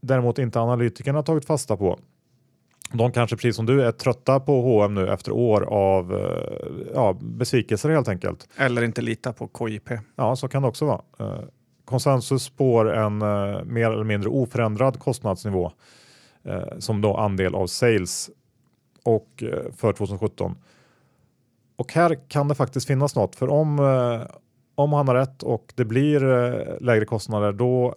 däremot 0.00 0.38
inte 0.38 0.60
analytikerna 0.60 1.22
tagit 1.22 1.44
fasta 1.44 1.76
på. 1.76 1.98
De 2.92 3.12
kanske 3.12 3.36
precis 3.36 3.56
som 3.56 3.66
du 3.66 3.82
är 3.82 3.92
trötta 3.92 4.40
på 4.40 4.60
H&M 4.62 4.94
nu 4.94 5.08
efter 5.08 5.32
år 5.32 5.62
av 5.62 6.14
eh, 6.14 6.92
ja, 6.94 7.16
besvikelser 7.20 7.90
helt 7.90 8.08
enkelt. 8.08 8.48
Eller 8.56 8.82
inte 8.82 9.02
lita 9.02 9.32
på 9.32 9.48
KJP. 9.58 9.98
Ja, 10.16 10.36
så 10.36 10.48
kan 10.48 10.62
det 10.62 10.68
också 10.68 10.84
vara. 10.84 11.00
Eh, 11.18 11.44
konsensus 11.84 12.42
spår 12.42 12.94
en 12.94 13.22
eh, 13.22 13.64
mer 13.64 13.90
eller 13.90 14.04
mindre 14.04 14.30
oförändrad 14.30 14.98
kostnadsnivå 14.98 15.72
Eh, 16.44 16.78
som 16.78 17.00
då 17.00 17.16
andel 17.16 17.54
av 17.54 17.66
sales 17.66 18.30
och 19.02 19.42
eh, 19.42 19.72
för 19.76 19.92
2017. 19.92 20.54
Och 21.76 21.92
här 21.92 22.18
kan 22.28 22.48
det 22.48 22.54
faktiskt 22.54 22.86
finnas 22.86 23.16
något, 23.16 23.36
för 23.36 23.48
om, 23.48 23.78
eh, 23.78 24.36
om 24.74 24.92
han 24.92 25.08
har 25.08 25.14
rätt 25.14 25.42
och 25.42 25.72
det 25.74 25.84
blir 25.84 26.20
lägre 26.80 27.04
kostnader, 27.04 27.52
då 27.52 27.94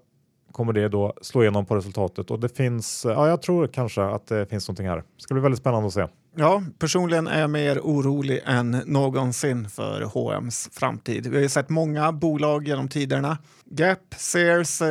kommer 0.51 0.73
det 0.73 0.89
då 0.89 1.13
slå 1.21 1.41
igenom 1.41 1.65
på 1.65 1.75
resultatet 1.75 2.31
och 2.31 2.39
det 2.39 2.57
finns, 2.57 3.05
ja 3.05 3.27
jag 3.27 3.41
tror 3.41 3.67
kanske 3.67 4.03
att 4.03 4.27
det 4.27 4.45
finns 4.45 4.67
någonting 4.67 4.87
här. 4.87 4.97
Det 4.97 5.03
ska 5.17 5.33
bli 5.33 5.43
väldigt 5.43 5.59
spännande 5.59 5.87
att 5.87 5.93
se. 5.93 6.07
Ja, 6.35 6.63
personligen 6.79 7.27
är 7.27 7.41
jag 7.41 7.49
mer 7.49 7.79
orolig 7.79 8.41
än 8.45 8.71
någonsin 8.85 9.69
för 9.69 10.01
H&M's 10.01 10.69
framtid. 10.71 11.27
Vi 11.27 11.35
har 11.35 11.43
ju 11.43 11.49
sett 11.49 11.69
många 11.69 12.11
bolag 12.11 12.67
genom 12.67 12.87
tiderna, 12.87 13.37
Gap, 13.65 13.99
Sears 14.17 14.81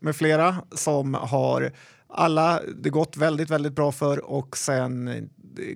med 0.00 0.16
flera, 0.16 0.56
som 0.72 1.14
har 1.14 1.72
alla 2.08 2.60
det 2.82 2.90
gått 2.90 3.16
väldigt, 3.16 3.50
väldigt 3.50 3.72
bra 3.72 3.92
för 3.92 4.24
och 4.24 4.56
sen 4.56 5.10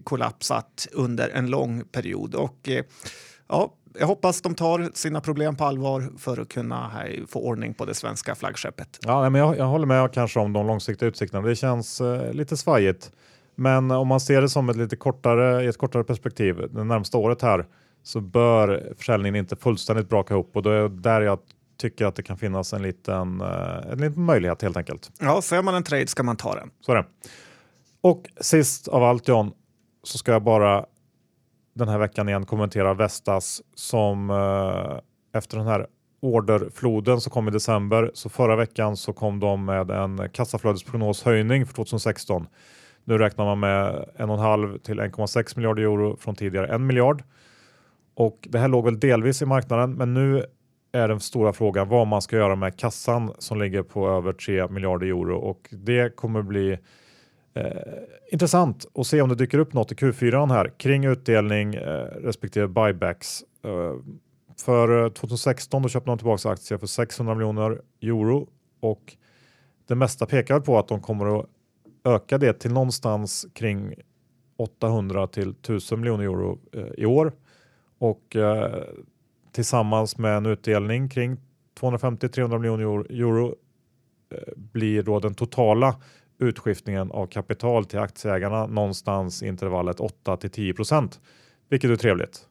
kollapsat 0.05 0.89
under 0.93 1.29
en 1.29 1.47
lång 1.47 1.85
period. 1.85 2.35
Och 2.35 2.69
eh, 2.69 2.85
ja, 3.49 3.75
jag 3.99 4.07
hoppas 4.07 4.43
de 4.43 4.55
tar 4.55 4.91
sina 4.95 5.21
problem 5.21 5.57
på 5.57 5.65
allvar 5.65 6.11
för 6.19 6.41
att 6.41 6.49
kunna 6.49 6.89
här, 6.89 7.21
få 7.29 7.41
ordning 7.41 7.75
på 7.75 7.85
det 7.85 7.95
svenska 7.95 8.35
flaggskeppet. 8.35 8.99
Ja, 9.03 9.31
men 9.31 9.41
jag, 9.41 9.59
jag 9.59 9.67
håller 9.67 9.87
med 9.87 10.13
kanske 10.13 10.41
om 10.41 10.53
de 10.53 10.67
långsiktiga 10.67 11.09
utsikterna. 11.09 11.49
Det 11.49 11.57
känns 11.57 12.01
eh, 12.01 12.33
lite 12.33 12.57
svajigt. 12.57 13.13
Men 13.55 13.91
om 13.91 14.09
man 14.09 14.21
ser 14.21 14.41
det 14.41 14.49
som 14.49 14.69
ett 14.69 14.77
lite 14.77 14.97
kortare, 14.97 15.65
i 15.65 15.67
ett 15.67 15.79
kortare 15.79 16.05
perspektiv, 16.05 16.69
det 16.71 16.85
närmsta 16.85 17.19
året 17.19 17.43
här, 17.43 17.67
så 18.03 18.21
bör 18.21 18.93
försäljningen 18.99 19.37
inte 19.37 19.57
fullständigt 19.57 20.09
braka 20.09 20.35
ihop 20.35 20.57
och 20.57 20.63
det 20.63 20.73
är 20.73 20.89
där 20.89 21.21
jag 21.21 21.39
tycker 21.81 22.07
att 22.07 22.15
det 22.15 22.23
kan 22.23 22.37
finnas 22.37 22.73
en 22.73 22.83
liten, 22.83 23.41
eh, 23.41 23.93
en 23.93 23.99
liten 23.99 24.23
möjlighet 24.23 24.63
helt 24.63 24.77
enkelt. 24.77 25.11
Ja, 25.21 25.43
ser 25.43 25.63
man 25.63 25.75
en 25.75 25.83
trade 25.83 26.07
ska 26.07 26.23
man 26.23 26.37
ta 26.37 26.55
den. 26.55 26.71
Så 26.81 26.93
är 26.93 26.97
det. 26.97 27.05
Och 28.01 28.29
sist 28.41 28.89
av 28.89 29.05
allt 29.05 29.29
John, 29.29 29.53
så 30.03 30.19
ska 30.19 30.33
jag 30.33 30.43
bara 30.43 30.87
den 31.75 31.89
här 31.89 31.99
veckan 31.99 32.29
igen 32.29 32.47
kommentera 32.47 32.95
Vestas 32.95 33.63
som 33.75 34.31
eh, 34.31 35.39
efter 35.39 35.57
den 35.57 35.67
här 35.67 35.87
orderfloden 36.23 37.21
som 37.21 37.33
kom 37.33 37.49
i 37.49 37.51
december 37.51 38.11
så 38.15 38.29
förra 38.29 38.57
veckan 38.57 38.97
så 38.97 39.13
kom 39.13 39.41
de 39.41 39.65
med 39.65 39.91
en 39.91 40.29
kassaflödesprognoshöjning 40.33 41.67
för 41.67 41.75
2016. 41.75 42.47
Nu 43.05 43.19
räknar 43.19 43.45
man 43.45 43.61
med 43.61 44.05
1,5 44.19 44.79
till 44.79 45.01
1,6 45.01 45.57
miljarder 45.57 45.83
euro 45.83 46.17
från 46.17 46.35
tidigare 46.35 46.75
1 46.75 46.81
miljard. 46.81 47.23
Och 48.15 48.49
det 48.51 48.59
här 48.59 48.69
låg 48.69 48.85
väl 48.85 49.01
delvis 49.01 49.43
i 49.43 49.47
marknaden 49.47 49.95
men 49.95 50.15
nu 50.15 50.47
är 50.93 51.09
den 51.09 51.21
stora 51.21 51.53
frågan 51.53 51.89
vad 51.89 52.07
man 52.07 52.23
ska 52.23 52.37
göra 52.37 52.57
med 52.57 52.77
kassan 52.77 53.33
som 53.39 53.59
ligger 53.59 53.83
på 53.83 54.09
över 54.09 54.33
3 54.33 54.69
miljarder 54.69 55.07
euro. 55.07 55.37
Och 55.37 55.69
det 55.71 56.17
kommer 56.17 56.43
bli 56.43 56.79
Eh, 57.55 58.03
intressant 58.33 58.87
att 58.95 59.07
se 59.07 59.23
om 59.23 59.29
det 59.29 59.35
dyker 59.35 59.59
upp 59.59 59.73
något 59.73 59.93
i 59.93 59.95
Q4 59.95 60.49
här 60.49 60.73
kring 60.79 61.05
utdelning 61.05 61.75
eh, 61.75 62.05
respektive 62.05 62.69
buybacks. 62.69 63.45
Eh, 63.65 63.95
för 64.65 65.05
eh, 65.05 65.09
2016 65.09 65.83
då 65.83 65.89
köpte 65.89 66.11
de 66.11 66.19
tillbaka 66.19 66.49
aktier 66.49 66.79
för 66.79 66.87
600 66.87 67.35
miljoner 67.35 67.81
euro. 68.03 68.49
Och 68.81 69.17
det 69.87 69.95
mesta 69.95 70.27
pekar 70.27 70.61
på 70.61 70.79
att 70.79 70.89
de 70.89 71.01
kommer 71.01 71.41
att 71.41 71.47
öka 72.05 72.39
det 72.39 72.53
till 72.53 72.73
någonstans 72.73 73.47
kring 73.53 73.95
800 74.57 75.27
till 75.27 75.51
1000 75.51 76.01
miljoner 76.01 76.25
euro 76.25 76.59
eh, 76.73 76.87
i 76.97 77.07
år. 77.07 77.33
Och 77.99 78.37
eh, 78.37 78.85
tillsammans 79.53 80.19
med 80.19 80.37
en 80.37 80.47
utdelning 80.47 81.09
kring 81.09 81.37
250-300 81.81 82.59
miljoner 82.59 82.85
euro 83.11 83.55
eh, 84.35 84.39
blir 84.57 85.03
då 85.03 85.21
den 85.21 85.35
totala 85.35 85.97
utskiftningen 86.39 87.11
av 87.11 87.27
kapital 87.27 87.85
till 87.85 87.99
aktieägarna 87.99 88.67
någonstans 88.67 89.43
i 89.43 89.47
intervallet 89.47 90.01
8 90.01 90.37
till 90.37 90.51
10 90.51 90.75
procent, 90.75 91.21
vilket 91.69 91.91
är 91.91 91.97
trevligt. 91.97 92.47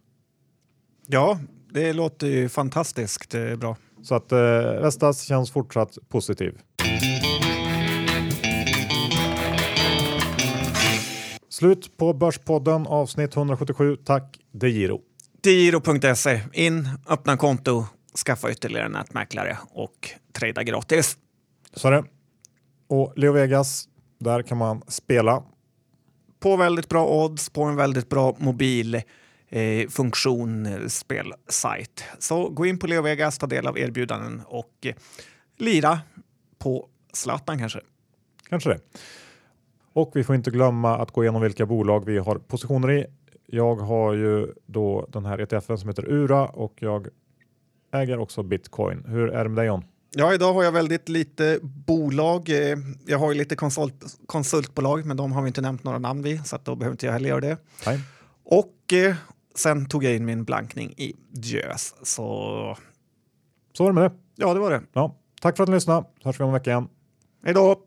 Ja, 1.08 1.39
det 1.72 1.93
låter 1.93 2.28
ju 2.28 2.50
fantastiskt 2.50 3.36
är 3.36 3.56
bra. 3.56 3.78
Så 4.04 4.16
att 4.16 4.32
eh, 4.32 4.38
Vestas 4.82 5.22
känns 5.22 5.52
fortsatt 5.52 5.97
positiv. 6.10 6.58
Slut 11.50 11.97
på 11.97 12.14
Börspodden 12.14 12.88
avsnitt 12.88 13.36
177. 13.36 13.95
Tack 13.95 14.39
DeGiro. 14.52 15.02
DeGiro.se. 15.42 16.42
In, 16.54 16.90
öppna 17.08 17.38
konto, 17.38 17.86
skaffa 18.26 18.52
ytterligare 18.52 18.90
nätmäklare 18.90 19.58
och 19.72 20.10
trada 20.34 20.64
gratis. 20.64 21.18
Så 21.74 21.88
är 21.88 21.92
det. 21.92 22.04
Och 22.88 23.14
Leo 23.16 23.32
Vegas, 23.32 23.90
där 24.20 24.42
kan 24.42 24.58
man 24.58 24.82
spela. 24.88 25.44
På 26.40 26.58
väldigt 26.58 26.90
bra 26.90 27.08
odds, 27.08 27.50
på 27.50 27.64
en 27.64 27.76
väldigt 27.76 28.10
bra 28.10 28.36
mobil 28.40 29.02
eh, 29.50 29.88
funktion, 29.90 30.66
eh, 30.66 30.88
spelsajt. 30.88 32.04
Så 32.20 32.50
gå 32.50 32.66
in 32.66 32.80
på 32.80 32.88
Leo 32.88 33.02
Vegas, 33.02 33.38
ta 33.38 33.48
del 33.48 33.68
av 33.68 33.78
erbjudanden 33.78 34.42
och 34.46 34.74
eh, 34.82 34.96
lira 35.58 36.00
på 36.58 36.88
Zlatan 37.14 37.58
kanske. 37.58 37.80
Kanske 38.50 38.70
det. 38.70 38.80
Och 39.94 40.12
vi 40.16 40.24
får 40.24 40.36
inte 40.36 40.52
glömma 40.52 40.98
att 40.98 41.12
gå 41.12 41.24
igenom 41.24 41.42
vilka 41.42 41.66
bolag 41.66 42.06
vi 42.06 42.18
har 42.18 42.36
positioner 42.36 42.92
i. 42.92 43.06
Jag 43.52 43.76
har 43.76 44.14
ju 44.14 44.54
då 44.66 45.08
den 45.10 45.26
här 45.26 45.41
ETFen 45.41 45.78
som 45.78 45.89
heter 45.89 46.10
URA 46.10 46.45
och 46.45 46.74
jag 46.80 47.08
äger 47.93 48.20
också 48.20 48.43
bitcoin. 48.43 49.04
Hur 49.08 49.30
är 49.30 49.43
det 49.43 49.50
med 49.50 49.58
dig 49.58 49.68
John? 49.68 49.84
Ja, 50.16 50.34
idag 50.34 50.54
har 50.54 50.64
jag 50.64 50.72
väldigt 50.72 51.10
lite 51.10 51.60
bolag. 51.62 52.50
Eh, 52.50 52.78
jag 53.06 53.20
har 53.20 53.32
ju 53.32 53.38
lite 53.38 53.56
konsult, 53.56 54.06
konsultbolag, 54.26 55.06
men 55.06 55.18
de 55.18 55.32
har 55.32 55.41
vi 55.41 55.47
inte 55.47 55.62
nämnt 55.62 55.84
några 55.84 56.00
namn 56.00 56.22
vid, 56.22 56.45
så 56.45 56.56
att 56.56 56.66
då 56.66 56.76
behöver 56.76 56.93
inte 56.93 57.06
jag 57.06 57.14
heller 57.14 57.30
göra 57.30 57.41
det. 57.41 57.58
Nej. 57.86 58.00
Och 58.43 58.93
eh, 58.93 59.16
sen 59.56 59.86
tog 59.86 60.04
jag 60.04 60.16
in 60.16 60.26
min 60.26 60.43
blankning 60.43 60.93
i 60.97 61.16
Djös. 61.34 61.95
Så... 62.04 62.78
Så 63.74 63.84
var 63.84 63.91
det 63.91 64.02
med 64.02 64.12
det. 64.12 64.18
Ja, 64.36 64.54
det 64.54 64.60
var 64.60 64.72
det. 64.72 64.82
Ja. 64.93 65.16
Tack 65.41 65.58
för 65.58 65.64
att 65.64 65.70
ni 65.70 65.76
lyssnade. 65.76 66.08
Så 66.22 66.30
hörs 66.30 66.39
vi 66.39 66.43
om 66.43 66.50
en 66.50 66.54
vecka 66.54 66.70
igen. 66.70 66.88
Hej 67.43 67.54
då! 67.54 67.86